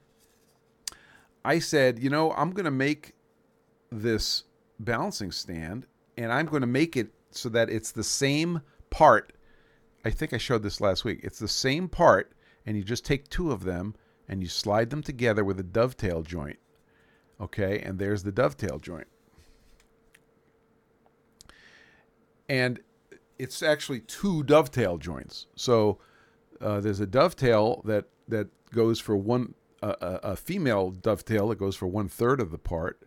I 1.44 1.58
said, 1.58 1.98
you 1.98 2.10
know, 2.10 2.32
I'm 2.32 2.50
going 2.50 2.64
to 2.64 2.70
make 2.70 3.14
this 3.90 4.44
balancing 4.78 5.32
stand 5.32 5.86
and 6.20 6.30
I'm 6.30 6.46
going 6.46 6.60
to 6.60 6.66
make 6.66 6.96
it 6.96 7.14
so 7.30 7.48
that 7.48 7.70
it's 7.70 7.92
the 7.92 8.04
same 8.04 8.60
part. 8.90 9.32
I 10.04 10.10
think 10.10 10.34
I 10.34 10.38
showed 10.38 10.62
this 10.62 10.80
last 10.80 11.04
week. 11.04 11.20
It's 11.22 11.38
the 11.38 11.48
same 11.48 11.88
part, 11.88 12.32
and 12.66 12.76
you 12.76 12.84
just 12.84 13.06
take 13.06 13.28
two 13.28 13.50
of 13.50 13.64
them 13.64 13.94
and 14.28 14.42
you 14.42 14.48
slide 14.48 14.90
them 14.90 15.02
together 15.02 15.44
with 15.44 15.58
a 15.58 15.64
dovetail 15.64 16.22
joint. 16.22 16.58
Okay, 17.40 17.80
and 17.80 17.98
there's 17.98 18.22
the 18.22 18.32
dovetail 18.32 18.78
joint. 18.78 19.06
And 22.48 22.80
it's 23.38 23.62
actually 23.62 24.00
two 24.00 24.42
dovetail 24.42 24.98
joints. 24.98 25.46
So 25.56 25.98
uh, 26.60 26.80
there's 26.80 27.00
a 27.00 27.06
dovetail 27.06 27.80
that 27.86 28.06
that 28.28 28.48
goes 28.70 29.00
for 29.00 29.16
one 29.16 29.54
uh, 29.82 29.94
a 30.22 30.36
female 30.36 30.90
dovetail 30.90 31.48
that 31.48 31.56
goes 31.56 31.76
for 31.76 31.86
one 31.86 32.08
third 32.08 32.40
of 32.40 32.50
the 32.50 32.58
part, 32.58 33.02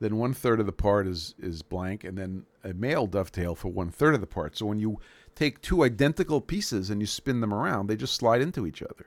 then 0.00 0.16
one 0.16 0.34
third 0.34 0.60
of 0.60 0.66
the 0.66 0.72
part 0.72 1.06
is 1.06 1.34
is 1.38 1.62
blank, 1.62 2.04
and 2.04 2.16
then 2.16 2.46
a 2.64 2.72
male 2.72 3.06
dovetail 3.06 3.54
for 3.54 3.68
one 3.68 3.90
third 3.90 4.14
of 4.14 4.20
the 4.20 4.26
part. 4.26 4.56
So 4.56 4.66
when 4.66 4.78
you 4.78 5.00
take 5.34 5.60
two 5.60 5.84
identical 5.84 6.40
pieces 6.40 6.90
and 6.90 7.00
you 7.00 7.06
spin 7.06 7.40
them 7.40 7.54
around, 7.54 7.86
they 7.86 7.96
just 7.96 8.14
slide 8.14 8.40
into 8.40 8.66
each 8.66 8.82
other. 8.82 9.06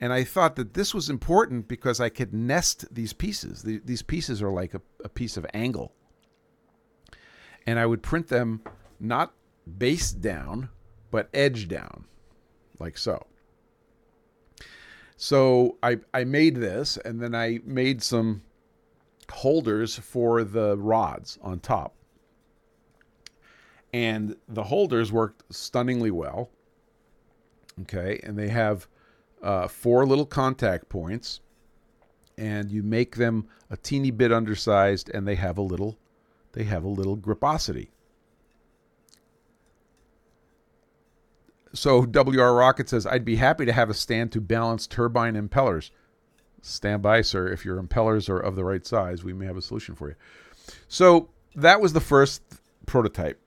And 0.00 0.12
I 0.12 0.24
thought 0.24 0.56
that 0.56 0.74
this 0.74 0.94
was 0.94 1.10
important 1.10 1.68
because 1.68 2.00
I 2.00 2.08
could 2.08 2.32
nest 2.32 2.86
these 2.90 3.12
pieces. 3.12 3.62
The, 3.62 3.80
these 3.84 4.02
pieces 4.02 4.40
are 4.42 4.50
like 4.50 4.74
a, 4.74 4.80
a 5.04 5.08
piece 5.08 5.36
of 5.36 5.44
angle. 5.52 5.92
And 7.66 7.78
I 7.78 7.84
would 7.84 8.02
print 8.02 8.28
them 8.28 8.62
not 8.98 9.34
base 9.78 10.10
down, 10.10 10.70
but 11.10 11.28
edge 11.34 11.68
down, 11.68 12.06
like 12.78 12.96
so. 12.96 13.26
So 15.18 15.76
I, 15.82 15.98
I 16.14 16.24
made 16.24 16.56
this, 16.56 16.96
and 16.96 17.20
then 17.20 17.34
I 17.34 17.60
made 17.64 18.02
some 18.02 18.42
holders 19.30 19.96
for 19.96 20.44
the 20.44 20.76
rods 20.76 21.38
on 21.42 21.60
top. 21.60 21.94
And 23.92 24.36
the 24.48 24.64
holders 24.64 25.10
worked 25.10 25.52
stunningly 25.52 26.10
well. 26.10 26.50
Okay, 27.82 28.20
and 28.22 28.38
they 28.38 28.48
have 28.48 28.86
uh, 29.42 29.66
four 29.66 30.06
little 30.06 30.26
contact 30.26 30.88
points, 30.88 31.40
and 32.36 32.70
you 32.70 32.82
make 32.82 33.16
them 33.16 33.48
a 33.70 33.76
teeny 33.76 34.10
bit 34.10 34.32
undersized, 34.32 35.10
and 35.10 35.26
they 35.26 35.36
have 35.36 35.56
a 35.56 35.62
little, 35.62 35.98
they 36.52 36.64
have 36.64 36.84
a 36.84 36.88
little 36.88 37.16
griposity. 37.16 37.90
So 41.72 42.02
WR 42.02 42.52
Rocket 42.52 42.88
says, 42.88 43.06
I'd 43.06 43.24
be 43.24 43.36
happy 43.36 43.64
to 43.64 43.72
have 43.72 43.90
a 43.90 43.94
stand 43.94 44.32
to 44.32 44.40
balance 44.40 44.86
turbine 44.86 45.34
impellers. 45.34 45.90
Stand 46.62 47.02
by, 47.02 47.22
sir. 47.22 47.48
If 47.48 47.64
your 47.64 47.82
impellers 47.82 48.28
are 48.28 48.38
of 48.38 48.56
the 48.56 48.64
right 48.64 48.86
size, 48.86 49.24
we 49.24 49.32
may 49.32 49.46
have 49.46 49.56
a 49.56 49.62
solution 49.62 49.94
for 49.94 50.08
you. 50.08 50.14
So 50.88 51.30
that 51.54 51.80
was 51.80 51.92
the 51.92 52.00
first 52.00 52.42
prototype. 52.86 53.40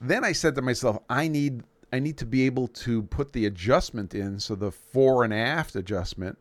Then 0.00 0.24
I 0.24 0.32
said 0.32 0.54
to 0.56 0.62
myself, 0.62 0.98
I 1.08 1.28
need 1.28 1.62
I 1.92 1.98
need 1.98 2.18
to 2.18 2.26
be 2.26 2.46
able 2.46 2.68
to 2.68 3.02
put 3.02 3.32
the 3.32 3.46
adjustment 3.46 4.14
in 4.14 4.38
so 4.38 4.54
the 4.54 4.70
fore 4.70 5.24
and 5.24 5.34
aft 5.34 5.74
adjustment 5.74 6.38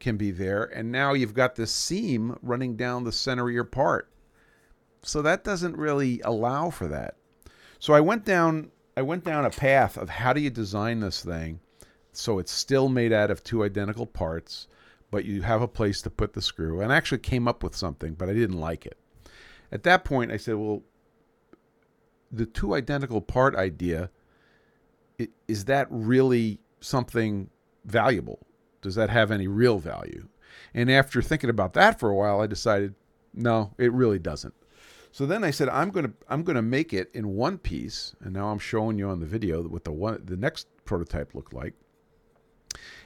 can 0.00 0.16
be 0.16 0.30
there. 0.30 0.64
And 0.64 0.90
now 0.90 1.12
you've 1.12 1.34
got 1.34 1.54
this 1.54 1.72
seam 1.72 2.38
running 2.42 2.76
down 2.76 3.04
the 3.04 3.12
center 3.12 3.48
of 3.48 3.54
your 3.54 3.64
part. 3.64 4.10
So 5.02 5.20
that 5.22 5.44
doesn't 5.44 5.76
really 5.76 6.20
allow 6.22 6.70
for 6.70 6.88
that. 6.88 7.16
So 7.78 7.92
I 7.92 8.00
went 8.00 8.24
down 8.24 8.70
I 8.96 9.02
went 9.02 9.24
down 9.24 9.44
a 9.44 9.50
path 9.50 9.96
of 9.96 10.08
how 10.08 10.32
do 10.32 10.40
you 10.40 10.50
design 10.50 11.00
this 11.00 11.22
thing 11.22 11.60
so 12.12 12.38
it's 12.38 12.52
still 12.52 12.88
made 12.88 13.12
out 13.12 13.30
of 13.30 13.42
two 13.42 13.64
identical 13.64 14.06
parts 14.06 14.68
but 15.14 15.24
you 15.24 15.42
have 15.42 15.62
a 15.62 15.68
place 15.68 16.02
to 16.02 16.10
put 16.10 16.32
the 16.32 16.42
screw. 16.42 16.80
And 16.80 16.92
I 16.92 16.96
actually 16.96 17.18
came 17.18 17.46
up 17.46 17.62
with 17.62 17.76
something, 17.76 18.14
but 18.14 18.28
I 18.28 18.32
didn't 18.32 18.58
like 18.58 18.84
it. 18.84 18.98
At 19.70 19.84
that 19.84 20.04
point, 20.04 20.32
I 20.32 20.36
said, 20.36 20.56
well, 20.56 20.82
the 22.32 22.46
two 22.46 22.74
identical 22.74 23.20
part 23.20 23.54
idea, 23.54 24.10
is 25.46 25.66
that 25.66 25.86
really 25.88 26.58
something 26.80 27.48
valuable? 27.84 28.40
Does 28.82 28.96
that 28.96 29.08
have 29.08 29.30
any 29.30 29.46
real 29.46 29.78
value? 29.78 30.26
And 30.74 30.90
after 30.90 31.22
thinking 31.22 31.48
about 31.48 31.74
that 31.74 32.00
for 32.00 32.10
a 32.10 32.16
while, 32.16 32.40
I 32.40 32.48
decided, 32.48 32.96
no, 33.32 33.72
it 33.78 33.92
really 33.92 34.18
doesn't. 34.18 34.54
So 35.12 35.26
then 35.26 35.44
I 35.44 35.52
said, 35.52 35.68
I'm 35.68 35.90
gonna 35.90 36.10
I'm 36.28 36.42
gonna 36.42 36.60
make 36.60 36.92
it 36.92 37.08
in 37.14 37.36
one 37.36 37.58
piece, 37.58 38.16
and 38.20 38.32
now 38.32 38.48
I'm 38.48 38.58
showing 38.58 38.98
you 38.98 39.08
on 39.10 39.20
the 39.20 39.26
video 39.26 39.62
what 39.62 39.84
the 39.84 39.92
one 39.92 40.22
the 40.24 40.36
next 40.36 40.66
prototype 40.84 41.36
looked 41.36 41.54
like. 41.54 41.74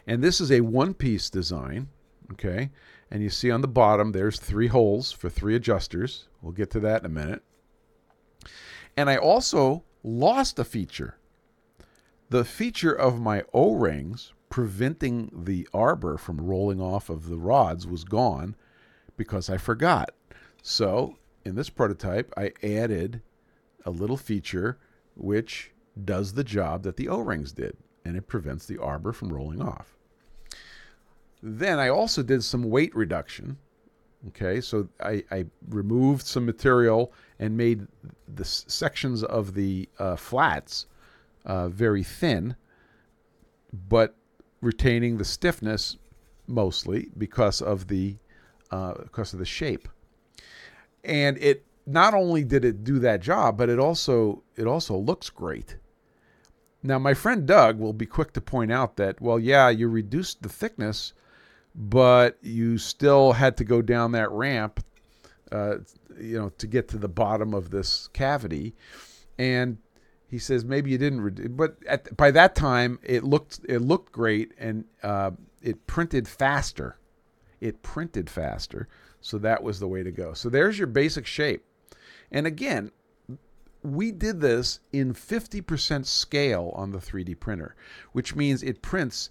And 0.06 0.24
this 0.24 0.40
is 0.40 0.50
a 0.50 0.62
one 0.62 0.94
piece 0.94 1.28
design 1.28 1.88
okay? 2.32 2.70
And 3.10 3.22
you 3.22 3.30
see 3.30 3.50
on 3.50 3.60
the 3.60 3.68
bottom, 3.68 4.12
there's 4.12 4.38
three 4.38 4.68
holes 4.68 5.12
for 5.12 5.28
three 5.28 5.54
adjusters. 5.54 6.28
We'll 6.42 6.52
get 6.52 6.70
to 6.72 6.80
that 6.80 7.02
in 7.02 7.06
a 7.06 7.08
minute. 7.08 7.42
And 8.96 9.08
I 9.08 9.16
also 9.16 9.84
lost 10.02 10.58
a 10.58 10.64
feature. 10.64 11.16
The 12.30 12.44
feature 12.44 12.92
of 12.92 13.20
my 13.20 13.44
O-rings 13.54 14.32
preventing 14.50 15.30
the 15.32 15.68
arbor 15.72 16.18
from 16.18 16.40
rolling 16.40 16.80
off 16.80 17.08
of 17.08 17.28
the 17.28 17.38
rods 17.38 17.86
was 17.86 18.04
gone 18.04 18.56
because 19.16 19.50
I 19.50 19.56
forgot. 19.56 20.10
So 20.62 21.16
in 21.44 21.54
this 21.54 21.70
prototype, 21.70 22.32
I 22.36 22.52
added 22.62 23.22
a 23.84 23.90
little 23.90 24.16
feature 24.16 24.78
which 25.14 25.72
does 26.04 26.34
the 26.34 26.44
job 26.44 26.82
that 26.84 26.96
the 26.96 27.08
O-rings 27.08 27.52
did, 27.52 27.76
and 28.04 28.16
it 28.16 28.28
prevents 28.28 28.66
the 28.66 28.78
arbor 28.78 29.12
from 29.12 29.32
rolling 29.32 29.60
off. 29.60 29.97
Then 31.42 31.78
I 31.78 31.88
also 31.88 32.22
did 32.22 32.42
some 32.42 32.64
weight 32.64 32.94
reduction. 32.94 33.58
Okay, 34.28 34.60
so 34.60 34.88
I, 35.00 35.22
I 35.30 35.44
removed 35.68 36.26
some 36.26 36.44
material 36.44 37.12
and 37.38 37.56
made 37.56 37.86
the 38.34 38.44
sections 38.44 39.22
of 39.22 39.54
the 39.54 39.88
uh, 39.98 40.16
flats 40.16 40.86
uh, 41.44 41.68
very 41.68 42.02
thin, 42.02 42.56
but 43.88 44.16
retaining 44.60 45.18
the 45.18 45.24
stiffness 45.24 45.96
mostly 46.48 47.10
because 47.16 47.62
of 47.62 47.86
the 47.86 48.16
uh, 48.70 48.94
because 48.94 49.32
of 49.32 49.38
the 49.38 49.44
shape. 49.44 49.88
And 51.04 51.38
it 51.38 51.64
not 51.86 52.12
only 52.12 52.44
did 52.44 52.64
it 52.64 52.84
do 52.84 52.98
that 52.98 53.20
job, 53.20 53.56
but 53.56 53.68
it 53.68 53.78
also 53.78 54.42
it 54.56 54.66
also 54.66 54.96
looks 54.96 55.30
great. 55.30 55.76
Now, 56.82 56.98
my 56.98 57.14
friend 57.14 57.46
Doug 57.46 57.78
will 57.78 57.92
be 57.92 58.06
quick 58.06 58.32
to 58.34 58.40
point 58.40 58.70
out 58.70 58.96
that, 58.96 59.20
well, 59.20 59.38
yeah, 59.38 59.68
you 59.68 59.88
reduced 59.88 60.42
the 60.42 60.48
thickness, 60.48 61.12
but 61.74 62.38
you 62.42 62.78
still 62.78 63.32
had 63.32 63.56
to 63.58 63.64
go 63.64 63.82
down 63.82 64.12
that 64.12 64.30
ramp, 64.30 64.84
uh, 65.52 65.76
you 66.20 66.38
know, 66.38 66.50
to 66.58 66.66
get 66.66 66.88
to 66.88 66.98
the 66.98 67.08
bottom 67.08 67.54
of 67.54 67.70
this 67.70 68.08
cavity. 68.08 68.74
And 69.38 69.78
he 70.28 70.38
says 70.38 70.64
maybe 70.64 70.90
you 70.90 70.98
didn't, 70.98 71.20
re- 71.20 71.48
but 71.48 71.76
at, 71.86 72.16
by 72.16 72.30
that 72.32 72.54
time 72.54 72.98
it 73.02 73.24
looked 73.24 73.60
it 73.68 73.80
looked 73.80 74.12
great 74.12 74.52
and 74.58 74.84
uh, 75.02 75.30
it 75.62 75.86
printed 75.86 76.28
faster. 76.28 76.98
It 77.60 77.82
printed 77.82 78.30
faster, 78.30 78.88
so 79.20 79.36
that 79.38 79.62
was 79.62 79.80
the 79.80 79.88
way 79.88 80.04
to 80.04 80.12
go. 80.12 80.32
So 80.32 80.48
there's 80.48 80.78
your 80.78 80.86
basic 80.86 81.26
shape. 81.26 81.64
And 82.30 82.46
again, 82.46 82.92
we 83.82 84.12
did 84.12 84.40
this 84.40 84.80
in 84.92 85.14
50% 85.14 86.06
scale 86.06 86.72
on 86.74 86.92
the 86.92 86.98
3D 86.98 87.38
printer, 87.40 87.74
which 88.12 88.36
means 88.36 88.62
it 88.62 88.82
prints 88.82 89.30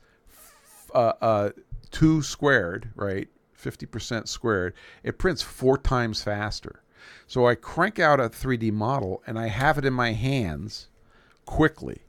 uh, 0.94 1.14
uh, 1.22 1.50
two 1.88 2.22
squared, 2.22 2.92
right? 2.96 3.28
50% 3.58 4.28
squared, 4.28 4.74
it 5.04 5.18
prints 5.18 5.42
four 5.42 5.78
times 5.78 6.22
faster. 6.22 6.84
So 7.26 7.48
I 7.48 7.56
crank 7.56 8.00
out 8.00 8.20
a 8.20 8.30
3D 8.30 8.72
model 8.72 9.24
and 9.26 9.38
I 9.40 9.48
have 9.48 9.78
it 9.78 9.86
in 9.86 9.94
my 9.94 10.14
hands 10.14 10.90
quickly. 11.46 12.02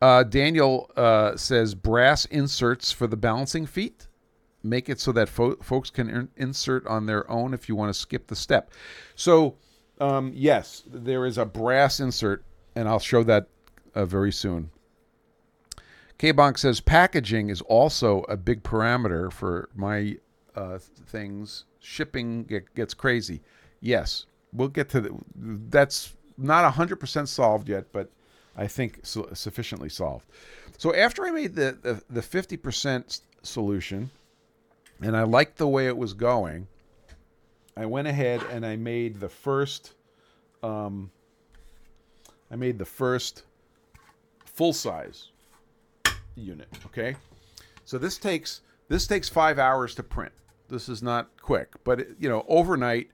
Uh, 0.00 0.22
Daniel 0.22 0.90
uh, 0.96 1.36
says 1.36 1.74
brass 1.74 2.26
inserts 2.26 2.92
for 2.92 3.06
the 3.06 3.16
balancing 3.16 3.66
feet. 3.66 4.06
Make 4.62 4.88
it 4.88 5.00
so 5.00 5.12
that 5.12 5.28
fo- 5.28 5.56
folks 5.56 5.90
can 5.90 6.10
in- 6.10 6.28
insert 6.36 6.86
on 6.86 7.06
their 7.06 7.28
own 7.30 7.54
if 7.54 7.68
you 7.68 7.76
want 7.76 7.94
to 7.94 7.98
skip 7.98 8.26
the 8.26 8.36
step. 8.36 8.70
So, 9.14 9.56
um, 10.00 10.32
yes, 10.34 10.82
there 10.86 11.24
is 11.24 11.38
a 11.38 11.46
brass 11.46 12.00
insert, 12.00 12.44
and 12.74 12.88
I'll 12.88 12.98
show 12.98 13.22
that 13.24 13.46
uh, 13.94 14.04
very 14.04 14.32
soon. 14.32 14.70
K-Bonk 16.18 16.58
says 16.58 16.80
packaging 16.80 17.50
is 17.50 17.60
also 17.62 18.22
a 18.22 18.36
big 18.36 18.62
parameter 18.62 19.30
for 19.30 19.68
my 19.74 20.16
uh, 20.54 20.78
things. 20.78 21.64
Shipping 21.78 22.44
get, 22.44 22.74
gets 22.74 22.94
crazy. 22.94 23.42
Yes, 23.80 24.26
we'll 24.52 24.68
get 24.68 24.88
to 24.90 25.00
the, 25.00 25.10
that's 25.34 26.16
not 26.38 26.72
100% 26.72 27.28
solved 27.28 27.68
yet, 27.68 27.92
but 27.92 28.10
I 28.56 28.66
think 28.66 29.00
su- 29.02 29.28
sufficiently 29.34 29.90
solved. 29.90 30.26
So 30.78 30.94
after 30.94 31.26
I 31.26 31.30
made 31.30 31.54
the, 31.54 31.76
the, 31.82 32.02
the 32.08 32.20
50% 32.20 33.20
solution, 33.42 34.10
and 35.02 35.14
I 35.16 35.24
liked 35.24 35.58
the 35.58 35.68
way 35.68 35.86
it 35.86 35.96
was 35.96 36.14
going, 36.14 36.66
I 37.76 37.84
went 37.84 38.08
ahead 38.08 38.42
and 38.50 38.64
I 38.64 38.76
made 38.76 39.20
the 39.20 39.28
first, 39.28 39.92
um, 40.62 41.10
I 42.50 42.56
made 42.56 42.78
the 42.78 42.86
first 42.86 43.42
full 44.46 44.72
size 44.72 45.28
unit. 46.36 46.68
Okay, 46.86 47.16
so 47.84 47.98
this 47.98 48.18
takes 48.18 48.60
this 48.88 49.06
takes 49.06 49.28
five 49.28 49.58
hours 49.58 49.94
to 49.96 50.02
print. 50.02 50.32
This 50.68 50.88
is 50.88 51.02
not 51.02 51.30
quick, 51.40 51.74
but 51.84 52.00
it, 52.00 52.08
you 52.18 52.28
know, 52.28 52.44
overnight 52.48 53.10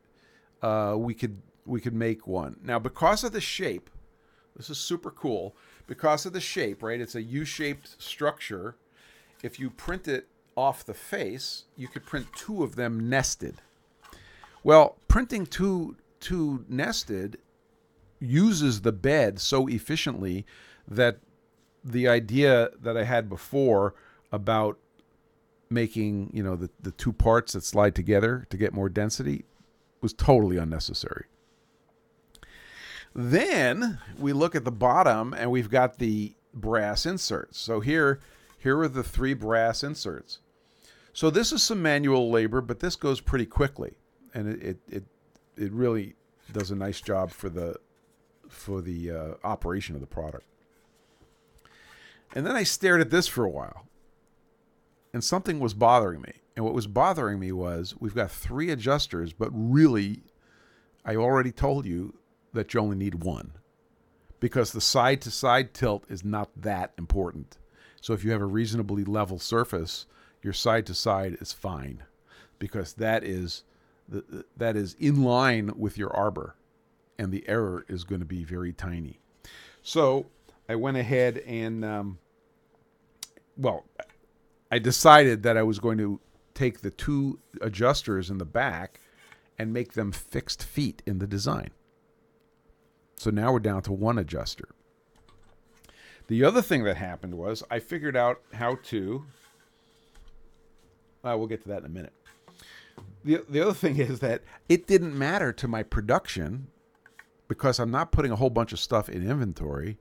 uh, 0.63 0.95
we 0.99 1.15
could 1.15 1.41
we 1.65 1.81
could 1.81 1.95
make 1.95 2.27
one. 2.27 2.57
Now, 2.63 2.79
because 2.79 3.25
of 3.25 3.33
the 3.33 3.41
shape, 3.41 3.91
this 4.57 4.71
is 4.71 4.79
super 4.79 5.11
cool. 5.11 5.55
Because 5.87 6.27
of 6.27 6.33
the 6.33 6.41
shape, 6.41 6.83
right? 6.83 7.01
It's 7.01 7.15
a 7.15 7.23
U-shaped 7.23 8.01
structure. 8.01 8.77
If 9.43 9.59
you 9.59 9.69
print 9.71 10.09
it 10.09 10.29
off 10.57 10.85
the 10.85 10.95
face, 10.95 11.65
you 11.77 11.89
could 11.89 12.07
print 12.07 12.27
two 12.37 12.63
of 12.63 12.77
them 12.77 13.09
nested. 13.09 13.57
Well, 14.63 14.97
printing 15.09 15.47
two 15.47 15.97
two 16.21 16.65
nested 16.69 17.39
uses 18.21 18.83
the 18.83 18.93
bed 18.93 19.41
so 19.41 19.67
efficiently 19.67 20.47
that 20.87 21.19
the 21.85 22.09
idea 22.09 22.71
that 22.81 22.97
I 22.97 23.05
had 23.05 23.29
before 23.29 23.95
about 24.31 24.79
making, 25.71 26.31
you 26.33 26.43
know, 26.43 26.57
the, 26.57 26.71
the 26.81 26.93
two 26.93 27.13
parts 27.13 27.55
that 27.55 27.65
slide 27.65 27.95
together 27.95 28.47
to 28.51 28.57
get 28.57 28.73
more 28.73 28.89
density 28.89 29.45
was 30.01 30.13
totally 30.13 30.57
unnecessary. 30.57 31.27
Then 33.15 33.99
we 34.19 34.33
look 34.33 34.55
at 34.55 34.65
the 34.65 34.73
bottom 34.73 35.35
and 35.35 35.51
we've 35.51 35.71
got 35.71 35.99
the 35.99 36.35
brass 36.55 37.07
inserts. 37.07 37.59
So 37.59 37.81
here, 37.81 38.21
here 38.59 38.79
are 38.81 38.89
the 38.89 39.03
three 39.03 39.35
brass 39.35 39.83
inserts. 39.83 40.39
So 41.13 41.29
this 41.29 41.53
is 41.53 41.63
some 41.63 41.83
manual 41.83 42.31
labor, 42.31 42.61
but 42.61 42.81
this 42.81 42.97
goes 42.97 43.21
pretty 43.21 43.45
quickly, 43.45 43.99
and 44.33 44.49
it 44.49 44.63
it 44.63 44.79
it, 44.89 45.05
it 45.59 45.73
really 45.73 46.15
does 46.53 46.71
a 46.71 46.77
nice 46.77 47.01
job 47.01 47.31
for 47.31 47.51
the 47.51 47.77
for 48.49 48.81
the 48.81 49.11
uh, 49.11 49.35
operation 49.45 49.95
of 49.95 50.01
the 50.01 50.07
product. 50.07 50.47
And 52.35 52.47
then 52.47 52.57
I 52.57 52.63
stared 52.63 53.01
at 53.01 53.11
this 53.11 53.29
for 53.29 53.45
a 53.45 53.51
while, 53.51 53.87
and 55.13 55.23
something 55.23 55.61
was 55.61 55.75
bothering 55.75 56.23
me. 56.23 56.33
And 56.57 56.65
what 56.65 56.75
was 56.75 56.87
bothering 56.87 57.39
me 57.39 57.53
was 57.53 57.95
we've 57.99 58.15
got 58.15 58.31
three 58.31 58.71
adjusters, 58.71 59.33
but 59.33 59.51
really, 59.53 60.23
I 61.05 61.17
already 61.17 61.53
told 61.53 61.87
you 61.87 62.15
that 62.53 62.73
you 62.73 62.81
only 62.81 62.97
need 62.97 63.25
one 63.25 63.53
because 64.41 64.73
the 64.73 64.81
side 64.81 65.21
to 65.23 65.31
side 65.31 65.73
tilt 65.73 66.05
is 66.09 66.25
not 66.25 66.51
that 66.57 66.93
important. 66.99 67.59
So 68.01 68.13
if 68.13 68.25
you 68.25 68.33
have 68.33 68.43
a 68.43 68.47
reasonably 68.47 69.05
level 69.05 69.39
surface, 69.39 70.07
your 70.43 70.53
side 70.53 70.87
to 70.87 70.95
side 70.95 71.39
is 71.41 71.53
fine 71.53 72.03
because 72.59 72.95
that 72.95 73.25
is 73.25 73.65
that 74.57 74.77
is 74.77 74.95
in 74.99 75.23
line 75.23 75.71
with 75.77 75.97
your 75.97 76.15
arbor 76.15 76.57
and 77.19 77.33
the 77.33 77.49
error 77.49 77.87
is 77.89 78.05
going 78.05 78.21
to 78.21 78.27
be 78.27 78.45
very 78.45 78.73
tiny. 78.73 79.21
So 79.81 80.27
I 80.73 80.77
went 80.77 80.97
ahead 80.97 81.37
and 81.47 81.85
um, 81.85 82.19
well, 83.59 83.85
I 84.71 84.79
decided 84.79 85.43
that 85.43 85.59
I 85.59 85.63
was 85.63 85.79
going 85.79 85.99
to 85.99 86.19
take 86.55 86.81
the 86.81 86.91
two 86.91 87.41
adjusters 87.61 88.31
in 88.31 88.39
the 88.39 88.47
back 88.47 89.01
and 89.59 89.71
make 89.71 89.93
them 89.93 90.13
fixed 90.13 90.63
feet 90.63 91.03
in 91.05 91.19
the 91.19 91.27
design. 91.27 91.73
So 93.17 93.29
now 93.29 93.53
we're 93.53 93.61
down 93.61 93.83
to 93.83 93.93
one 93.93 94.17
adjuster. 94.17 94.71
The 96.29 96.43
other 96.43 96.63
thing 96.63 96.85
that 96.85 96.97
happened 96.97 97.35
was 97.35 97.63
I 97.71 97.79
figured 97.79 98.17
out 98.17 98.41
how 98.55 98.77
to. 98.85 99.27
Uh, 101.23 101.37
we'll 101.37 101.49
get 101.49 101.61
to 101.65 101.69
that 101.69 101.81
in 101.81 101.85
a 101.85 101.91
minute. 101.91 102.15
The, 103.25 103.45
the 103.47 103.61
other 103.61 103.75
thing 103.75 103.99
is 103.99 104.21
that 104.21 104.41
it 104.71 104.87
didn't 104.87 105.17
matter 105.17 105.53
to 105.53 105.69
my 105.69 105.83
production 105.83 106.69
because 107.47 107.79
I'm 107.79 107.91
not 107.91 108.11
putting 108.11 108.33
a 108.33 108.37
whole 108.37 108.49
bunch 108.49 108.73
of 108.73 108.81
stuff 108.81 109.11
in 109.11 109.29
inventory 109.29 109.99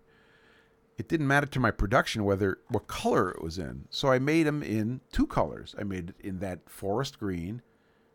it 1.01 1.07
didn't 1.07 1.27
matter 1.27 1.47
to 1.47 1.59
my 1.59 1.71
production 1.71 2.23
whether 2.23 2.59
what 2.67 2.85
color 2.85 3.31
it 3.31 3.41
was 3.41 3.57
in. 3.57 3.85
So 3.89 4.09
I 4.09 4.19
made 4.19 4.45
them 4.45 4.61
in 4.61 5.01
two 5.11 5.25
colors. 5.25 5.73
I 5.79 5.83
made 5.83 6.09
it 6.09 6.15
in 6.19 6.37
that 6.39 6.69
forest 6.69 7.19
green 7.19 7.63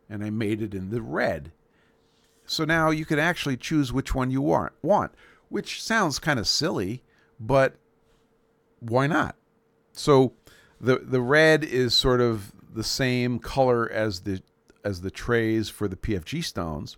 and 0.08 0.22
I 0.22 0.30
made 0.30 0.62
it 0.62 0.72
in 0.72 0.90
the 0.90 1.02
red. 1.02 1.50
So 2.44 2.64
now 2.64 2.90
you 2.90 3.04
can 3.04 3.18
actually 3.18 3.56
choose 3.56 3.92
which 3.92 4.14
one 4.14 4.30
you 4.30 4.40
want, 4.40 4.72
want 4.82 5.10
which 5.48 5.82
sounds 5.82 6.20
kind 6.20 6.38
of 6.38 6.46
silly, 6.46 7.02
but 7.40 7.74
why 8.78 9.08
not? 9.08 9.34
So 9.92 10.34
the 10.80 10.98
the 10.98 11.20
red 11.20 11.64
is 11.64 11.92
sort 11.92 12.20
of 12.20 12.52
the 12.72 12.84
same 12.84 13.40
color 13.40 13.90
as 13.90 14.20
the 14.20 14.42
as 14.84 15.00
the 15.00 15.10
trays 15.10 15.68
for 15.68 15.88
the 15.88 15.96
PFG 15.96 16.44
stones. 16.44 16.96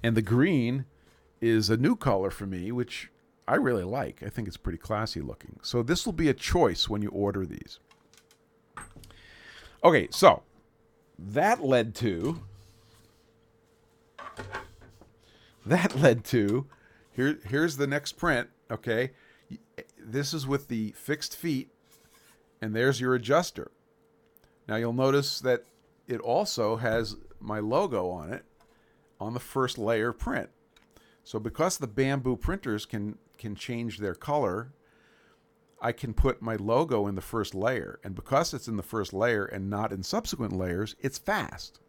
And 0.00 0.16
the 0.16 0.22
green 0.22 0.84
is 1.40 1.70
a 1.70 1.76
new 1.76 1.96
color 1.96 2.30
for 2.30 2.46
me, 2.46 2.70
which 2.70 3.10
I 3.46 3.56
really 3.56 3.84
like. 3.84 4.22
I 4.22 4.28
think 4.28 4.48
it's 4.48 4.56
pretty 4.56 4.78
classy 4.78 5.20
looking. 5.20 5.58
So 5.62 5.82
this 5.82 6.06
will 6.06 6.12
be 6.12 6.28
a 6.28 6.34
choice 6.34 6.88
when 6.88 7.02
you 7.02 7.10
order 7.10 7.44
these. 7.44 7.78
Okay, 9.82 10.08
so 10.10 10.42
that 11.18 11.62
led 11.62 11.94
to 11.96 12.40
that 15.66 15.94
led 15.94 16.24
to 16.24 16.66
here 17.12 17.38
here's 17.46 17.76
the 17.76 17.86
next 17.86 18.12
print, 18.12 18.48
okay? 18.70 19.10
This 19.98 20.32
is 20.32 20.46
with 20.46 20.68
the 20.68 20.92
fixed 20.92 21.36
feet 21.36 21.70
and 22.62 22.74
there's 22.74 23.00
your 23.00 23.14
adjuster. 23.14 23.70
Now 24.66 24.76
you'll 24.76 24.94
notice 24.94 25.38
that 25.40 25.64
it 26.08 26.20
also 26.20 26.76
has 26.76 27.16
my 27.40 27.58
logo 27.58 28.08
on 28.08 28.32
it 28.32 28.44
on 29.20 29.34
the 29.34 29.40
first 29.40 29.76
layer 29.76 30.12
print. 30.12 30.48
So 31.22 31.38
because 31.38 31.76
the 31.76 31.88
Bambu 31.88 32.40
printers 32.40 32.86
can 32.86 33.18
can 33.38 33.54
change 33.54 33.98
their 33.98 34.14
color, 34.14 34.72
I 35.80 35.92
can 35.92 36.14
put 36.14 36.40
my 36.40 36.56
logo 36.56 37.06
in 37.06 37.14
the 37.14 37.20
first 37.20 37.54
layer. 37.54 38.00
And 38.02 38.14
because 38.14 38.54
it's 38.54 38.68
in 38.68 38.76
the 38.76 38.82
first 38.82 39.12
layer 39.12 39.44
and 39.44 39.68
not 39.68 39.92
in 39.92 40.02
subsequent 40.02 40.52
layers, 40.52 40.96
it's 41.00 41.18
fast. 41.18 41.80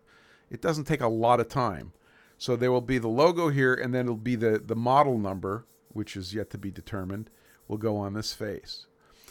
It 0.49 0.61
doesn't 0.61 0.85
take 0.85 1.01
a 1.01 1.07
lot 1.07 1.39
of 1.39 1.47
time. 1.47 1.93
So 2.37 2.55
there 2.55 2.71
will 2.71 2.81
be 2.81 2.97
the 2.97 3.07
logo 3.07 3.49
here, 3.49 3.73
and 3.73 3.93
then 3.93 4.05
it'll 4.05 4.17
be 4.17 4.35
the, 4.35 4.61
the 4.63 4.75
model 4.75 5.17
number, 5.17 5.65
which 5.89 6.17
is 6.17 6.33
yet 6.33 6.49
to 6.49 6.57
be 6.57 6.71
determined, 6.71 7.29
will 7.67 7.77
go 7.77 7.97
on 7.97 8.13
this 8.13 8.33
face. 8.33 8.85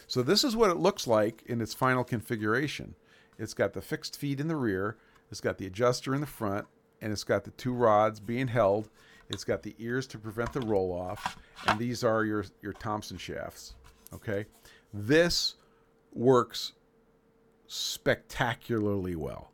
So 0.07 0.23
this 0.23 0.45
is 0.45 0.57
what 0.57 0.71
it 0.71 0.79
looks 0.79 1.07
like 1.07 1.43
in 1.47 1.61
its 1.61 1.75
final 1.75 2.05
configuration. 2.05 2.95
It's 3.39 3.55
got 3.55 3.73
the 3.73 3.83
fixed 3.83 4.19
feet 4.19 4.41
in 4.41 4.49
the 4.49 4.57
rear, 4.57 4.97
it's 5.31 5.41
got 5.41 5.59
the 5.59 5.67
adjuster 5.67 6.15
in 6.15 6.21
the 6.21 6.27
front, 6.27 6.67
and 7.01 7.13
it's 7.13 7.25
got 7.25 7.45
the 7.45 7.51
two 7.51 7.73
rods 7.73 8.21
being 8.21 8.49
held 8.49 8.89
it's 9.35 9.45
got 9.45 9.63
the 9.63 9.75
ears 9.79 10.07
to 10.09 10.19
prevent 10.19 10.53
the 10.53 10.61
roll 10.61 10.93
off, 10.93 11.37
and 11.67 11.79
these 11.79 12.03
are 12.05 12.25
your 12.25 12.47
your 12.63 12.73
Thomson 12.73 13.19
shafts. 13.19 13.75
Okay, 14.15 14.47
this 14.93 15.57
works 16.13 16.73
spectacularly 17.67 19.17
well. 19.17 19.51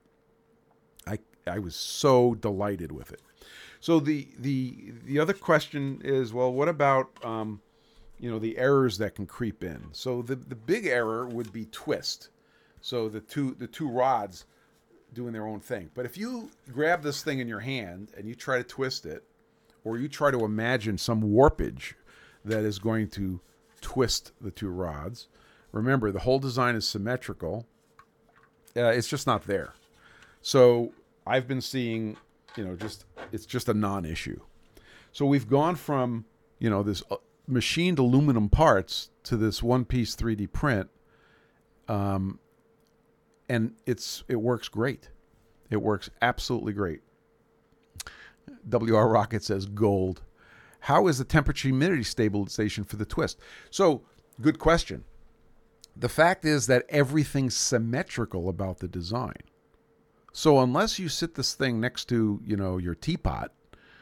I 1.07 1.19
I 1.47 1.59
was 1.59 1.75
so 1.75 2.35
delighted 2.35 2.93
with 2.93 3.13
it. 3.13 3.23
So 3.81 3.99
the 3.99 4.29
the 4.39 4.93
the 5.05 5.19
other 5.19 5.33
question 5.33 6.01
is, 6.05 6.33
well, 6.33 6.53
what 6.53 6.69
about 6.69 7.09
um, 7.25 7.61
you 8.19 8.31
know 8.31 8.39
the 8.39 8.59
errors 8.59 8.99
that 8.99 9.15
can 9.15 9.27
creep 9.27 9.65
in? 9.65 9.89
So 9.93 10.23
the 10.23 10.37
the 10.37 10.55
big 10.55 10.87
error 10.87 11.27
would 11.27 11.53
be 11.53 11.65
twist. 11.67 12.29
So 12.83 13.09
the 13.09 13.21
two 13.21 13.55
the 13.59 13.67
two 13.67 13.89
rods 13.89 14.45
doing 15.13 15.33
their 15.33 15.47
own 15.47 15.61
thing. 15.61 15.91
But 15.95 16.07
if 16.07 16.17
you 16.17 16.51
grab 16.71 17.03
this 17.03 17.23
thing 17.23 17.41
in 17.41 17.49
your 17.49 17.61
hand 17.61 18.13
and 18.17 18.29
you 18.29 18.35
try 18.35 18.59
to 18.59 18.65
twist 18.65 19.07
it, 19.07 19.25
or 19.85 19.99
you 19.99 20.09
try 20.09 20.31
to 20.31 20.45
imagine 20.45 20.99
some 20.99 21.23
warpage 21.23 21.95
that 22.45 22.65
is 22.65 22.79
going 22.79 23.09
to 23.09 23.41
twist 23.81 24.33
the 24.41 24.51
two 24.51 24.69
rods. 24.69 25.29
Remember, 25.73 26.11
the 26.11 26.21
whole 26.21 26.39
design 26.39 26.75
is 26.75 26.87
symmetrical, 26.87 27.67
uh, 28.77 28.85
it's 28.85 29.09
just 29.09 29.27
not 29.27 29.47
there. 29.47 29.75
So 30.43 30.93
I've 31.27 31.47
been 31.47 31.61
seeing, 31.61 32.17
you 32.57 32.65
know, 32.65 32.77
just 32.77 33.05
it's 33.33 33.47
just 33.47 33.69
a 33.69 33.75
non-issue. 33.75 34.41
So 35.13 35.27
we've 35.27 35.49
gone 35.49 35.77
from 35.77 36.25
you 36.59 36.71
know 36.71 36.83
this 36.83 37.03
uh, 37.11 37.17
machined 37.47 37.99
aluminum 37.99 38.49
parts 38.49 39.11
to 39.25 39.37
this 39.37 39.63
one-piece 39.63 40.15
3D 40.17 40.53
print, 40.53 40.89
um, 41.89 42.39
and 43.49 43.75
it's 43.87 44.25
it 44.29 44.37
works 44.37 44.69
great. 44.69 45.11
It 45.71 45.83
works 45.83 46.11
absolutely 46.23 46.73
great. 46.73 47.01
WR 48.69 49.07
Rocket 49.07 49.43
says 49.43 49.67
gold. 49.67 50.23
How 50.81 51.09
is 51.09 51.19
the 51.19 51.25
temperature 51.25 51.69
humidity 51.69 52.05
stabilization 52.05 52.85
for 52.85 52.97
the 52.97 53.05
twist? 53.05 53.39
So, 53.71 54.03
good 54.41 54.59
question. 54.59 55.05
The 55.97 56.09
fact 56.09 56.45
is 56.45 56.67
that 56.69 56.87
everything's 56.89 57.57
symmetrical 57.57 58.49
about 58.49 58.79
the 58.79 58.89
design. 58.89 59.35
So 60.33 60.61
unless 60.61 60.99
you 60.99 61.09
sit 61.09 61.35
this 61.35 61.55
thing 61.55 61.81
next 61.81 62.07
to, 62.07 62.41
you 62.45 62.57
know, 62.57 62.79
your 62.79 62.95
teapot 62.95 63.53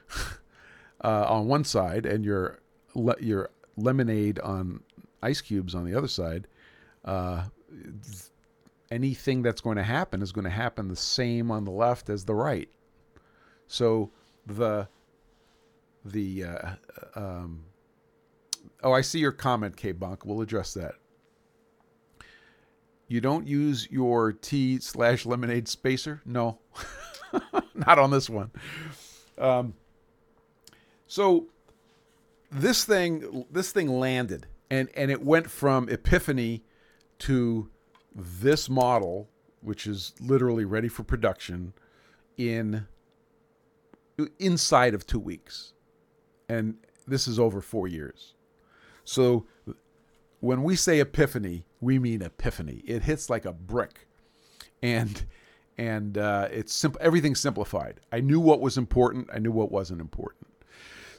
uh, 1.04 1.24
on 1.28 1.46
one 1.46 1.64
side 1.64 2.06
and 2.06 2.24
your 2.24 2.60
le- 2.94 3.20
your 3.20 3.50
lemonade 3.76 4.38
on 4.40 4.80
ice 5.22 5.40
cubes 5.40 5.74
on 5.74 5.84
the 5.84 5.94
other 5.94 6.08
side, 6.08 6.46
uh, 7.04 7.44
anything 8.90 9.42
that's 9.42 9.60
going 9.60 9.76
to 9.76 9.82
happen 9.82 10.22
is 10.22 10.32
going 10.32 10.44
to 10.44 10.50
happen 10.50 10.88
the 10.88 10.96
same 10.96 11.50
on 11.50 11.64
the 11.64 11.70
left 11.70 12.10
as 12.10 12.24
the 12.24 12.34
right. 12.34 12.68
So 13.66 14.10
the 14.48 14.88
the 16.04 16.44
uh, 16.44 16.70
um, 17.14 17.64
oh, 18.82 18.92
I 18.92 19.02
see 19.02 19.18
your 19.18 19.32
comment, 19.32 19.76
K 19.76 19.92
Bunk. 19.92 20.24
We'll 20.24 20.40
address 20.40 20.74
that. 20.74 20.94
You 23.06 23.20
don't 23.20 23.46
use 23.46 23.88
your 23.90 24.32
tea 24.32 24.80
slash 24.80 25.24
lemonade 25.24 25.68
spacer? 25.68 26.20
No, 26.26 26.58
not 27.74 27.98
on 27.98 28.10
this 28.10 28.28
one. 28.28 28.50
Um, 29.38 29.74
so 31.06 31.46
this 32.50 32.84
thing, 32.84 33.46
this 33.50 33.72
thing 33.72 33.88
landed, 33.88 34.46
and 34.70 34.88
and 34.94 35.10
it 35.10 35.22
went 35.22 35.50
from 35.50 35.88
Epiphany 35.88 36.64
to 37.20 37.70
this 38.14 38.68
model, 38.68 39.28
which 39.60 39.86
is 39.86 40.14
literally 40.20 40.64
ready 40.64 40.88
for 40.88 41.02
production, 41.02 41.72
in 42.36 42.86
inside 44.38 44.94
of 44.94 45.06
two 45.06 45.20
weeks, 45.20 45.72
and 46.48 46.74
this 47.06 47.28
is 47.28 47.38
over 47.38 47.60
four 47.60 47.88
years. 47.88 48.34
So 49.04 49.46
when 50.40 50.62
we 50.62 50.76
say 50.76 51.00
epiphany, 51.00 51.64
we 51.80 51.98
mean 51.98 52.22
epiphany. 52.22 52.82
It 52.86 53.02
hits 53.02 53.30
like 53.30 53.44
a 53.44 53.52
brick, 53.52 54.06
and 54.82 55.24
and 55.76 56.18
uh, 56.18 56.48
it's 56.50 56.74
simple. 56.74 57.00
Everything's 57.02 57.40
simplified. 57.40 58.00
I 58.12 58.20
knew 58.20 58.40
what 58.40 58.60
was 58.60 58.76
important. 58.76 59.28
I 59.32 59.38
knew 59.38 59.52
what 59.52 59.70
wasn't 59.70 60.00
important. 60.00 60.46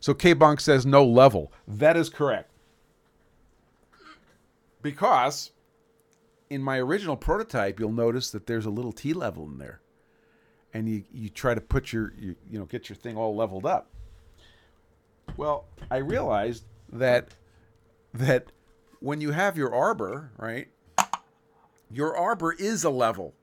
So 0.02 0.14
K 0.14 0.36
Bonk 0.36 0.62
says 0.62 0.86
no 0.86 1.06
level. 1.06 1.52
That 1.68 1.98
is 1.98 2.10
correct. 2.10 2.52
Because 4.82 5.52
in 6.50 6.62
my 6.62 6.78
original 6.78 7.18
prototype, 7.18 7.80
you'll 7.80 7.92
notice 7.92 8.32
that 8.32 8.48
there's 8.48 8.66
a 8.66 8.70
little 8.70 8.92
T 8.92 9.14
level 9.14 9.46
in 9.46 9.58
there, 9.58 9.82
and 10.74 10.88
you 10.88 11.04
you 11.12 11.30
try 11.30 11.54
to 11.54 11.62
put 11.62 11.92
your 11.92 12.14
you, 12.18 12.36
you 12.50 12.60
know 12.60 12.66
get 12.66 12.90
your 12.90 12.96
thing 12.96 13.18
all 13.18 13.36
leveled 13.36 13.66
up. 13.66 13.90
Well, 15.38 15.66
I 15.90 15.98
realized 15.98 16.64
that 16.92 17.36
that 18.14 18.52
when 19.00 19.22
you 19.22 19.32
have 19.32 19.58
your 19.58 19.74
arbor, 19.74 20.32
right? 20.38 20.68
Your 21.92 22.16
arbor 22.16 22.54
is 22.54 22.84
a 22.84 22.90
level. 22.90 23.34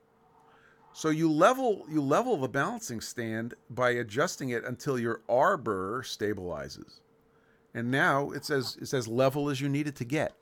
So 0.93 1.09
you 1.09 1.31
level 1.31 1.85
you 1.89 2.01
level 2.01 2.37
the 2.37 2.47
balancing 2.47 3.01
stand 3.01 3.53
by 3.69 3.91
adjusting 3.91 4.49
it 4.49 4.63
until 4.63 4.97
your 4.97 5.21
arbor 5.29 6.01
stabilizes. 6.03 7.01
And 7.73 7.91
now 7.91 8.31
it's 8.31 8.49
as 8.49 8.77
it's 8.81 8.93
as 8.93 9.07
level 9.07 9.49
as 9.49 9.61
you 9.61 9.69
need 9.69 9.87
it 9.87 9.95
to 9.97 10.05
get. 10.05 10.33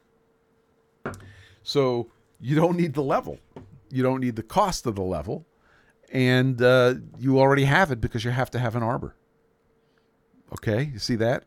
So 1.63 2.11
you 2.39 2.55
don't 2.55 2.77
need 2.77 2.93
the 2.93 3.03
level. 3.03 3.39
You 3.91 4.03
don't 4.03 4.21
need 4.21 4.35
the 4.35 4.43
cost 4.43 4.85
of 4.85 4.95
the 4.95 5.03
level. 5.03 5.45
And 6.11 6.61
uh, 6.61 6.95
you 7.17 7.39
already 7.39 7.65
have 7.65 7.91
it 7.91 7.99
because 7.99 8.23
you 8.23 8.31
have 8.31 8.51
to 8.51 8.59
have 8.59 8.75
an 8.75 8.83
arbor. 8.83 9.15
Okay, 10.53 10.89
you 10.93 10.99
see 10.99 11.15
that? 11.15 11.43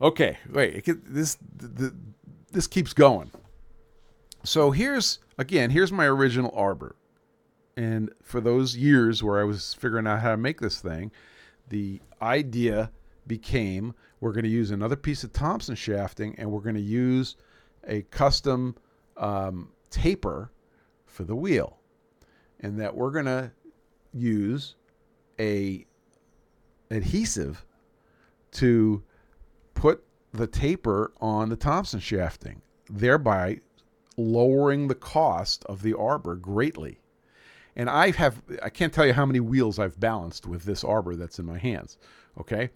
Okay, 0.00 0.38
wait. 0.50 0.84
this 1.06 1.38
the, 1.56 1.94
this 2.50 2.66
keeps 2.66 2.92
going. 2.92 3.30
So 4.42 4.70
here's 4.72 5.20
again. 5.38 5.70
Here's 5.70 5.92
my 5.92 6.04
original 6.04 6.52
arbor, 6.54 6.96
and 7.76 8.10
for 8.22 8.40
those 8.40 8.76
years 8.76 9.22
where 9.22 9.40
I 9.40 9.44
was 9.44 9.72
figuring 9.72 10.06
out 10.06 10.20
how 10.20 10.32
to 10.32 10.36
make 10.36 10.60
this 10.60 10.80
thing, 10.80 11.12
the 11.68 12.00
idea 12.20 12.90
became 13.26 13.94
we're 14.20 14.32
going 14.32 14.44
to 14.44 14.50
use 14.50 14.70
another 14.70 14.96
piece 14.96 15.24
of 15.24 15.32
Thomson 15.32 15.74
shafting, 15.74 16.34
and 16.38 16.50
we're 16.50 16.60
going 16.60 16.74
to 16.74 16.80
use 16.80 17.36
a 17.86 18.02
custom 18.02 18.74
um, 19.16 19.70
taper 19.90 20.50
for 21.06 21.24
the 21.24 21.36
wheel, 21.36 21.78
and 22.64 22.80
that 22.80 22.96
we're 22.96 23.10
going 23.10 23.26
to 23.26 23.52
use 24.14 24.74
a 25.38 25.84
adhesive 26.90 27.62
to 28.52 29.02
put 29.74 30.02
the 30.32 30.46
taper 30.46 31.12
on 31.20 31.50
the 31.50 31.56
Thomson 31.56 32.00
shafting, 32.00 32.62
thereby 32.88 33.60
lowering 34.16 34.88
the 34.88 34.94
cost 34.94 35.62
of 35.66 35.82
the 35.82 35.92
arbor 35.92 36.36
greatly. 36.36 36.98
And 37.76 37.90
I 37.90 38.12
have 38.12 38.40
I 38.62 38.70
can't 38.70 38.94
tell 38.94 39.06
you 39.06 39.12
how 39.12 39.26
many 39.26 39.40
wheels 39.40 39.78
I've 39.78 40.00
balanced 40.00 40.46
with 40.46 40.62
this 40.64 40.84
arbor 40.84 41.16
that's 41.16 41.38
in 41.38 41.44
my 41.44 41.58
hands. 41.58 41.98
Okay. 42.40 42.70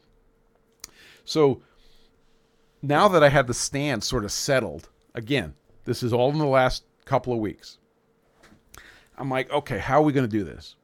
So 1.25 1.63
now 2.83 3.09
that 3.09 3.23
I 3.25 3.31
had 3.31 3.47
the 3.47 3.55
stand 3.55 4.05
sort 4.05 4.25
of 4.25 4.33
settled, 4.33 4.91
again, 5.15 5.55
this 5.85 6.03
is 6.03 6.13
all 6.13 6.31
in 6.31 6.39
the 6.39 6.47
last 6.47 6.85
couple 7.07 7.33
of 7.33 7.39
weeks. 7.39 7.79
I'm 9.19 9.29
like, 9.29 9.51
okay, 9.51 9.79
how 9.79 10.01
are 10.01 10.05
we 10.05 10.13
going 10.13 10.29
to 10.29 10.31
do 10.31 10.45
this? 10.45 10.77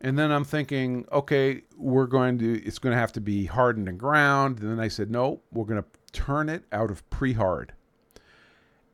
And 0.00 0.18
then 0.18 0.30
I'm 0.30 0.44
thinking, 0.44 1.04
okay, 1.12 1.62
we're 1.76 2.06
going 2.06 2.38
to, 2.38 2.62
it's 2.64 2.78
going 2.78 2.94
to 2.94 2.98
have 2.98 3.12
to 3.12 3.20
be 3.20 3.44
hardened 3.44 3.88
and 3.88 3.98
ground. 3.98 4.60
And 4.60 4.70
then 4.70 4.80
I 4.80 4.88
said, 4.88 5.10
no, 5.10 5.42
we're 5.52 5.66
going 5.66 5.82
to 5.82 5.88
turn 6.12 6.48
it 6.48 6.64
out 6.72 6.90
of 6.90 7.08
pre 7.10 7.34
hard. 7.34 7.74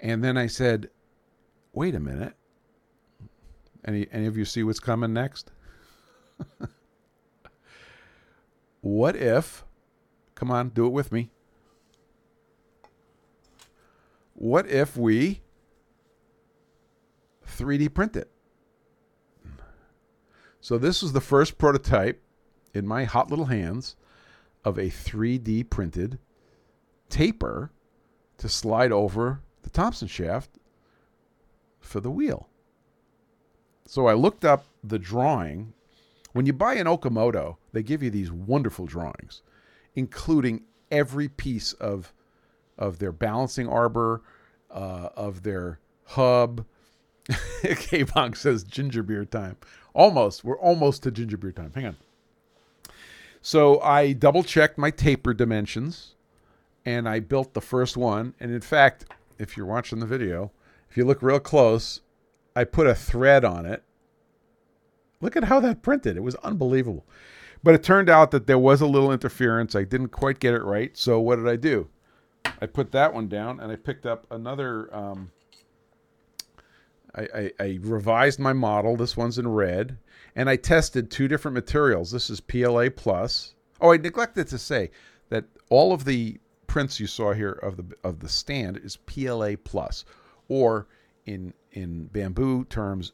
And 0.01 0.25
then 0.25 0.37
I 0.37 0.47
said, 0.47 0.91
wait 1.73 1.95
a 1.95 2.01
minute. 2.01 2.35
Any, 3.85 4.09
any 4.11 4.27
of 4.27 4.37
you 4.37 4.45
see 4.45 4.65
what's 4.65 4.81
coming 4.81 5.13
next? 5.13 5.53
what 8.81 9.15
if, 9.15 9.65
come 10.35 10.51
on, 10.51 10.71
do 10.71 10.87
it 10.87 10.93
with 10.93 11.13
me. 11.13 11.31
What 14.35 14.69
if 14.69 14.97
we 14.97 15.41
3D 17.47 17.95
print 17.95 18.17
it? 18.17 18.31
So 20.67 20.79
this 20.79 21.01
was 21.01 21.13
the 21.13 21.21
first 21.21 21.59
prototype 21.59 22.21
in 22.75 22.89
my 22.89 23.05
hot 23.05 23.31
little 23.31 23.45
hands 23.45 23.95
of 24.65 24.79
a 24.79 24.91
3D 24.91 25.71
printed 25.71 26.19
taper 27.09 27.71
to 28.39 28.49
slide 28.49 28.91
over 28.91 29.43
the 29.63 29.71
Thomson 29.71 30.09
shaft 30.09 30.59
for 31.79 32.01
the 32.01 32.11
wheel. 32.11 32.49
So 33.85 34.09
I 34.09 34.15
looked 34.15 34.45
up 34.45 34.67
the 34.83 34.99
drawing. 34.99 35.73
When 36.33 36.47
you 36.47 36.53
buy 36.53 36.75
an 36.75 36.89
Okamoto, 36.89 37.59
they 37.71 37.85
give 37.85 38.03
you 38.03 38.11
these 38.11 38.33
wonderful 38.33 38.87
drawings, 38.87 39.43
including 39.95 40.65
every 40.91 41.29
piece 41.29 41.75
of 41.75 42.13
of 42.77 42.99
their 42.99 43.13
balancing 43.13 43.69
arbor, 43.69 44.25
uh, 44.73 45.11
of 45.15 45.45
their 45.45 45.79
hub. 46.07 46.67
K-Bonk 47.63 48.37
says 48.37 48.65
ginger 48.65 49.05
beer 49.05 49.25
time. 49.25 49.57
Almost. 49.97 50.45
We're 50.45 50.59
almost 50.59 51.03
to 51.05 51.11
ginger 51.11 51.39
beer 51.39 51.53
time. 51.53 51.73
Hang 51.75 51.87
on. 51.87 51.97
So 53.41 53.81
I 53.81 54.13
double 54.13 54.45
checked 54.45 54.77
my 54.77 54.91
taper 54.91 55.33
dimensions 55.33 56.15
and 56.85 57.09
I 57.09 57.21
built 57.21 57.55
the 57.55 57.63
first 57.63 57.97
one. 57.97 58.35
And 58.39 58.53
in 58.53 58.61
fact, 58.61 59.07
if 59.39 59.57
you're 59.57 59.65
watching 59.65 59.99
the 59.99 60.07
video, 60.07 60.53
if 60.91 60.99
you 60.99 61.07
look 61.07 61.23
real 61.23 61.41
close, 61.41 62.03
I 62.55 62.65
put 62.65 62.87
a 62.87 62.95
thread 62.95 63.43
on 63.43 63.65
it. 63.65 63.85
Look 65.23 65.35
at 65.35 65.45
how 65.45 65.61
that 65.61 65.81
printed. 65.81 66.19
It 66.19 66.23
was 66.23 66.35
unbelievable. 66.37 67.07
But 67.63 67.75
it 67.75 67.83
turned 67.83 68.11
out 68.11 68.33
that 68.33 68.47
there 68.47 68.59
was 68.59 68.83
a 68.83 68.87
little 68.87 69.11
interference. 69.11 69.75
I 69.75 69.85
didn't 69.85 70.09
quite 70.09 70.41
get 70.41 70.53
it 70.53 70.63
right. 70.63 70.95
So 70.95 71.19
what 71.21 71.37
did 71.37 71.49
I 71.49 71.57
do? 71.57 71.89
I 72.61 72.67
put 72.67 72.93
that 72.93 73.15
one 73.15 73.29
down 73.29 73.61
and 73.61 73.73
I 73.73 73.77
picked 73.77 74.05
up 74.05 74.27
another 74.31 74.95
um, 74.95 75.33
I, 77.17 77.29
I, 77.35 77.51
I, 77.59 77.79
revised 77.81 78.39
my 78.39 78.53
model. 78.53 78.97
This 78.97 79.17
one's 79.17 79.39
in 79.39 79.49
red. 79.49 79.99
And 80.35 80.51
I 80.51 80.57
tested 80.57 81.11
two 81.11 81.29
different 81.29 81.55
materials. 81.55 82.11
This 82.11 82.29
is 82.29 82.41
PLA 82.41 82.89
plus. 82.95 83.55
Oh, 83.81 83.93
I 83.93 83.97
neglected 83.97 84.49
to 84.49 84.59
say 84.59 84.91
that 85.31 85.45
all 85.71 85.93
of 85.93 86.05
the 86.05 86.39
prints 86.67 87.01
you 87.01 87.07
saw 87.07 87.33
here 87.33 87.53
of 87.53 87.77
the 87.77 87.85
of 88.05 88.21
the 88.21 88.29
stand 88.29 88.77
is 88.77 88.97
PLA 88.97 89.53
plus, 89.63 90.05
or 90.49 90.89
in 91.25 91.55
in 91.73 92.11
Bambu 92.13 92.69
terms, 92.69 93.13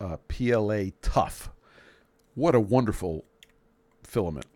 uh, 0.00 0.16
PLA 0.28 0.90
tough. 1.02 1.50
What 2.34 2.54
a 2.54 2.60
wonderful 2.60 3.24
filament. 4.04 4.46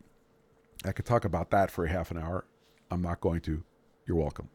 I 0.85 0.93
could 0.93 1.05
talk 1.05 1.25
about 1.25 1.51
that 1.51 1.71
for 1.71 1.85
a 1.85 1.89
half 1.89 2.11
an 2.11 2.19
hour. 2.19 2.47
I'm 2.91 3.03
not 3.03 3.21
going 3.21 3.41
to. 3.43 3.63
You're 4.07 4.17
welcome. 4.17 4.49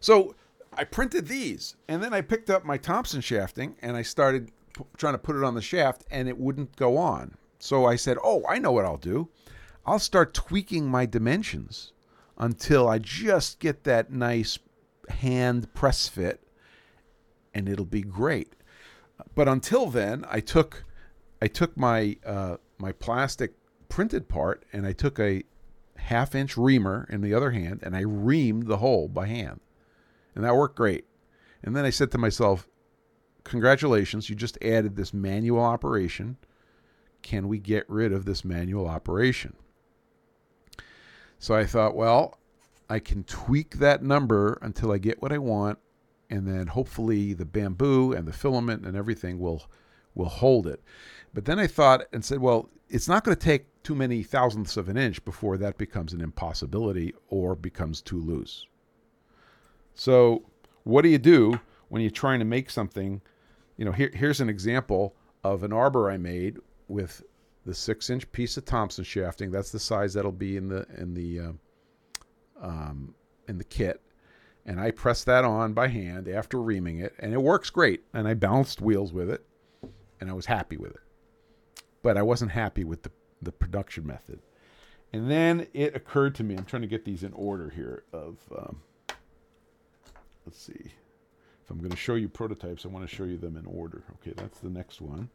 So 0.00 0.34
I 0.80 0.84
printed 0.84 1.28
these, 1.28 1.76
and 1.88 2.02
then 2.02 2.14
I 2.14 2.22
picked 2.22 2.48
up 2.48 2.64
my 2.64 2.78
Thomson 2.78 3.20
shafting 3.20 3.76
and 3.82 3.98
I 3.98 4.00
started 4.00 4.50
p- 4.74 4.84
trying 4.96 5.12
to 5.12 5.18
put 5.18 5.36
it 5.36 5.44
on 5.44 5.54
the 5.54 5.60
shaft, 5.60 6.06
and 6.10 6.26
it 6.26 6.38
wouldn't 6.38 6.74
go 6.74 6.96
on. 6.96 7.36
So 7.58 7.84
I 7.84 7.96
said, 7.96 8.16
"Oh, 8.24 8.46
I 8.48 8.58
know 8.58 8.72
what 8.72 8.86
I'll 8.86 8.96
do. 8.96 9.28
I'll 9.84 9.98
start 9.98 10.32
tweaking 10.32 10.86
my 10.86 11.04
dimensions 11.04 11.92
until 12.38 12.88
I 12.88 12.98
just 12.98 13.58
get 13.58 13.84
that 13.84 14.10
nice 14.10 14.58
hand 15.10 15.74
press 15.74 16.08
fit, 16.08 16.42
and 17.52 17.68
it'll 17.68 17.84
be 17.84 18.00
great." 18.00 18.54
But 19.34 19.48
until 19.48 19.90
then, 19.90 20.24
I 20.30 20.40
took 20.40 20.86
I 21.42 21.48
took 21.48 21.76
my 21.76 22.16
uh, 22.24 22.56
my 22.78 22.92
plastic 22.92 23.52
printed 23.90 24.30
part 24.30 24.64
and 24.72 24.86
I 24.86 24.92
took 24.92 25.18
a 25.18 25.42
half 25.96 26.34
inch 26.34 26.56
reamer 26.56 27.06
in 27.10 27.20
the 27.20 27.34
other 27.34 27.50
hand 27.50 27.80
and 27.82 27.94
I 27.94 28.04
reamed 28.04 28.66
the 28.66 28.78
hole 28.78 29.08
by 29.08 29.26
hand. 29.26 29.60
And 30.40 30.46
that 30.46 30.56
worked 30.56 30.76
great. 30.76 31.04
And 31.62 31.76
then 31.76 31.84
I 31.84 31.90
said 31.90 32.10
to 32.12 32.18
myself, 32.18 32.66
Congratulations, 33.44 34.30
you 34.30 34.34
just 34.34 34.56
added 34.64 34.96
this 34.96 35.12
manual 35.12 35.60
operation. 35.62 36.38
Can 37.20 37.46
we 37.46 37.58
get 37.58 37.84
rid 37.90 38.10
of 38.10 38.24
this 38.24 38.42
manual 38.42 38.88
operation? 38.88 39.54
So 41.38 41.54
I 41.54 41.66
thought, 41.66 41.94
well, 41.94 42.38
I 42.88 43.00
can 43.00 43.22
tweak 43.24 43.80
that 43.80 44.02
number 44.02 44.58
until 44.62 44.92
I 44.92 44.96
get 44.96 45.20
what 45.20 45.30
I 45.30 45.36
want, 45.36 45.78
and 46.30 46.48
then 46.48 46.68
hopefully 46.68 47.34
the 47.34 47.44
Bambu 47.44 48.16
and 48.16 48.26
the 48.26 48.32
filament 48.32 48.86
and 48.86 48.96
everything 48.96 49.38
will 49.38 49.64
will 50.14 50.30
hold 50.30 50.66
it. 50.66 50.82
But 51.34 51.44
then 51.44 51.58
I 51.58 51.66
thought 51.66 52.06
and 52.14 52.24
said, 52.24 52.38
well, 52.38 52.70
it's 52.88 53.08
not 53.08 53.24
going 53.24 53.36
to 53.36 53.44
take 53.44 53.82
too 53.82 53.94
many 53.94 54.22
thousandths 54.22 54.78
of 54.78 54.88
an 54.88 54.96
inch 54.96 55.22
before 55.22 55.58
that 55.58 55.76
becomes 55.76 56.14
an 56.14 56.22
impossibility 56.22 57.12
or 57.28 57.54
becomes 57.54 58.00
too 58.00 58.18
loose. 58.18 58.66
So, 60.00 60.44
what 60.84 61.02
do 61.02 61.10
you 61.10 61.18
do 61.18 61.60
when 61.90 62.00
you're 62.00 62.10
trying 62.10 62.38
to 62.38 62.46
make 62.46 62.70
something? 62.70 63.20
You 63.76 63.84
know, 63.84 63.92
here, 63.92 64.10
here's 64.14 64.40
an 64.40 64.48
example 64.48 65.14
of 65.44 65.62
an 65.62 65.74
arbor 65.74 66.10
I 66.10 66.16
made 66.16 66.56
with 66.88 67.22
the 67.66 67.74
six-inch 67.74 68.32
piece 68.32 68.56
of 68.56 68.64
Thomson 68.64 69.04
shafting. 69.04 69.50
That's 69.50 69.70
the 69.70 69.78
size 69.78 70.14
that'll 70.14 70.32
be 70.32 70.56
in 70.56 70.68
the 70.68 70.86
in 70.96 71.12
the 71.12 71.40
uh, 71.40 71.52
um, 72.62 73.14
in 73.46 73.58
the 73.58 73.64
kit, 73.64 74.00
and 74.64 74.80
I 74.80 74.90
pressed 74.90 75.26
that 75.26 75.44
on 75.44 75.74
by 75.74 75.88
hand 75.88 76.28
after 76.28 76.62
reaming 76.62 77.00
it, 77.00 77.12
and 77.18 77.34
it 77.34 77.42
works 77.42 77.68
great. 77.68 78.02
And 78.14 78.26
I 78.26 78.32
balanced 78.32 78.80
wheels 78.80 79.12
with 79.12 79.28
it, 79.28 79.44
and 80.18 80.30
I 80.30 80.32
was 80.32 80.46
happy 80.46 80.78
with 80.78 80.92
it. 80.92 81.02
But 82.02 82.16
I 82.16 82.22
wasn't 82.22 82.52
happy 82.52 82.84
with 82.84 83.02
the 83.02 83.12
the 83.42 83.52
production 83.52 84.06
method. 84.06 84.40
And 85.12 85.30
then 85.30 85.66
it 85.74 85.94
occurred 85.94 86.36
to 86.36 86.42
me, 86.42 86.56
I'm 86.56 86.64
trying 86.64 86.82
to 86.82 86.88
get 86.88 87.04
these 87.04 87.22
in 87.22 87.34
order 87.34 87.68
here. 87.68 88.04
Of 88.14 88.38
um, 88.56 88.80
let's 90.46 90.60
see, 90.60 90.92
if 91.62 91.70
I'm 91.70 91.78
going 91.78 91.90
to 91.90 91.96
show 91.96 92.14
you 92.14 92.28
prototypes, 92.28 92.84
I 92.84 92.88
want 92.88 93.08
to 93.08 93.14
show 93.14 93.24
you 93.24 93.36
them 93.36 93.56
in 93.56 93.66
order. 93.66 94.02
Okay, 94.16 94.32
that's 94.36 94.58
the 94.60 94.70
next 94.70 95.00
one. 95.00 95.28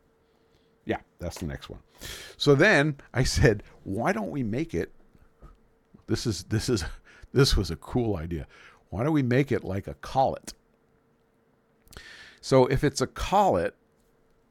Yeah, 0.86 1.00
that's 1.20 1.40
the 1.40 1.48
next 1.48 1.70
one. 1.70 1.80
So 2.38 2.56
then 2.56 2.98
I 3.14 3.24
said, 3.24 3.64
why 3.84 4.12
don't 4.12 4.32
we 4.32 4.44
make 4.44 4.74
it? 4.74 4.92
This 6.08 6.28
is 6.28 6.44
this 6.44 6.70
is 6.70 6.86
this 7.34 7.58
was 7.58 7.72
a 7.72 7.76
cool 7.76 8.18
idea. 8.18 8.48
Why 8.90 9.04
don't 9.04 9.14
we 9.14 9.24
make 9.24 9.52
it 9.52 9.64
like 9.64 9.88
a 9.88 9.96
collet? 9.96 10.54
So 12.42 12.68
if 12.68 12.84
it's 12.84 13.02
a 13.02 13.08
collet, 13.08 13.76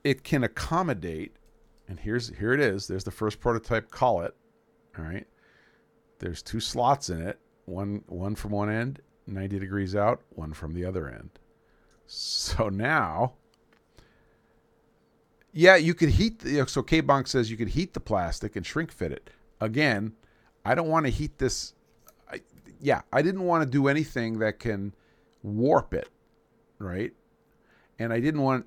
it 0.02 0.24
can 0.24 0.42
accommodate 0.42 1.36
and 1.88 2.00
here's 2.00 2.36
here 2.36 2.52
it 2.52 2.60
is. 2.60 2.86
There's 2.86 3.04
the 3.04 3.10
first 3.10 3.40
prototype 3.40 3.90
collet. 3.90 4.34
All 4.98 5.04
right. 5.04 5.26
There's 6.18 6.42
two 6.42 6.60
slots 6.60 7.10
in 7.10 7.20
it. 7.20 7.38
One 7.66 8.02
one 8.06 8.34
from 8.34 8.50
one 8.52 8.70
end, 8.70 9.00
90 9.26 9.58
degrees 9.58 9.96
out, 9.96 10.20
one 10.30 10.52
from 10.52 10.74
the 10.74 10.84
other 10.84 11.08
end. 11.08 11.30
So 12.06 12.68
now 12.68 13.34
yeah, 15.54 15.76
you 15.76 15.94
could 15.94 16.10
heat 16.10 16.40
the, 16.40 16.66
so 16.66 16.82
K-Bonk 16.82 17.28
says 17.28 17.48
you 17.48 17.56
could 17.56 17.68
heat 17.68 17.94
the 17.94 18.00
plastic 18.00 18.56
and 18.56 18.66
shrink 18.66 18.90
fit 18.90 19.12
it. 19.12 19.30
Again, 19.60 20.12
I 20.64 20.74
don't 20.74 20.88
want 20.88 21.06
to 21.06 21.10
heat 21.10 21.38
this 21.38 21.74
I, 22.28 22.40
yeah, 22.80 23.02
I 23.12 23.22
didn't 23.22 23.44
want 23.44 23.62
to 23.62 23.70
do 23.70 23.86
anything 23.86 24.40
that 24.40 24.58
can 24.58 24.92
warp 25.44 25.94
it, 25.94 26.08
right? 26.80 27.12
And 28.00 28.12
I 28.12 28.18
didn't 28.18 28.42
want 28.42 28.66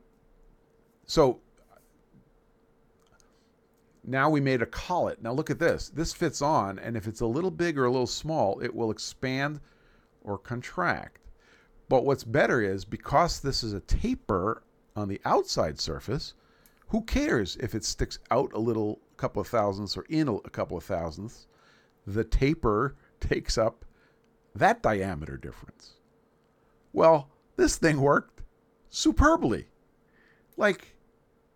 so 1.05 1.41
now 4.05 4.29
we 4.29 4.39
made 4.39 4.61
a 4.61 4.65
collet. 4.65 5.21
Now 5.21 5.33
look 5.33 5.49
at 5.49 5.59
this. 5.59 5.89
This 5.89 6.13
fits 6.13 6.41
on, 6.41 6.79
and 6.79 6.95
if 6.95 7.05
it's 7.05 7.19
a 7.19 7.25
little 7.25 7.51
big 7.51 7.77
or 7.77 7.83
a 7.83 7.91
little 7.91 8.07
small, 8.07 8.61
it 8.61 8.73
will 8.73 8.91
expand 8.91 9.59
or 10.27 10.37
contract. 10.37 11.19
But 11.89 12.05
what's 12.05 12.23
better 12.23 12.61
is 12.61 12.85
because 12.85 13.39
this 13.39 13.63
is 13.63 13.73
a 13.73 13.79
taper 13.79 14.63
on 14.95 15.07
the 15.07 15.21
outside 15.25 15.79
surface, 15.79 16.33
who 16.89 17.01
cares 17.03 17.55
if 17.57 17.73
it 17.73 17.85
sticks 17.85 18.19
out 18.29 18.51
a 18.53 18.59
little 18.59 18.99
couple 19.15 19.41
of 19.41 19.47
thousandths 19.47 19.97
or 19.97 20.05
in 20.09 20.27
a 20.27 20.49
couple 20.49 20.77
of 20.77 20.83
thousandths? 20.83 21.47
The 22.05 22.23
taper 22.23 22.95
takes 23.19 23.57
up 23.57 23.85
that 24.53 24.83
diameter 24.83 25.37
difference. 25.37 25.93
Well, 26.93 27.29
this 27.55 27.77
thing 27.77 28.01
worked 28.01 28.41
superbly. 28.89 29.67
Like, 30.57 30.95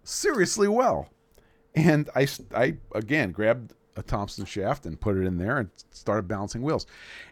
seriously 0.04 0.68
well. 0.68 1.10
And 1.76 2.10
I, 2.16 2.28
I 2.54 2.76
again 2.94 3.32
grabbed 3.32 3.74
a 3.96 4.04
Thomson 4.04 4.46
shaft 4.46 4.86
and 4.86 5.00
put 5.00 5.18
it 5.18 5.26
in 5.26 5.38
there 5.38 5.58
and 5.58 5.70
started 5.92 6.28
balancing 6.28 6.62
wheels. 6.62 6.86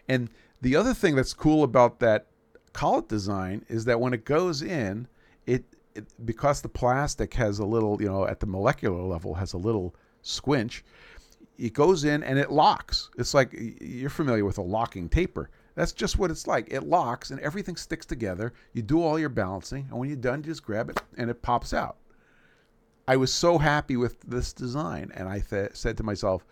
And 0.08 0.30
the 0.60 0.76
other 0.76 0.94
thing 0.94 1.16
that's 1.16 1.34
cool 1.34 1.62
about 1.62 2.00
that 2.00 2.26
collet 2.72 3.08
design 3.08 3.64
is 3.68 3.84
that 3.86 4.00
when 4.00 4.12
it 4.12 4.24
goes 4.24 4.62
in, 4.62 5.08
it, 5.46 5.64
it 5.94 6.06
because 6.24 6.60
the 6.60 6.68
plastic 6.68 7.34
has 7.34 7.58
a 7.58 7.64
little, 7.64 8.00
you 8.00 8.08
know, 8.08 8.26
at 8.26 8.40
the 8.40 8.46
molecular 8.46 9.02
level 9.02 9.34
has 9.34 9.52
a 9.52 9.58
little 9.58 9.94
squinch, 10.22 10.84
it 11.58 11.72
goes 11.72 12.04
in 12.04 12.22
and 12.22 12.38
it 12.38 12.50
locks. 12.50 13.10
It's 13.18 13.34
like 13.34 13.54
you're 13.80 14.10
familiar 14.10 14.44
with 14.44 14.58
a 14.58 14.62
locking 14.62 15.08
taper. 15.08 15.50
That's 15.74 15.92
just 15.92 16.18
what 16.18 16.30
it's 16.30 16.46
like. 16.46 16.72
It 16.72 16.82
locks 16.82 17.30
and 17.30 17.40
everything 17.40 17.76
sticks 17.76 18.06
together. 18.06 18.52
You 18.72 18.82
do 18.82 19.02
all 19.02 19.18
your 19.18 19.28
balancing, 19.28 19.86
and 19.90 19.98
when 19.98 20.08
you're 20.08 20.16
done, 20.16 20.40
you 20.40 20.46
just 20.46 20.64
grab 20.64 20.90
it 20.90 21.00
and 21.16 21.30
it 21.30 21.42
pops 21.42 21.72
out. 21.72 21.96
I 23.08 23.16
was 23.16 23.32
so 23.32 23.58
happy 23.58 23.96
with 23.96 24.20
this 24.20 24.52
design, 24.52 25.10
and 25.14 25.28
I 25.28 25.40
th- 25.40 25.74
said 25.74 25.96
to 25.96 26.02
myself, 26.02 26.44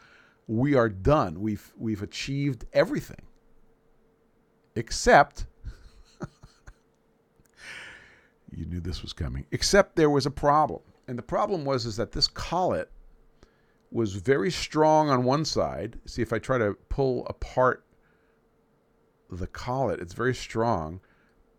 "We 0.46 0.74
are 0.74 0.88
done. 0.88 1.40
We've 1.40 1.72
we've 1.76 2.02
achieved 2.02 2.64
everything, 2.72 3.22
except." 4.78 5.46
you 8.56 8.64
knew 8.66 8.80
this 8.80 9.02
was 9.02 9.12
coming. 9.12 9.46
Except 9.50 9.96
there 9.96 10.10
was 10.10 10.26
a 10.26 10.30
problem, 10.30 10.80
and 11.06 11.18
the 11.18 11.22
problem 11.22 11.64
was 11.64 11.86
is 11.86 11.96
that 11.96 12.12
this 12.12 12.28
collet 12.28 12.90
was 13.90 14.14
very 14.14 14.50
strong 14.50 15.10
on 15.10 15.24
one 15.24 15.44
side. 15.44 15.98
See 16.06 16.22
if 16.22 16.32
I 16.32 16.38
try 16.38 16.58
to 16.58 16.76
pull 16.88 17.26
apart 17.26 17.84
the 19.30 19.46
collet, 19.46 20.00
it's 20.00 20.14
very 20.14 20.34
strong. 20.34 21.00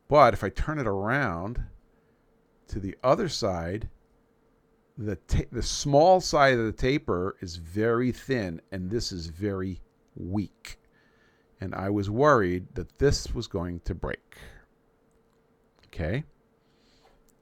But 0.08 0.34
if 0.34 0.44
I 0.44 0.50
turn 0.50 0.80
it 0.80 0.88
around 0.88 1.64
to 2.68 2.80
the 2.80 2.96
other 3.04 3.30
side, 3.30 3.90
the 4.98 5.16
ta- 5.16 5.44
the 5.52 5.64
small 5.64 6.20
side 6.20 6.58
of 6.58 6.66
the 6.66 6.72
taper 6.72 7.38
is 7.42 7.56
very 7.56 8.12
thin 8.12 8.62
and 8.72 8.90
this 8.90 9.12
is 9.12 9.28
very 9.28 9.82
weak 10.16 10.79
and 11.62 11.76
i 11.76 11.90
was 11.90 12.10
worried 12.10 12.68
that 12.74 13.00
this 13.00 13.34
was 13.34 13.48
going 13.48 13.80
to 13.82 13.94
break. 13.94 14.38
Okay? 15.88 16.24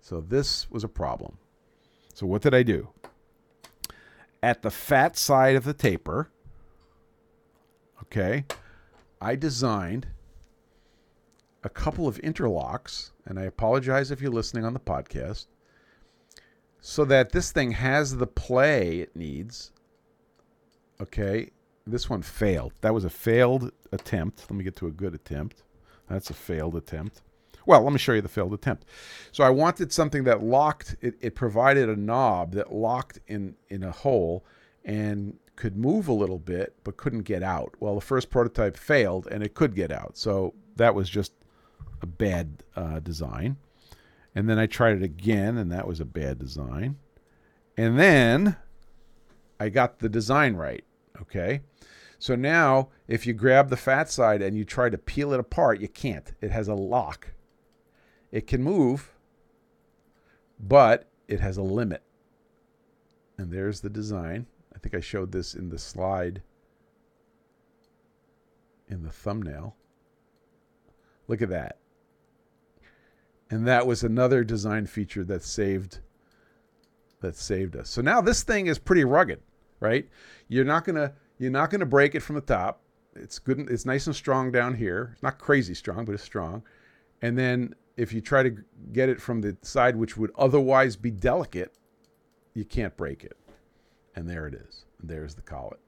So 0.01 0.21
this 0.21 0.69
was 0.71 0.83
a 0.83 0.89
problem. 0.89 1.37
So 2.13 2.25
what 2.25 2.41
did 2.41 2.53
i 2.53 2.63
do? 2.63 2.89
At 4.41 4.61
the 4.61 4.71
fat 4.71 5.17
side 5.17 5.55
of 5.55 5.63
the 5.63 5.73
taper 5.73 6.29
okay 8.03 8.45
i 9.19 9.35
designed 9.35 10.07
a 11.63 11.69
couple 11.69 12.07
of 12.07 12.17
interlocks 12.19 13.11
and 13.25 13.39
i 13.39 13.43
apologize 13.43 14.11
if 14.11 14.21
you're 14.21 14.31
listening 14.31 14.63
on 14.63 14.73
the 14.73 14.79
podcast 14.79 15.47
so 16.87 17.03
that 17.03 17.33
this 17.33 17.51
thing 17.51 17.71
has 17.71 18.15
the 18.15 18.27
play 18.27 18.99
it 18.99 19.13
needs. 19.13 19.71
Okay, 21.01 21.49
this 21.91 22.09
one 22.09 22.21
failed. 22.21 22.73
That 22.81 22.93
was 22.93 23.05
a 23.05 23.09
failed 23.09 23.71
attempt. 23.91 24.45
Let 24.49 24.57
me 24.57 24.63
get 24.63 24.75
to 24.77 24.87
a 24.87 24.91
good 24.91 25.13
attempt. 25.13 25.63
That's 26.09 26.29
a 26.29 26.33
failed 26.33 26.75
attempt. 26.75 27.21
Well, 27.65 27.81
let 27.81 27.91
me 27.91 27.99
show 27.99 28.13
you 28.13 28.21
the 28.21 28.29
failed 28.29 28.53
attempt. 28.53 28.85
So 29.31 29.43
I 29.43 29.49
wanted 29.49 29.91
something 29.91 30.23
that 30.23 30.41
locked. 30.41 30.95
It, 31.01 31.15
it 31.19 31.35
provided 31.35 31.89
a 31.89 31.95
knob 31.95 32.53
that 32.53 32.73
locked 32.73 33.19
in 33.27 33.55
in 33.69 33.83
a 33.83 33.91
hole 33.91 34.45
and 34.85 35.37
could 35.57 35.75
move 35.75 36.07
a 36.07 36.13
little 36.13 36.39
bit 36.39 36.75
but 36.83 36.95
couldn't 36.95 37.23
get 37.23 37.43
out. 37.43 37.75
Well, 37.79 37.95
the 37.95 38.01
first 38.01 38.29
prototype 38.29 38.77
failed 38.77 39.27
and 39.29 39.43
it 39.43 39.53
could 39.53 39.75
get 39.75 39.91
out. 39.91 40.17
So 40.17 40.53
that 40.77 40.95
was 40.95 41.09
just 41.09 41.33
a 42.01 42.05
bad 42.05 42.63
uh, 42.75 42.99
design. 42.99 43.57
And 44.35 44.47
then 44.47 44.59
I 44.59 44.67
tried 44.67 44.97
it 44.97 45.01
again, 45.03 45.57
and 45.57 45.71
that 45.71 45.87
was 45.87 45.99
a 45.99 46.05
bad 46.05 46.37
design. 46.37 46.97
And 47.75 47.97
then 47.97 48.55
I 49.59 49.69
got 49.69 49.97
the 49.97 50.09
design 50.09 50.55
right. 50.55 50.83
Okay. 51.19 51.61
So 52.19 52.35
now, 52.35 52.89
if 53.07 53.27
you 53.27 53.33
grab 53.33 53.69
the 53.69 53.77
fat 53.77 54.09
side 54.09 54.41
and 54.41 54.57
you 54.57 54.65
try 54.65 54.89
to 54.89 54.97
peel 54.97 55.33
it 55.33 55.39
apart, 55.39 55.79
you 55.79 55.87
can't. 55.87 56.33
It 56.41 56.51
has 56.51 56.67
a 56.67 56.73
lock. 56.73 57.33
It 58.31 58.47
can 58.47 58.63
move, 58.63 59.13
but 60.59 61.07
it 61.27 61.39
has 61.39 61.57
a 61.57 61.63
limit. 61.63 62.03
And 63.37 63.51
there's 63.51 63.81
the 63.81 63.89
design. 63.89 64.47
I 64.75 64.79
think 64.79 64.95
I 64.95 64.99
showed 64.99 65.31
this 65.31 65.53
in 65.53 65.69
the 65.69 65.77
slide 65.77 66.41
in 68.89 69.03
the 69.03 69.11
thumbnail. 69.11 69.75
Look 71.27 71.41
at 71.41 71.49
that. 71.49 71.77
And 73.49 73.67
that 73.67 73.87
was 73.87 74.03
another 74.03 74.43
design 74.43 74.87
feature 74.87 75.23
that 75.25 75.43
saved 75.43 75.99
that 77.21 77.35
saved 77.35 77.75
us. 77.75 77.89
So 77.89 78.01
now 78.01 78.21
this 78.21 78.43
thing 78.43 78.67
is 78.67 78.77
pretty 78.77 79.03
rugged, 79.03 79.41
right? 79.79 80.07
You're 80.47 80.65
not 80.65 80.85
going 80.85 80.97
to 80.97 81.13
you're 81.37 81.51
not 81.51 81.69
going 81.69 81.79
to 81.79 81.85
break 81.85 82.15
it 82.15 82.21
from 82.21 82.35
the 82.35 82.41
top. 82.41 82.81
It's 83.15 83.39
good 83.39 83.59
it's 83.69 83.85
nice 83.85 84.07
and 84.07 84.15
strong 84.15 84.51
down 84.51 84.75
here. 84.75 85.11
It's 85.13 85.23
not 85.23 85.39
crazy 85.39 85.73
strong, 85.73 86.05
but 86.05 86.13
it's 86.13 86.23
strong. 86.23 86.63
And 87.21 87.37
then 87.37 87.73
if 87.95 88.13
you 88.13 88.21
try 88.21 88.43
to 88.43 88.55
get 88.91 89.09
it 89.09 89.19
from 89.19 89.41
the 89.41 89.57
side 89.63 89.95
which 89.95 90.17
would 90.17 90.31
otherwise 90.37 90.95
be 90.95 91.11
delicate, 91.11 91.75
you 92.53 92.63
can't 92.63 92.95
break 92.95 93.23
it. 93.23 93.37
And 94.15 94.29
there 94.29 94.47
it 94.47 94.53
is. 94.53 94.85
There's 95.01 95.35
the 95.35 95.41
collet. 95.41 95.79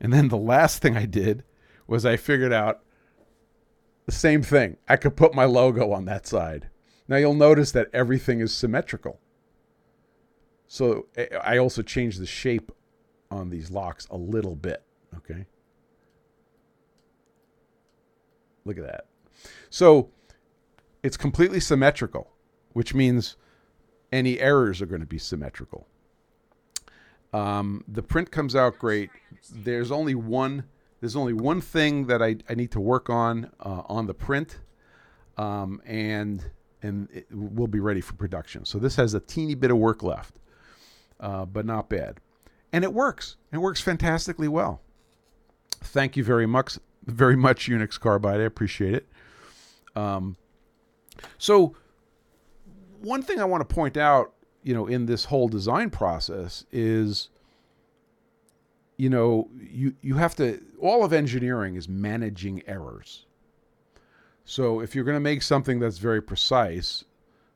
And 0.00 0.12
then 0.12 0.28
the 0.28 0.36
last 0.36 0.82
thing 0.82 0.96
I 0.96 1.06
did 1.06 1.44
was 1.86 2.06
I 2.06 2.16
figured 2.16 2.52
out 2.52 2.82
the 4.06 4.12
same 4.12 4.42
thing. 4.42 4.76
I 4.88 4.96
could 4.96 5.16
put 5.16 5.34
my 5.34 5.44
logo 5.44 5.92
on 5.92 6.04
that 6.06 6.26
side. 6.26 6.68
Now 7.08 7.16
you'll 7.16 7.34
notice 7.34 7.72
that 7.72 7.88
everything 7.92 8.40
is 8.40 8.54
symmetrical. 8.54 9.20
So 10.66 11.06
eh, 11.16 11.26
I 11.42 11.58
also 11.58 11.82
changed 11.82 12.20
the 12.20 12.26
shape 12.26 12.72
on 13.32 13.50
these 13.50 13.70
locks 13.70 14.06
a 14.10 14.16
little 14.16 14.54
bit. 14.54 14.82
Okay. 15.16 15.46
Look 18.64 18.78
at 18.78 18.84
that. 18.84 19.06
So 19.70 20.10
it's 21.02 21.16
completely 21.16 21.60
symmetrical, 21.60 22.30
which 22.72 22.94
means 22.94 23.36
any 24.12 24.38
errors 24.38 24.80
are 24.80 24.86
going 24.86 25.00
to 25.00 25.06
be 25.06 25.18
symmetrical. 25.18 25.86
Um, 27.32 27.82
the 27.88 28.02
print 28.02 28.30
comes 28.30 28.54
out 28.54 28.78
great. 28.78 29.10
There's 29.50 29.90
only 29.90 30.14
one. 30.14 30.64
There's 31.00 31.16
only 31.16 31.32
one 31.32 31.60
thing 31.60 32.06
that 32.06 32.22
I, 32.22 32.36
I 32.48 32.54
need 32.54 32.70
to 32.72 32.80
work 32.80 33.10
on 33.10 33.50
uh, 33.58 33.82
on 33.86 34.06
the 34.06 34.14
print, 34.14 34.60
um, 35.38 35.80
and 35.86 36.44
and 36.82 37.08
it, 37.10 37.26
we'll 37.32 37.66
be 37.66 37.80
ready 37.80 38.02
for 38.02 38.12
production. 38.14 38.64
So 38.64 38.78
this 38.78 38.96
has 38.96 39.14
a 39.14 39.20
teeny 39.20 39.54
bit 39.54 39.70
of 39.70 39.78
work 39.78 40.02
left, 40.02 40.34
uh, 41.18 41.46
but 41.46 41.64
not 41.64 41.88
bad, 41.88 42.20
and 42.72 42.84
it 42.84 42.92
works. 42.92 43.36
It 43.52 43.58
works 43.58 43.80
fantastically 43.80 44.48
well. 44.48 44.80
Thank 45.80 46.16
you 46.16 46.24
very 46.24 46.46
much, 46.46 46.78
very 47.04 47.36
much 47.36 47.68
Unix 47.68 47.98
Carbide. 47.98 48.40
I 48.40 48.44
appreciate 48.44 48.94
it. 48.94 49.08
Um, 49.94 50.36
so 51.38 51.76
one 53.00 53.22
thing 53.22 53.40
I 53.40 53.44
want 53.44 53.68
to 53.68 53.74
point 53.74 53.96
out, 53.96 54.32
you 54.62 54.74
know, 54.74 54.86
in 54.86 55.06
this 55.06 55.24
whole 55.24 55.48
design 55.48 55.90
process 55.90 56.64
is 56.72 57.28
you 59.02 59.10
know, 59.10 59.48
you 59.58 59.94
you 60.00 60.14
have 60.14 60.36
to 60.36 60.62
all 60.78 61.04
of 61.04 61.12
engineering 61.12 61.74
is 61.74 61.88
managing 61.88 62.62
errors. 62.68 63.26
So 64.44 64.80
if 64.80 64.94
you're 64.94 65.04
going 65.04 65.16
to 65.16 65.20
make 65.20 65.42
something 65.42 65.80
that's 65.80 65.98
very 65.98 66.20
precise, 66.20 67.04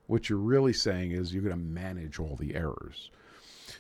what 0.07 0.29
you're 0.29 0.39
really 0.39 0.73
saying 0.73 1.13
is 1.13 1.33
you're 1.33 1.43
going 1.43 1.55
to 1.55 1.63
manage 1.63 2.19
all 2.19 2.35
the 2.35 2.57
errors. 2.57 3.11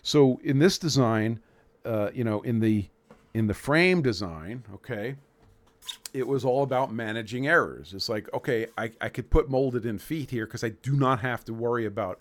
So 0.06 0.38
in 0.44 0.60
this 0.60 0.78
design, 0.78 1.40
uh, 1.84 2.10
you 2.14 2.22
know, 2.22 2.40
in 2.42 2.60
the 2.60 2.88
in 3.34 3.48
the 3.48 3.54
frame 3.54 4.02
design, 4.02 4.62
okay, 4.72 5.16
it 6.14 6.28
was 6.28 6.44
all 6.44 6.62
about 6.62 6.92
managing 6.92 7.48
errors. 7.48 7.92
It's 7.92 8.08
like, 8.08 8.32
okay, 8.32 8.68
I, 8.78 8.92
I 9.00 9.08
could 9.08 9.30
put 9.30 9.50
molded 9.50 9.84
in 9.84 9.98
feet 9.98 10.30
here 10.30 10.46
because 10.46 10.62
I 10.62 10.68
do 10.68 10.92
not 10.92 11.18
have 11.22 11.44
to 11.46 11.52
worry 11.52 11.86
about, 11.86 12.20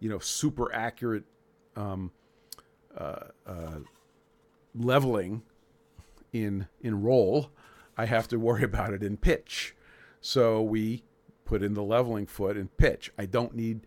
you 0.00 0.10
know, 0.10 0.18
super 0.18 0.74
accurate 0.74 1.22
um, 1.76 2.10
uh, 2.98 3.26
uh, 3.46 3.78
leveling 4.74 5.42
in 6.32 6.66
in 6.80 7.00
roll. 7.00 7.52
I 7.96 8.06
have 8.06 8.26
to 8.28 8.40
worry 8.40 8.64
about 8.64 8.92
it 8.92 9.04
in 9.04 9.16
pitch. 9.16 9.76
So 10.20 10.60
we 10.60 11.04
put 11.44 11.62
in 11.62 11.74
the 11.74 11.84
leveling 11.84 12.26
foot 12.26 12.56
in 12.56 12.68
pitch. 12.76 13.12
I 13.16 13.26
don't 13.26 13.54
need, 13.54 13.86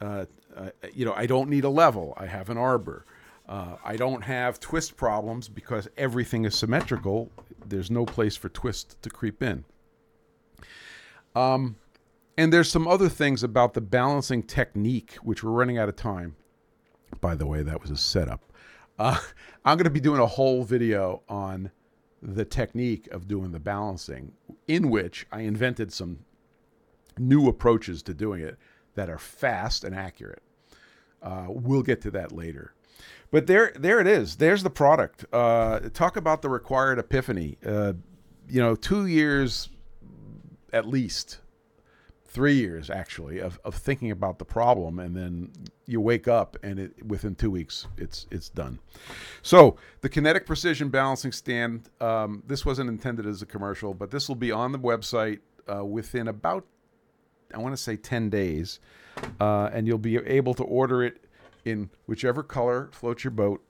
uh, 0.00 0.26
uh, 0.56 0.70
you 0.92 1.04
know, 1.04 1.14
I 1.14 1.26
don't 1.26 1.48
need 1.48 1.64
a 1.64 1.68
level. 1.68 2.14
I 2.16 2.26
have 2.26 2.50
an 2.50 2.58
arbor. 2.58 3.04
Uh, 3.48 3.76
I 3.84 3.96
don't 3.96 4.22
have 4.22 4.60
twist 4.60 4.96
problems 4.96 5.48
because 5.48 5.88
everything 5.96 6.44
is 6.44 6.54
symmetrical. 6.54 7.30
There's 7.66 7.90
no 7.90 8.04
place 8.04 8.36
for 8.36 8.48
twist 8.48 9.00
to 9.02 9.10
creep 9.10 9.42
in. 9.42 9.64
Um, 11.34 11.76
and 12.36 12.52
there's 12.52 12.70
some 12.70 12.86
other 12.86 13.08
things 13.08 13.42
about 13.42 13.74
the 13.74 13.80
balancing 13.80 14.42
technique, 14.42 15.16
which 15.22 15.42
we're 15.42 15.50
running 15.50 15.78
out 15.78 15.88
of 15.88 15.96
time. 15.96 16.36
By 17.20 17.34
the 17.34 17.46
way, 17.46 17.62
that 17.62 17.80
was 17.80 17.90
a 17.90 17.96
setup. 17.96 18.52
Uh, 18.98 19.18
I'm 19.64 19.76
going 19.76 19.84
to 19.84 19.90
be 19.90 20.00
doing 20.00 20.20
a 20.20 20.26
whole 20.26 20.62
video 20.62 21.22
on 21.28 21.70
the 22.22 22.44
technique 22.44 23.08
of 23.12 23.28
doing 23.28 23.52
the 23.52 23.60
balancing, 23.60 24.32
in 24.66 24.90
which 24.90 25.26
I 25.32 25.40
invented 25.40 25.92
some 25.92 26.20
new 27.16 27.48
approaches 27.48 28.02
to 28.04 28.14
doing 28.14 28.40
it 28.42 28.58
that 28.98 29.08
are 29.08 29.18
fast 29.18 29.84
and 29.84 29.94
accurate. 29.94 30.42
Uh, 31.22 31.46
we'll 31.48 31.82
get 31.82 32.00
to 32.02 32.10
that 32.10 32.32
later. 32.32 32.74
But 33.30 33.46
there, 33.46 33.72
there 33.76 34.00
it 34.00 34.08
is. 34.08 34.36
There's 34.36 34.64
the 34.64 34.70
product. 34.70 35.24
Uh, 35.32 35.80
talk 35.92 36.16
about 36.16 36.42
the 36.42 36.48
required 36.48 36.98
epiphany. 36.98 37.58
Uh, 37.64 37.92
you 38.48 38.60
know, 38.60 38.74
two 38.74 39.06
years 39.06 39.68
at 40.72 40.88
least, 40.88 41.38
three 42.26 42.54
years 42.54 42.90
actually, 42.90 43.38
of, 43.38 43.60
of 43.64 43.76
thinking 43.76 44.10
about 44.10 44.40
the 44.40 44.44
problem, 44.44 44.98
and 44.98 45.14
then 45.14 45.52
you 45.86 46.00
wake 46.00 46.26
up 46.26 46.56
and 46.64 46.80
it, 46.80 47.06
within 47.06 47.34
two 47.34 47.50
weeks 47.50 47.86
it's 47.96 48.26
it's 48.30 48.48
done. 48.48 48.78
So 49.42 49.76
the 50.00 50.08
kinetic 50.08 50.44
precision 50.44 50.88
balancing 50.88 51.32
stand. 51.32 51.88
Um, 52.00 52.42
this 52.46 52.66
wasn't 52.66 52.88
intended 52.90 53.26
as 53.26 53.42
a 53.42 53.46
commercial, 53.46 53.94
but 53.94 54.10
this 54.10 54.28
will 54.28 54.36
be 54.36 54.50
on 54.50 54.72
the 54.72 54.78
website 54.78 55.38
uh, 55.72 55.84
within 55.84 56.28
about 56.28 56.66
I 57.54 57.58
want 57.58 57.74
to 57.74 57.82
say 57.82 57.96
ten 57.96 58.30
days, 58.30 58.80
uh, 59.40 59.70
and 59.72 59.86
you'll 59.86 59.98
be 59.98 60.16
able 60.16 60.54
to 60.54 60.64
order 60.64 61.02
it 61.02 61.24
in 61.64 61.90
whichever 62.06 62.42
color 62.42 62.90
floats 62.92 63.24
your 63.24 63.30
boat, 63.30 63.62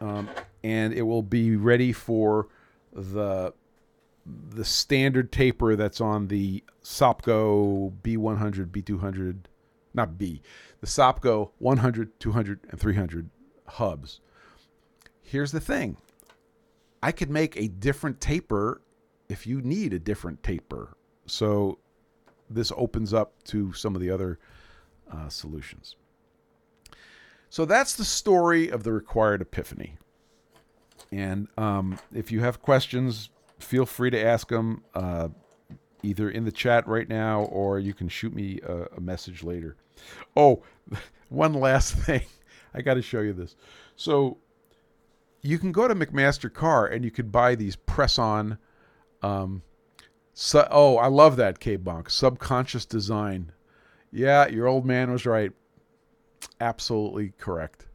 um, 0.00 0.28
and 0.62 0.92
it 0.92 1.02
will 1.02 1.22
be 1.22 1.56
ready 1.56 1.92
for 1.92 2.48
the 2.92 3.52
the 4.50 4.64
standard 4.64 5.30
taper 5.30 5.76
that's 5.76 6.00
on 6.00 6.26
the 6.28 6.64
Sopko 6.82 7.92
B100, 8.02 8.66
B200, 8.70 9.36
not 9.94 10.18
B, 10.18 10.42
the 10.80 10.86
Sopko 10.86 11.50
100, 11.58 12.18
200, 12.18 12.60
and 12.68 12.80
300 12.80 13.30
hubs. 13.68 14.20
Here's 15.22 15.52
the 15.52 15.60
thing 15.60 15.96
I 17.02 17.12
could 17.12 17.30
make 17.30 17.56
a 17.56 17.68
different 17.68 18.20
taper 18.20 18.80
if 19.28 19.46
you 19.46 19.60
need 19.60 19.92
a 19.92 19.98
different 19.98 20.42
taper. 20.42 20.96
So 21.26 21.78
this 22.48 22.72
opens 22.76 23.12
up 23.12 23.32
to 23.44 23.72
some 23.72 23.94
of 23.94 24.00
the 24.00 24.10
other 24.10 24.38
uh, 25.10 25.28
solutions. 25.28 25.96
So 27.48 27.64
that's 27.64 27.94
the 27.94 28.04
story 28.04 28.68
of 28.68 28.82
the 28.82 28.92
required 28.92 29.40
epiphany. 29.40 29.96
And 31.12 31.48
um, 31.56 31.98
if 32.12 32.32
you 32.32 32.40
have 32.40 32.60
questions, 32.60 33.30
feel 33.58 33.86
free 33.86 34.10
to 34.10 34.22
ask 34.22 34.48
them 34.48 34.82
uh, 34.94 35.28
either 36.02 36.28
in 36.30 36.44
the 36.44 36.52
chat 36.52 36.86
right 36.86 37.08
now 37.08 37.42
or 37.44 37.78
you 37.78 37.94
can 37.94 38.08
shoot 38.08 38.34
me 38.34 38.60
a, 38.62 38.96
a 38.96 39.00
message 39.00 39.42
later. 39.42 39.76
Oh, 40.36 40.62
one 41.28 41.54
last 41.54 41.94
thing. 41.94 42.22
I 42.74 42.82
got 42.82 42.94
to 42.94 43.02
show 43.02 43.20
you 43.20 43.32
this. 43.32 43.56
So 43.96 44.38
you 45.42 45.58
can 45.58 45.72
go 45.72 45.88
to 45.88 45.94
McMaster-Carr 45.94 46.86
and 46.86 47.04
you 47.04 47.10
could 47.10 47.32
buy 47.32 47.54
these 47.54 47.76
press 47.76 48.18
on. 48.18 48.58
Um, 49.22 49.62
so, 50.38 50.68
oh, 50.70 50.98
I 50.98 51.06
love 51.06 51.36
that 51.36 51.60
K 51.60 51.78
Bonk. 51.78 52.10
Subconscious 52.10 52.84
design. 52.84 53.52
Yeah, 54.12 54.46
your 54.48 54.66
old 54.66 54.84
man 54.84 55.10
was 55.10 55.24
right. 55.24 55.50
Absolutely 56.60 57.32
correct. 57.38 57.86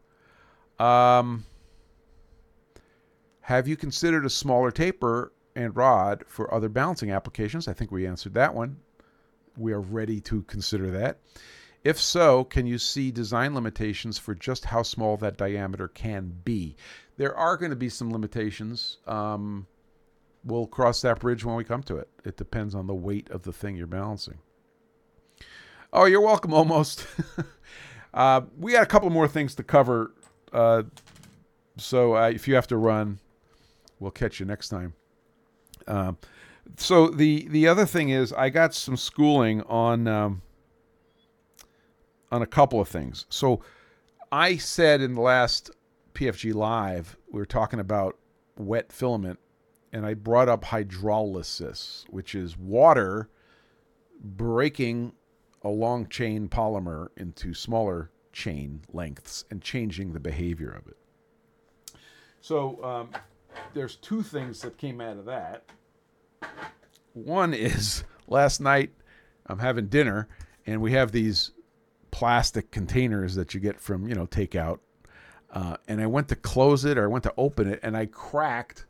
Um, 0.79 1.45
have 3.41 3.67
you 3.67 3.77
considered 3.77 4.25
a 4.25 4.29
smaller 4.31 4.71
taper 4.71 5.31
and 5.55 5.75
rod 5.75 6.23
for 6.25 6.51
other 6.51 6.67
balancing 6.67 7.11
applications? 7.11 7.67
I 7.67 7.73
think 7.73 7.91
we 7.91 8.07
answered 8.07 8.33
that 8.33 8.55
one. 8.55 8.77
We 9.55 9.71
are 9.71 9.79
ready 9.79 10.19
to 10.21 10.41
consider 10.41 10.89
that. 10.89 11.19
If 11.83 12.01
so, 12.01 12.43
can 12.43 12.65
you 12.65 12.79
see 12.79 13.11
design 13.11 13.53
limitations 13.53 14.17
for 14.17 14.33
just 14.33 14.65
how 14.65 14.81
small 14.81 15.15
that 15.17 15.37
diameter 15.37 15.87
can 15.89 16.39
be? 16.43 16.75
There 17.17 17.37
are 17.37 17.55
going 17.55 17.69
to 17.69 17.75
be 17.75 17.89
some 17.89 18.11
limitations. 18.11 18.97
Um, 19.05 19.67
we'll 20.43 20.67
cross 20.67 21.01
that 21.01 21.19
bridge 21.19 21.45
when 21.45 21.55
we 21.55 21.63
come 21.63 21.83
to 21.83 21.97
it. 21.97 22.09
It 22.25 22.37
depends 22.37 22.75
on 22.75 22.87
the 22.87 22.93
weight 22.93 23.29
of 23.29 23.43
the 23.43 23.53
thing 23.53 23.75
you're 23.75 23.87
balancing. 23.87 24.39
Oh, 25.93 26.05
you're 26.05 26.21
welcome. 26.21 26.53
Almost. 26.53 27.05
uh, 28.13 28.41
we 28.57 28.73
got 28.73 28.83
a 28.83 28.87
couple 28.87 29.09
more 29.09 29.27
things 29.27 29.55
to 29.55 29.63
cover. 29.63 30.13
Uh, 30.53 30.83
so 31.77 32.15
uh, 32.15 32.29
if 32.29 32.47
you 32.47 32.55
have 32.55 32.67
to 32.67 32.77
run, 32.77 33.19
we'll 33.99 34.11
catch 34.11 34.39
you 34.39 34.45
next 34.45 34.69
time. 34.69 34.93
Um, 35.87 36.17
so 36.77 37.07
the 37.07 37.47
the 37.49 37.67
other 37.67 37.85
thing 37.85 38.09
is, 38.09 38.31
I 38.33 38.49
got 38.49 38.73
some 38.73 38.95
schooling 38.95 39.61
on 39.63 40.07
um, 40.07 40.41
on 42.31 42.41
a 42.41 42.47
couple 42.47 42.79
of 42.79 42.87
things. 42.87 43.25
So 43.29 43.61
I 44.31 44.57
said 44.57 45.01
in 45.01 45.15
the 45.15 45.21
last 45.21 45.71
PFG 46.13 46.53
live, 46.53 47.17
we 47.31 47.39
were 47.39 47.45
talking 47.45 47.79
about 47.79 48.17
wet 48.57 48.91
filament, 48.91 49.39
and 49.91 50.05
I 50.05 50.13
brought 50.13 50.49
up 50.49 50.65
hydrolysis, 50.65 52.05
which 52.09 52.35
is 52.35 52.57
water 52.57 53.29
breaking 54.23 55.13
a 55.63 55.69
long 55.69 56.07
chain 56.07 56.47
polymer 56.47 57.09
into 57.17 57.53
smaller 57.53 58.11
chain 58.33 58.81
lengths 58.91 59.45
and 59.51 59.61
changing 59.61 60.13
the 60.13 60.19
behavior 60.19 60.69
of 60.69 60.87
it. 60.87 60.97
So 62.39 62.83
um, 62.83 63.09
there's 63.73 63.95
two 63.97 64.23
things 64.23 64.61
that 64.61 64.77
came 64.77 65.01
out 65.01 65.17
of 65.17 65.25
that. 65.25 65.65
One 67.13 67.53
is 67.53 68.03
last 68.27 68.61
night 68.61 68.91
I'm 69.45 69.59
having 69.59 69.87
dinner 69.87 70.27
and 70.65 70.81
we 70.81 70.93
have 70.93 71.11
these 71.11 71.51
plastic 72.11 72.71
containers 72.71 73.35
that 73.35 73.53
you 73.53 73.59
get 73.59 73.79
from 73.79 74.07
you 74.07 74.15
know 74.15 74.27
takeout, 74.27 74.79
uh, 75.51 75.77
and 75.87 76.01
I 76.01 76.07
went 76.07 76.27
to 76.29 76.35
close 76.35 76.85
it 76.85 76.97
or 76.97 77.03
I 77.03 77.07
went 77.07 77.23
to 77.23 77.33
open 77.37 77.67
it 77.67 77.79
and 77.83 77.95
I 77.97 78.05
cracked, 78.05 78.85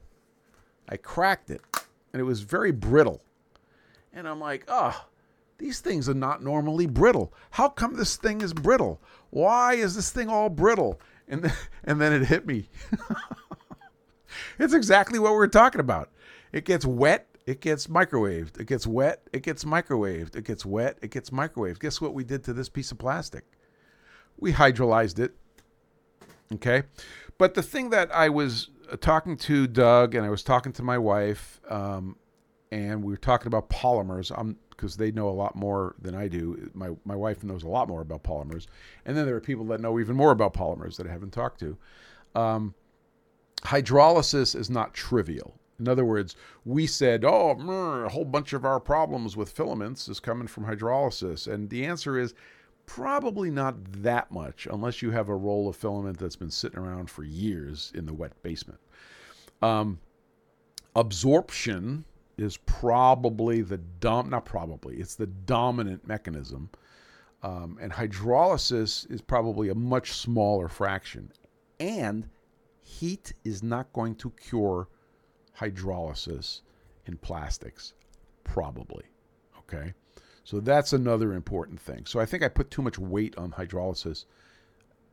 I 0.91 0.97
cracked 0.97 1.49
it, 1.49 1.61
and 2.11 2.19
it 2.19 2.25
was 2.25 2.41
very 2.41 2.71
brittle, 2.71 3.23
and 4.11 4.27
I'm 4.27 4.41
like, 4.41 4.65
oh, 4.67 5.05
these 5.57 5.79
things 5.79 6.09
are 6.09 6.13
not 6.13 6.43
normally 6.43 6.85
brittle. 6.85 7.33
How 7.51 7.69
come 7.69 7.95
this 7.95 8.17
thing 8.17 8.41
is 8.41 8.51
brittle? 8.51 8.99
Why 9.29 9.75
is 9.75 9.95
this 9.95 10.09
thing 10.09 10.27
all 10.27 10.49
brittle? 10.49 10.99
And 11.29 11.43
then, 11.43 11.53
and 11.85 12.01
then 12.01 12.11
it 12.11 12.25
hit 12.25 12.45
me. 12.45 12.67
it's 14.59 14.73
exactly 14.73 15.17
what 15.17 15.33
we're 15.33 15.47
talking 15.47 15.79
about. 15.79 16.09
It 16.51 16.65
gets 16.65 16.85
wet, 16.85 17.27
it 17.45 17.61
gets 17.61 17.87
microwaved. 17.87 18.59
It 18.59 18.67
gets 18.67 18.85
wet, 18.85 19.21
it 19.31 19.43
gets 19.43 19.63
microwaved. 19.63 20.35
It 20.35 20.43
gets 20.43 20.65
wet, 20.65 20.97
it 21.01 21.11
gets 21.11 21.29
microwaved. 21.29 21.79
Guess 21.79 22.01
what 22.01 22.13
we 22.13 22.25
did 22.25 22.43
to 22.43 22.53
this 22.53 22.67
piece 22.67 22.91
of 22.91 22.97
plastic? 22.97 23.45
We 24.37 24.51
hydrolyzed 24.51 25.19
it. 25.19 25.35
Okay. 26.55 26.83
But 27.37 27.53
the 27.53 27.63
thing 27.63 27.91
that 27.91 28.13
I 28.13 28.27
was 28.29 28.69
talking 28.97 29.37
to 29.37 29.67
Doug 29.67 30.15
and 30.15 30.25
I 30.25 30.29
was 30.29 30.43
talking 30.43 30.71
to 30.73 30.83
my 30.83 30.97
wife, 30.97 31.59
um, 31.69 32.17
and 32.71 33.03
we 33.03 33.11
were 33.11 33.17
talking 33.17 33.47
about 33.47 33.69
polymers. 33.69 34.31
I'm 34.35 34.57
because 34.69 34.97
they 34.97 35.11
know 35.11 35.29
a 35.29 35.31
lot 35.31 35.55
more 35.55 35.95
than 36.01 36.15
I 36.15 36.27
do. 36.27 36.69
My 36.73 36.91
my 37.05 37.15
wife 37.15 37.43
knows 37.43 37.63
a 37.63 37.67
lot 37.67 37.87
more 37.87 38.01
about 38.01 38.23
polymers, 38.23 38.67
and 39.05 39.15
then 39.15 39.25
there 39.25 39.35
are 39.35 39.41
people 39.41 39.65
that 39.65 39.79
know 39.79 39.99
even 39.99 40.15
more 40.15 40.31
about 40.31 40.53
polymers 40.53 40.97
that 40.97 41.07
I 41.07 41.11
haven't 41.11 41.31
talked 41.31 41.59
to. 41.59 41.77
Um, 42.35 42.73
hydrolysis 43.63 44.55
is 44.55 44.69
not 44.69 44.93
trivial. 44.93 45.55
In 45.79 45.87
other 45.87 46.05
words, 46.05 46.35
we 46.63 46.85
said, 46.85 47.25
oh, 47.25 47.51
a 48.05 48.09
whole 48.09 48.25
bunch 48.25 48.53
of 48.53 48.65
our 48.65 48.79
problems 48.79 49.35
with 49.35 49.49
filaments 49.49 50.07
is 50.07 50.19
coming 50.19 50.47
from 50.47 50.65
hydrolysis. 50.65 51.51
And 51.51 51.71
the 51.71 51.85
answer 51.85 52.19
is 52.19 52.35
probably 52.95 53.49
not 53.49 53.75
that 54.03 54.29
much, 54.31 54.67
unless 54.69 55.01
you 55.01 55.11
have 55.11 55.29
a 55.29 55.35
roll 55.35 55.69
of 55.69 55.77
filament 55.77 56.17
that's 56.17 56.35
been 56.35 56.51
sitting 56.51 56.77
around 56.77 57.09
for 57.09 57.23
years 57.23 57.91
in 57.95 58.05
the 58.05 58.13
wet 58.13 58.33
basement. 58.43 58.79
Um, 59.61 59.99
absorption 60.95 62.03
is 62.37 62.57
probably 62.57 63.61
the 63.61 63.77
dom 63.77 64.29
not 64.29 64.45
probably 64.45 64.97
it's 64.97 65.15
the 65.15 65.27
dominant 65.27 66.05
mechanism. 66.05 66.69
Um, 67.43 67.77
and 67.81 67.91
hydrolysis 67.91 69.09
is 69.09 69.21
probably 69.21 69.69
a 69.69 69.75
much 69.75 70.11
smaller 70.11 70.67
fraction. 70.67 71.31
And 71.79 72.29
heat 72.83 73.33
is 73.45 73.63
not 73.63 73.91
going 73.93 74.15
to 74.15 74.31
cure 74.31 74.89
hydrolysis 75.57 76.61
in 77.05 77.17
plastics 77.17 77.93
probably 78.43 79.05
okay 79.59 79.93
so 80.43 80.59
that's 80.59 80.93
another 80.93 81.33
important 81.33 81.79
thing 81.79 82.05
so 82.05 82.19
i 82.19 82.25
think 82.25 82.43
i 82.43 82.47
put 82.47 82.71
too 82.71 82.81
much 82.81 82.97
weight 82.97 83.37
on 83.37 83.51
hydrolysis 83.51 84.25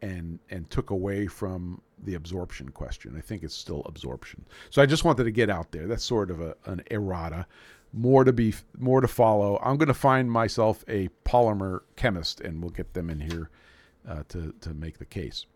and 0.02 0.38
and 0.50 0.68
took 0.70 0.90
away 0.90 1.26
from 1.26 1.80
the 2.04 2.14
absorption 2.14 2.68
question. 2.68 3.14
I 3.16 3.20
think 3.20 3.42
it's 3.42 3.54
still 3.54 3.82
absorption. 3.86 4.44
So 4.70 4.80
I 4.82 4.86
just 4.86 5.04
wanted 5.04 5.24
to 5.24 5.30
get 5.30 5.50
out 5.50 5.72
there. 5.72 5.86
That's 5.86 6.04
sort 6.04 6.30
of 6.30 6.40
a, 6.40 6.54
an 6.66 6.82
errata. 6.90 7.46
More 7.92 8.24
to 8.24 8.32
be 8.32 8.54
more 8.76 9.00
to 9.00 9.08
follow. 9.08 9.58
I'm 9.62 9.76
going 9.76 9.88
to 9.88 9.94
find 9.94 10.30
myself 10.30 10.84
a 10.88 11.08
polymer 11.24 11.80
chemist, 11.96 12.40
and 12.40 12.60
we'll 12.60 12.70
get 12.70 12.94
them 12.94 13.08
in 13.10 13.20
here 13.20 13.50
uh, 14.08 14.22
to 14.28 14.54
to 14.60 14.74
make 14.74 14.98
the 14.98 15.06
case. 15.06 15.46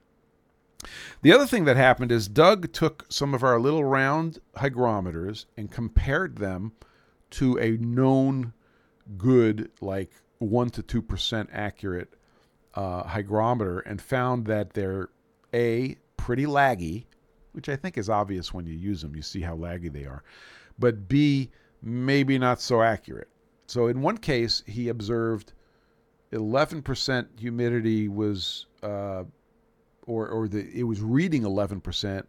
The 1.21 1.33
other 1.33 1.47
thing 1.47 1.65
that 1.67 1.77
happened 1.77 2.11
is 2.11 2.27
Doug 2.27 2.73
took 2.73 3.07
some 3.09 3.35
of 3.35 3.45
our 3.45 3.61
little 3.61 3.85
round 3.85 4.41
hygrometers 4.57 5.47
and 5.57 5.71
compared 5.71 6.39
them 6.39 6.73
to 7.31 7.57
a 7.59 7.77
known 7.77 8.53
good, 9.17 9.71
like 9.81 10.11
one 10.39 10.71
to 10.71 10.83
two 10.83 11.03
percent 11.03 11.51
accurate 11.53 12.15
uh, 12.75 13.05
hygrometer 13.05 13.81
and 13.81 14.01
found 14.01 14.47
that 14.47 14.73
they're 14.73 15.11
a 15.55 15.97
pretty 16.17 16.47
laggy, 16.47 17.05
which 17.53 17.69
I 17.69 17.77
think 17.77 17.99
is 17.99 18.09
obvious 18.09 18.53
when 18.53 18.67
you 18.67 18.75
use 18.75 19.03
them. 19.03 19.15
You 19.15 19.23
see 19.23 19.41
how 19.41 19.57
laggy 19.57 19.93
they 19.93 20.05
are, 20.05 20.23
but 20.79 21.09
b 21.09 21.51
maybe 21.83 22.39
not 22.39 22.61
so 22.61 22.83
accurate. 22.83 23.29
So 23.67 23.87
in 23.89 24.03
one 24.03 24.19
case, 24.19 24.63
he 24.67 24.89
observed 24.89 25.53
11% 26.33 27.27
humidity 27.39 28.09
was, 28.09 28.67
uh, 28.83 29.25
or 30.07 30.29
or 30.29 30.49
the 30.49 30.69
it 30.79 30.85
was 30.85 31.01
reading 31.01 31.43
11%, 31.43 32.25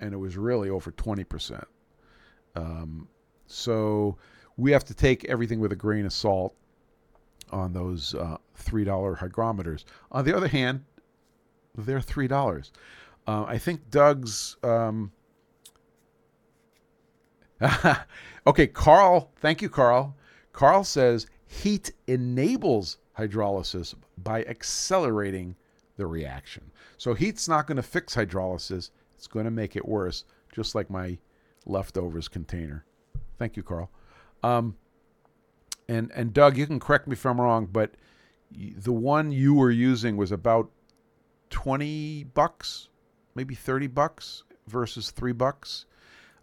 and 0.00 0.14
it 0.14 0.16
was 0.16 0.36
really 0.36 0.70
over 0.70 0.92
20%. 0.92 1.64
Um, 2.56 3.08
so 3.46 4.16
we 4.56 4.72
have 4.72 4.84
to 4.84 4.94
take 4.94 5.24
everything 5.24 5.60
with 5.60 5.72
a 5.72 5.76
grain 5.76 6.06
of 6.06 6.12
salt 6.12 6.54
on 7.50 7.72
those 7.72 8.14
uh, 8.14 8.36
$3 8.58 9.18
hygrometers. 9.18 9.84
On 10.12 10.24
the 10.24 10.36
other 10.36 10.48
hand, 10.48 10.84
they're 11.76 12.00
$3. 12.00 12.70
Uh, 13.26 13.44
I 13.44 13.58
think 13.58 13.90
Doug's. 13.90 14.56
Um... 14.62 15.12
okay, 18.46 18.66
Carl. 18.66 19.30
Thank 19.36 19.62
you, 19.62 19.68
Carl. 19.68 20.16
Carl 20.52 20.84
says 20.84 21.26
heat 21.46 21.92
enables 22.06 22.98
hydrolysis 23.18 23.94
by 24.18 24.44
accelerating 24.44 25.56
the 25.96 26.06
reaction. 26.06 26.70
So 26.96 27.14
heat's 27.14 27.48
not 27.48 27.66
going 27.66 27.76
to 27.76 27.82
fix 27.82 28.14
hydrolysis, 28.14 28.90
it's 29.16 29.26
going 29.26 29.44
to 29.44 29.50
make 29.50 29.76
it 29.76 29.86
worse, 29.86 30.24
just 30.52 30.74
like 30.74 30.90
my 30.90 31.18
leftovers 31.66 32.28
container. 32.28 32.84
Thank 33.38 33.56
you, 33.56 33.62
Carl. 33.62 33.90
Um, 34.44 34.76
and 35.88 36.10
and 36.14 36.34
Doug, 36.34 36.58
you 36.58 36.66
can 36.66 36.78
correct 36.78 37.06
me 37.06 37.14
if 37.14 37.24
I'm 37.24 37.40
wrong, 37.40 37.66
but 37.70 37.94
the 38.52 38.92
one 38.92 39.32
you 39.32 39.54
were 39.54 39.70
using 39.70 40.16
was 40.16 40.30
about 40.30 40.70
20 41.50 42.24
bucks, 42.34 42.88
maybe 43.34 43.54
30 43.54 43.86
bucks 43.88 44.44
versus 44.66 45.10
3 45.10 45.32
bucks. 45.32 45.86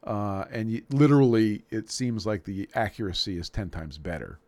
Uh, 0.03 0.45
and 0.51 0.71
you, 0.71 0.81
literally, 0.89 1.63
it 1.69 1.91
seems 1.91 2.25
like 2.25 2.43
the 2.43 2.67
accuracy 2.73 3.37
is 3.37 3.49
10 3.49 3.69
times 3.69 3.99
better. 3.99 4.39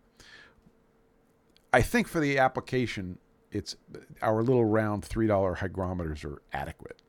I 1.72 1.84
think 1.84 2.08
for 2.08 2.20
the 2.20 2.40
application, 2.40 3.20
it's 3.52 3.76
our 4.22 4.42
little 4.42 4.66
round 4.66 5.04
$3 5.04 5.58
hygrometers 5.58 6.24
are 6.24 6.42
adequate. 6.54 7.02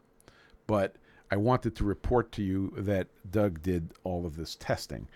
But 0.66 0.96
I 1.30 1.36
wanted 1.36 1.74
to 1.76 1.84
report 1.84 2.32
to 2.32 2.42
you 2.42 2.74
that 2.76 3.08
Doug 3.30 3.62
did 3.62 3.92
all 4.04 4.26
of 4.26 4.36
this 4.36 4.56
testing. 4.56 5.08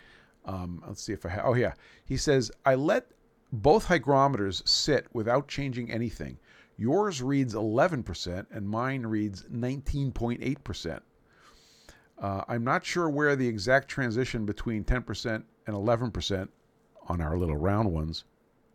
Um, 0.44 0.82
let's 0.86 1.02
see 1.02 1.12
if 1.12 1.26
I 1.26 1.30
have. 1.30 1.44
Oh, 1.44 1.54
yeah. 1.54 1.72
He 2.04 2.16
says, 2.16 2.50
I 2.64 2.74
let 2.74 3.06
both 3.52 3.84
hygrometers 3.84 4.62
sit 4.64 5.06
without 5.12 5.48
changing 5.48 5.90
anything. 5.90 6.38
Yours 6.76 7.22
reads 7.22 7.54
11% 7.54 8.46
and 8.50 8.68
mine 8.68 9.04
reads 9.04 9.42
19.8%. 9.44 11.00
Uh, 12.20 12.42
I'm 12.48 12.64
not 12.64 12.84
sure 12.84 13.08
where 13.08 13.36
the 13.36 13.46
exact 13.46 13.88
transition 13.88 14.44
between 14.44 14.84
10% 14.84 15.42
and 15.66 15.76
11% 15.76 16.48
on 17.08 17.20
our 17.20 17.36
little 17.36 17.56
round 17.56 17.92
ones 17.92 18.24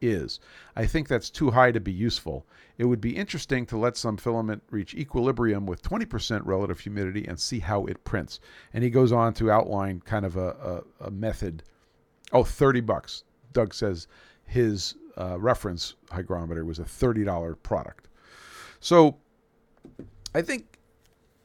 is. 0.04 0.40
I 0.76 0.86
think 0.86 1.08
that's 1.08 1.30
too 1.30 1.52
high 1.52 1.72
to 1.72 1.80
be 1.80 1.92
useful. 1.92 2.46
It 2.78 2.86
would 2.86 3.02
be 3.02 3.16
interesting 3.16 3.66
to 3.68 3.78
let 3.78 3.98
some 3.98 4.18
filament 4.18 4.64
reach 4.70 4.94
equilibrium 4.96 5.66
with 5.66 5.82
20% 5.84 6.42
relative 6.46 6.80
humidity 6.80 7.26
and 7.28 7.40
see 7.40 7.60
how 7.60 7.86
it 7.86 8.04
prints. 8.04 8.40
And 8.74 8.84
he 8.84 8.90
goes 8.90 9.12
on 9.12 9.34
to 9.36 9.52
outline 9.52 10.02
kind 10.02 10.26
of 10.26 10.36
a, 10.38 10.84
a, 11.00 11.08
a 11.08 11.12
method. 11.12 11.64
Oh, 12.32 12.44
30 12.44 12.82
bucks. 12.82 13.24
Doug 13.54 13.74
says 13.74 14.08
his 14.46 14.96
uh, 15.18 15.40
reference 15.40 15.96
hygrometer 16.12 16.66
was 16.66 16.80
a 16.80 16.84
$30 16.84 17.56
product. 17.62 18.08
So 18.80 19.18
I 20.34 20.42
think 20.42 20.80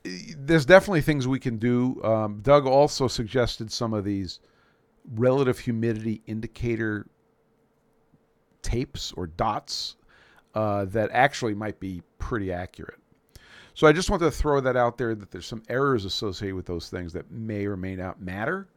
eh, 0.05 0.33
there's 0.37 0.67
definitely 0.67 1.03
things 1.03 1.29
we 1.29 1.39
can 1.39 1.59
do. 1.59 2.03
Um, 2.03 2.41
Doug 2.41 2.67
also 2.67 3.07
suggested 3.07 3.71
some 3.71 3.93
of 3.93 4.05
these 4.05 4.41
relative 5.15 5.59
humidity 5.59 6.23
indicator 6.27 7.07
tapes 8.63 9.13
or 9.13 9.27
dots 9.27 9.97
uh, 10.55 10.85
that 10.87 11.11
actually 11.13 11.55
might 11.55 11.79
be 11.81 12.03
pretty 12.19 12.53
accurate. 12.53 12.99
So 13.75 13.87
I 13.87 13.93
just 13.93 14.11
want 14.11 14.23
to 14.23 14.31
throw 14.31 14.61
that 14.61 14.77
out 14.77 14.99
there 14.99 15.15
that 15.15 15.31
there's 15.31 15.47
some 15.47 15.63
errors 15.69 16.05
associated 16.05 16.57
with 16.57 16.67
those 16.67 16.91
things 16.91 17.13
that 17.13 17.31
may 17.31 17.65
or 17.65 17.77
may 17.77 17.95
not 17.95 18.21
matter, 18.21 18.69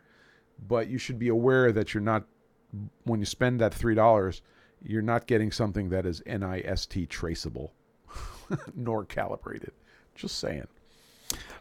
but 0.67 0.89
you 0.89 0.99
should 0.99 1.17
be 1.17 1.29
aware 1.29 1.71
that 1.71 1.93
you're 1.93 2.01
not 2.03 2.23
when 3.03 3.19
you 3.19 3.25
spend 3.25 3.59
that 3.59 3.73
three 3.73 3.95
dollars, 3.95 4.41
you're 4.83 5.01
not 5.01 5.27
getting 5.27 5.51
something 5.51 5.89
that 5.89 6.05
is 6.05 6.21
NIST 6.21 7.09
traceable 7.09 7.73
nor 8.75 9.05
calibrated. 9.05 9.71
Just 10.15 10.39
saying. 10.39 10.67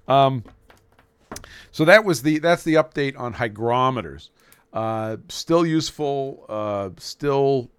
Um, 0.06 0.44
so 1.70 1.84
that 1.84 2.04
was 2.04 2.22
the 2.22 2.38
that's 2.40 2.64
the 2.64 2.74
update 2.74 3.18
on 3.18 3.32
hygrometers. 3.32 4.30
Uh, 4.72 5.16
still 5.28 5.66
useful, 5.66 6.44
uh, 6.48 6.90
still 6.98 7.70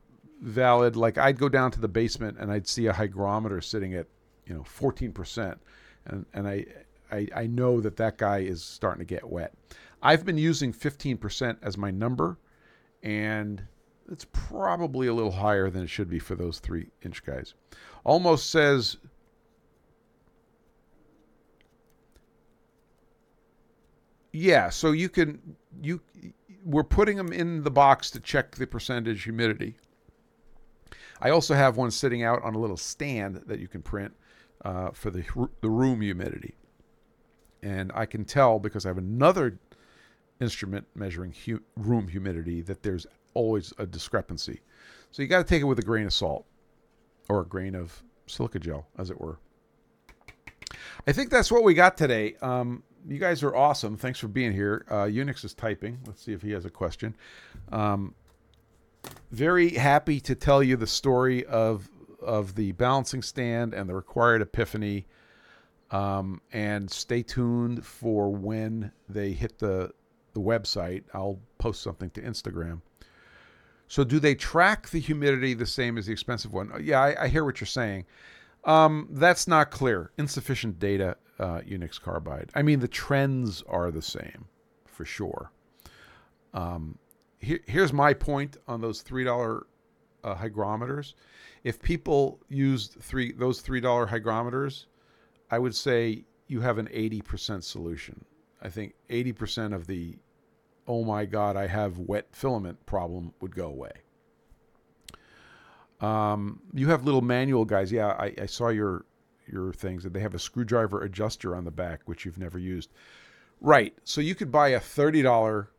valid. 0.42 0.96
Like 0.96 1.18
I'd 1.18 1.40
go 1.40 1.50
down 1.50 1.72
to 1.72 1.80
the 1.80 1.88
basement 1.88 2.38
and 2.40 2.52
I'd 2.52 2.68
see 2.68 2.88
a 2.88 2.94
hygrometer 2.94 3.62
sitting 3.62 3.94
at 3.94 4.08
you 4.46 4.54
know 4.54 4.64
14%, 4.64 5.58
and 6.06 6.26
and 6.34 6.48
I, 6.48 6.66
I 7.12 7.28
I 7.36 7.48
know 7.48 7.80
that 7.82 7.98
that 7.98 8.18
guy 8.18 8.40
is 8.40 8.64
starting 8.64 9.00
to 9.00 9.06
get 9.06 9.30
wet. 9.30 9.54
I've 10.04 10.26
been 10.26 10.38
using 10.38 10.74
15% 10.74 11.58
as 11.62 11.78
my 11.78 11.92
number, 11.92 12.40
and 13.04 13.62
it's 14.12 14.26
probably 14.34 15.08
a 15.08 15.14
little 15.14 15.32
higher 15.32 15.70
than 15.70 15.84
it 15.84 15.90
should 15.90 16.10
be 16.10 16.20
for 16.20 16.36
those 16.36 16.60
three 16.60 16.88
inch 17.04 17.24
guys. 17.24 17.54
Almost 18.04 18.50
says 18.50 18.98
yeah 24.34 24.70
so 24.70 24.92
you 24.92 25.10
can 25.10 25.56
you 25.82 26.00
we're 26.64 26.84
putting 26.84 27.18
them 27.18 27.34
in 27.34 27.64
the 27.64 27.72
box 27.72 28.10
to 28.12 28.20
check 28.20 28.56
the 28.56 28.66
percentage 28.66 29.24
humidity 29.24 29.76
i 31.22 31.30
also 31.30 31.54
have 31.54 31.78
one 31.78 31.92
sitting 31.92 32.24
out 32.24 32.42
on 32.44 32.56
a 32.56 32.60
little 32.60 32.78
stand 32.78 33.42
that 33.48 33.60
you 33.60 33.68
can 33.68 33.82
print 33.82 34.14
uh, 34.64 34.92
for 34.92 35.10
the, 35.10 35.24
the 35.62 35.70
room 35.70 36.02
humidity 36.02 36.56
and 37.64 37.92
i 37.96 38.06
can 38.06 38.26
tell 38.26 38.60
because 38.60 38.86
i 38.86 38.90
have 38.90 38.98
another 38.98 39.60
instrument 40.40 40.86
measuring 40.96 41.34
hu- 41.46 41.62
room 41.76 42.08
humidity 42.08 42.62
that 42.62 42.82
there's 42.84 43.06
always 43.34 43.74
a 43.78 43.86
discrepancy 43.86 44.62
so 45.12 45.22
you 45.22 45.28
got 45.28 45.40
to 45.40 45.44
take 45.44 45.62
it 45.62 45.66
with 45.66 45.80
a 45.80 45.84
grain 45.84 46.06
of 46.06 46.14
salt 46.14 46.46
or 47.30 47.42
a 47.42 47.46
grain 47.46 47.76
of 47.76 48.04
silica 48.28 48.60
gel 48.60 48.88
as 48.98 49.10
it 49.10 49.20
were 49.20 49.40
i 51.08 51.12
think 51.12 51.30
that's 51.30 51.52
what 51.52 51.64
we 51.64 51.74
got 51.74 51.96
today 51.98 52.36
um, 52.42 52.84
you 53.08 53.18
guys 53.18 53.44
are 53.44 53.56
awesome. 53.56 53.98
Thanks 53.98 54.20
for 54.20 54.28
being 54.28 54.52
here. 54.52 54.86
Uh, 54.90 55.04
Unix 55.04 55.44
is 55.44 55.54
typing. 55.54 56.00
Let's 56.06 56.24
see 56.24 56.34
if 56.34 56.42
he 56.42 56.52
has 56.52 56.66
a 56.66 56.70
question. 56.70 57.16
Um, 57.72 58.16
very 59.32 59.70
happy 59.72 60.20
to 60.22 60.36
tell 60.36 60.62
you 60.62 60.76
the 60.76 60.88
story 60.88 61.46
of 61.46 61.90
of 62.22 62.54
the 62.56 62.72
balancing 62.74 63.22
stand 63.22 63.74
and 63.74 63.90
the 63.90 63.96
required 63.96 64.42
epiphany. 64.42 65.06
Um, 65.90 66.42
and 66.54 66.90
stay 66.90 67.22
tuned 67.22 67.86
for 67.86 68.30
when 68.32 68.94
they 69.10 69.32
hit 69.32 69.60
the 69.60 69.92
the 70.34 70.40
website. 70.40 71.04
I'll 71.14 71.40
post 71.58 71.82
something 71.82 72.10
to 72.12 72.22
Instagram. 72.22 72.82
So, 73.88 74.06
do 74.06 74.20
they 74.20 74.36
track 74.36 74.88
the 74.90 75.02
humidity 75.02 75.54
the 75.54 75.66
same 75.66 75.98
as 75.98 76.06
the 76.06 76.14
expensive 76.14 76.54
one? 76.54 76.72
Yeah, 76.82 77.02
I, 77.02 77.26
I 77.26 77.28
hear 77.28 77.44
what 77.44 77.60
you're 77.60 77.68
saying. 77.68 78.06
Um, 78.64 79.10
that's 79.12 79.50
not 79.50 79.70
clear. 79.70 80.12
Insufficient 80.18 80.80
data 80.80 81.18
uh, 81.40 81.60
Unix 81.68 82.00
Carbide. 82.00 82.52
I 82.56 82.62
mean, 82.62 82.80
the 82.80 82.88
trends 82.88 83.64
are 83.68 83.92
the 83.92 84.02
same 84.02 84.46
for 84.86 85.04
sure. 85.04 85.52
Um, 86.54 86.98
here, 87.42 87.60
here's 87.66 87.92
my 87.92 88.14
point 88.14 88.58
on 88.68 88.82
those 88.82 89.02
three 89.02 89.24
dollar 89.24 89.66
uh, 90.24 90.36
hygrometers. 90.36 91.16
If 91.64 91.82
people 91.82 92.40
used 92.50 92.98
three 93.02 93.34
those 93.34 93.62
three 93.62 93.82
dollar 93.82 94.06
hygrometers, 94.06 94.88
I 95.50 95.60
would 95.60 95.76
say 95.76 96.26
you 96.48 96.62
have 96.62 96.78
an 96.78 96.88
eighty 96.92 97.22
percent 97.22 97.64
solution. 97.64 98.24
I 98.62 98.70
think 98.70 98.94
eighty 99.10 99.34
percent 99.34 99.74
of 99.74 99.88
the 99.88 100.16
oh 100.88 101.04
my 101.04 101.26
god, 101.26 101.56
I 101.58 101.68
have 101.68 101.98
wet 101.98 102.28
filament 102.32 102.86
problem 102.86 103.34
would 103.42 103.56
go 103.56 103.68
away. 103.68 103.92
Um, 106.00 106.62
you 106.74 106.90
have 106.90 107.06
little 107.06 107.22
manual 107.22 107.66
guys. 107.66 107.92
Yeah, 107.92 108.08
I, 108.08 108.34
I 108.42 108.46
saw 108.46 108.70
your 108.70 109.06
your 109.52 109.74
things, 109.74 110.06
and 110.06 110.14
they 110.14 110.20
have 110.20 110.34
a 110.34 110.40
screwdriver 110.40 111.02
adjuster 111.04 111.56
on 111.56 111.66
the 111.66 111.72
back, 111.72 112.02
which 112.06 112.26
you've 112.26 112.40
never 112.40 112.58
used. 112.58 112.92
Right. 113.60 113.94
So 114.04 114.22
you 114.22 114.34
could 114.34 114.52
buy 114.52 114.70
a 114.70 114.80
thirty 114.80 115.22
dollar 115.22 115.70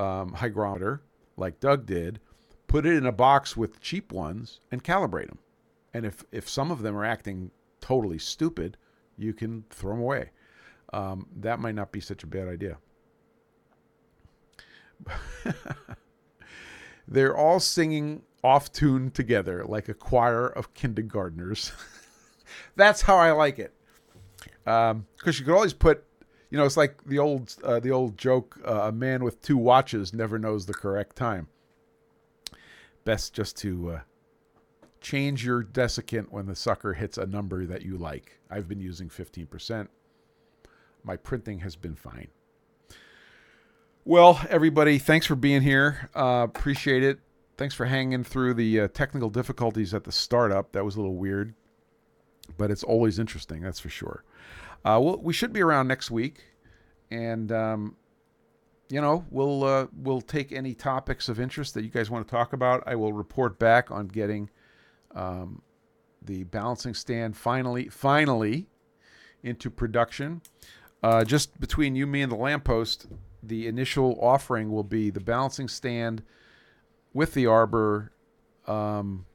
um, 0.00 0.32
hygrometer, 0.32 1.02
like 1.36 1.60
Doug 1.60 1.86
did, 1.86 2.20
put 2.66 2.86
it 2.86 2.94
in 2.94 3.06
a 3.06 3.12
box 3.12 3.56
with 3.56 3.80
cheap 3.80 4.12
ones, 4.12 4.60
and 4.70 4.82
calibrate 4.82 5.28
them. 5.28 5.38
And 5.92 6.06
if 6.06 6.24
if 6.32 6.48
some 6.48 6.70
of 6.70 6.82
them 6.82 6.96
are 6.96 7.04
acting 7.04 7.50
totally 7.80 8.18
stupid, 8.18 8.76
you 9.16 9.32
can 9.32 9.64
throw 9.70 9.92
them 9.92 10.00
away. 10.00 10.30
Um, 10.92 11.26
that 11.36 11.60
might 11.60 11.74
not 11.74 11.92
be 11.92 12.00
such 12.00 12.24
a 12.24 12.26
bad 12.26 12.48
idea. 12.48 12.78
They're 17.08 17.36
all 17.36 17.60
singing 17.60 18.22
off 18.42 18.72
tune 18.72 19.10
together 19.10 19.64
like 19.66 19.88
a 19.88 19.94
choir 19.94 20.46
of 20.46 20.72
kindergartners. 20.74 21.72
That's 22.76 23.02
how 23.02 23.16
I 23.16 23.32
like 23.32 23.58
it. 23.58 23.74
Because 24.64 24.92
um, 24.92 25.06
you 25.24 25.44
could 25.44 25.54
always 25.54 25.72
put, 25.72 26.04
you 26.50 26.58
know, 26.58 26.64
it's 26.64 26.76
like 26.76 27.04
the 27.04 27.18
old 27.18 27.54
uh, 27.62 27.80
the 27.80 27.90
old 27.90 28.18
joke: 28.18 28.58
uh, 28.66 28.82
a 28.82 28.92
man 28.92 29.24
with 29.24 29.40
two 29.42 29.56
watches 29.56 30.12
never 30.12 30.38
knows 30.38 30.66
the 30.66 30.74
correct 30.74 31.16
time. 31.16 31.48
Best 33.04 33.34
just 33.34 33.56
to 33.58 33.90
uh, 33.90 34.00
change 35.00 35.44
your 35.44 35.62
desiccant 35.62 36.30
when 36.30 36.46
the 36.46 36.56
sucker 36.56 36.94
hits 36.94 37.16
a 37.16 37.26
number 37.26 37.64
that 37.66 37.82
you 37.82 37.96
like. 37.96 38.38
I've 38.50 38.68
been 38.68 38.80
using 38.80 39.08
15%. 39.08 39.88
My 41.02 41.16
printing 41.16 41.60
has 41.60 41.76
been 41.76 41.94
fine. 41.94 42.28
Well, 44.04 44.40
everybody, 44.50 44.98
thanks 44.98 45.24
for 45.24 45.34
being 45.34 45.62
here. 45.62 46.10
Uh, 46.14 46.44
appreciate 46.44 47.02
it. 47.02 47.20
Thanks 47.56 47.74
for 47.74 47.86
hanging 47.86 48.24
through 48.24 48.54
the 48.54 48.80
uh, 48.80 48.88
technical 48.88 49.30
difficulties 49.30 49.94
at 49.94 50.04
the 50.04 50.12
startup. 50.12 50.72
That 50.72 50.84
was 50.84 50.96
a 50.96 51.00
little 51.00 51.16
weird 51.16 51.54
but 52.56 52.70
it's 52.70 52.84
always 52.84 53.18
interesting, 53.18 53.62
that's 53.62 53.80
for 53.80 53.88
sure. 53.88 54.24
Uh, 54.84 54.98
we'll, 55.02 55.18
we 55.18 55.32
should 55.32 55.52
be 55.52 55.60
around 55.60 55.88
next 55.88 56.10
week, 56.10 56.44
and 57.10 57.52
um, 57.52 57.96
you 58.88 59.00
know 59.00 59.24
we'll 59.30 59.64
uh, 59.64 59.86
we'll 59.94 60.20
take 60.20 60.52
any 60.52 60.74
topics 60.74 61.28
of 61.28 61.38
interest 61.38 61.74
that 61.74 61.84
you 61.84 61.90
guys 61.90 62.10
want 62.10 62.26
to 62.26 62.30
talk 62.30 62.52
about. 62.52 62.82
I 62.86 62.94
will 62.94 63.12
report 63.12 63.58
back 63.58 63.90
on 63.90 64.08
getting 64.08 64.50
um, 65.14 65.62
the 66.22 66.44
balancing 66.44 66.94
stand 66.94 67.36
finally 67.36 67.88
finally 67.88 68.68
into 69.42 69.70
production. 69.70 70.42
Uh, 71.02 71.24
just 71.24 71.58
between 71.60 71.96
you, 71.96 72.06
me, 72.06 72.20
and 72.20 72.30
the 72.30 72.36
lamppost, 72.36 73.06
the 73.42 73.66
initial 73.66 74.18
offering 74.20 74.70
will 74.70 74.84
be 74.84 75.10
the 75.10 75.20
balancing 75.20 75.68
stand 75.68 76.22
with 77.14 77.34
the 77.34 77.46
arbor. 77.46 78.12
Um, 78.66 79.26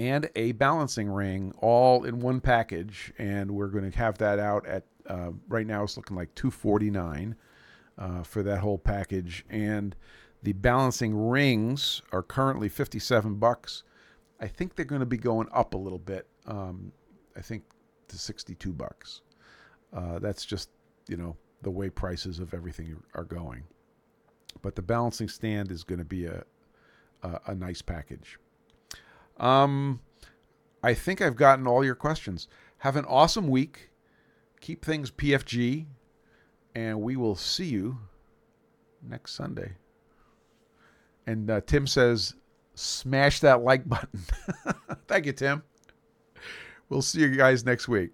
and 0.00 0.30
a 0.34 0.52
balancing 0.52 1.10
ring 1.10 1.52
all 1.58 2.04
in 2.04 2.20
one 2.20 2.40
package. 2.40 3.12
And 3.18 3.50
we're 3.50 3.68
going 3.68 3.90
to 3.90 3.98
have 3.98 4.16
that 4.18 4.38
out 4.38 4.66
at 4.66 4.84
uh, 5.06 5.32
right 5.46 5.66
now 5.66 5.82
it's 5.82 5.98
looking 5.98 6.16
like 6.16 6.34
249 6.36 7.36
uh, 7.98 8.22
for 8.22 8.42
that 8.42 8.60
whole 8.60 8.78
package. 8.78 9.44
And 9.50 9.94
the 10.42 10.54
balancing 10.54 11.28
rings 11.28 12.00
are 12.12 12.22
currently 12.22 12.70
57 12.70 13.34
bucks. 13.34 13.82
I 14.40 14.46
think 14.46 14.74
they're 14.74 14.86
going 14.86 15.00
to 15.00 15.06
be 15.06 15.18
going 15.18 15.48
up 15.52 15.74
a 15.74 15.78
little 15.78 15.98
bit. 15.98 16.26
Um, 16.46 16.92
I 17.36 17.42
think 17.42 17.64
to 18.08 18.18
62 18.18 18.72
bucks. 18.72 19.20
Uh, 19.92 20.18
that's 20.18 20.46
just 20.46 20.70
you 21.08 21.16
know 21.18 21.36
the 21.60 21.70
way 21.70 21.90
prices 21.90 22.38
of 22.38 22.54
everything 22.54 23.02
are 23.14 23.24
going. 23.24 23.64
But 24.62 24.76
the 24.76 24.82
balancing 24.82 25.28
stand 25.28 25.70
is 25.70 25.84
going 25.84 25.98
to 25.98 26.06
be 26.06 26.24
a, 26.24 26.42
a, 27.22 27.40
a 27.48 27.54
nice 27.54 27.82
package. 27.82 28.38
Um, 29.40 30.00
I 30.82 30.94
think 30.94 31.20
I've 31.20 31.34
gotten 31.34 31.66
all 31.66 31.84
your 31.84 31.94
questions. 31.94 32.46
Have 32.78 32.96
an 32.96 33.06
awesome 33.06 33.48
week. 33.48 33.90
Keep 34.60 34.84
things 34.84 35.10
PFG, 35.10 35.86
and 36.74 37.00
we 37.00 37.16
will 37.16 37.34
see 37.34 37.64
you 37.64 37.98
next 39.02 39.32
Sunday. 39.32 39.72
And 41.26 41.50
uh, 41.50 41.62
Tim 41.62 41.86
says, 41.86 42.34
smash 42.74 43.40
that 43.40 43.62
like 43.62 43.88
button. 43.88 44.20
Thank 45.08 45.26
you, 45.26 45.32
Tim. 45.32 45.62
We'll 46.88 47.02
see 47.02 47.20
you 47.20 47.34
guys 47.34 47.64
next 47.64 47.88
week. 47.88 48.10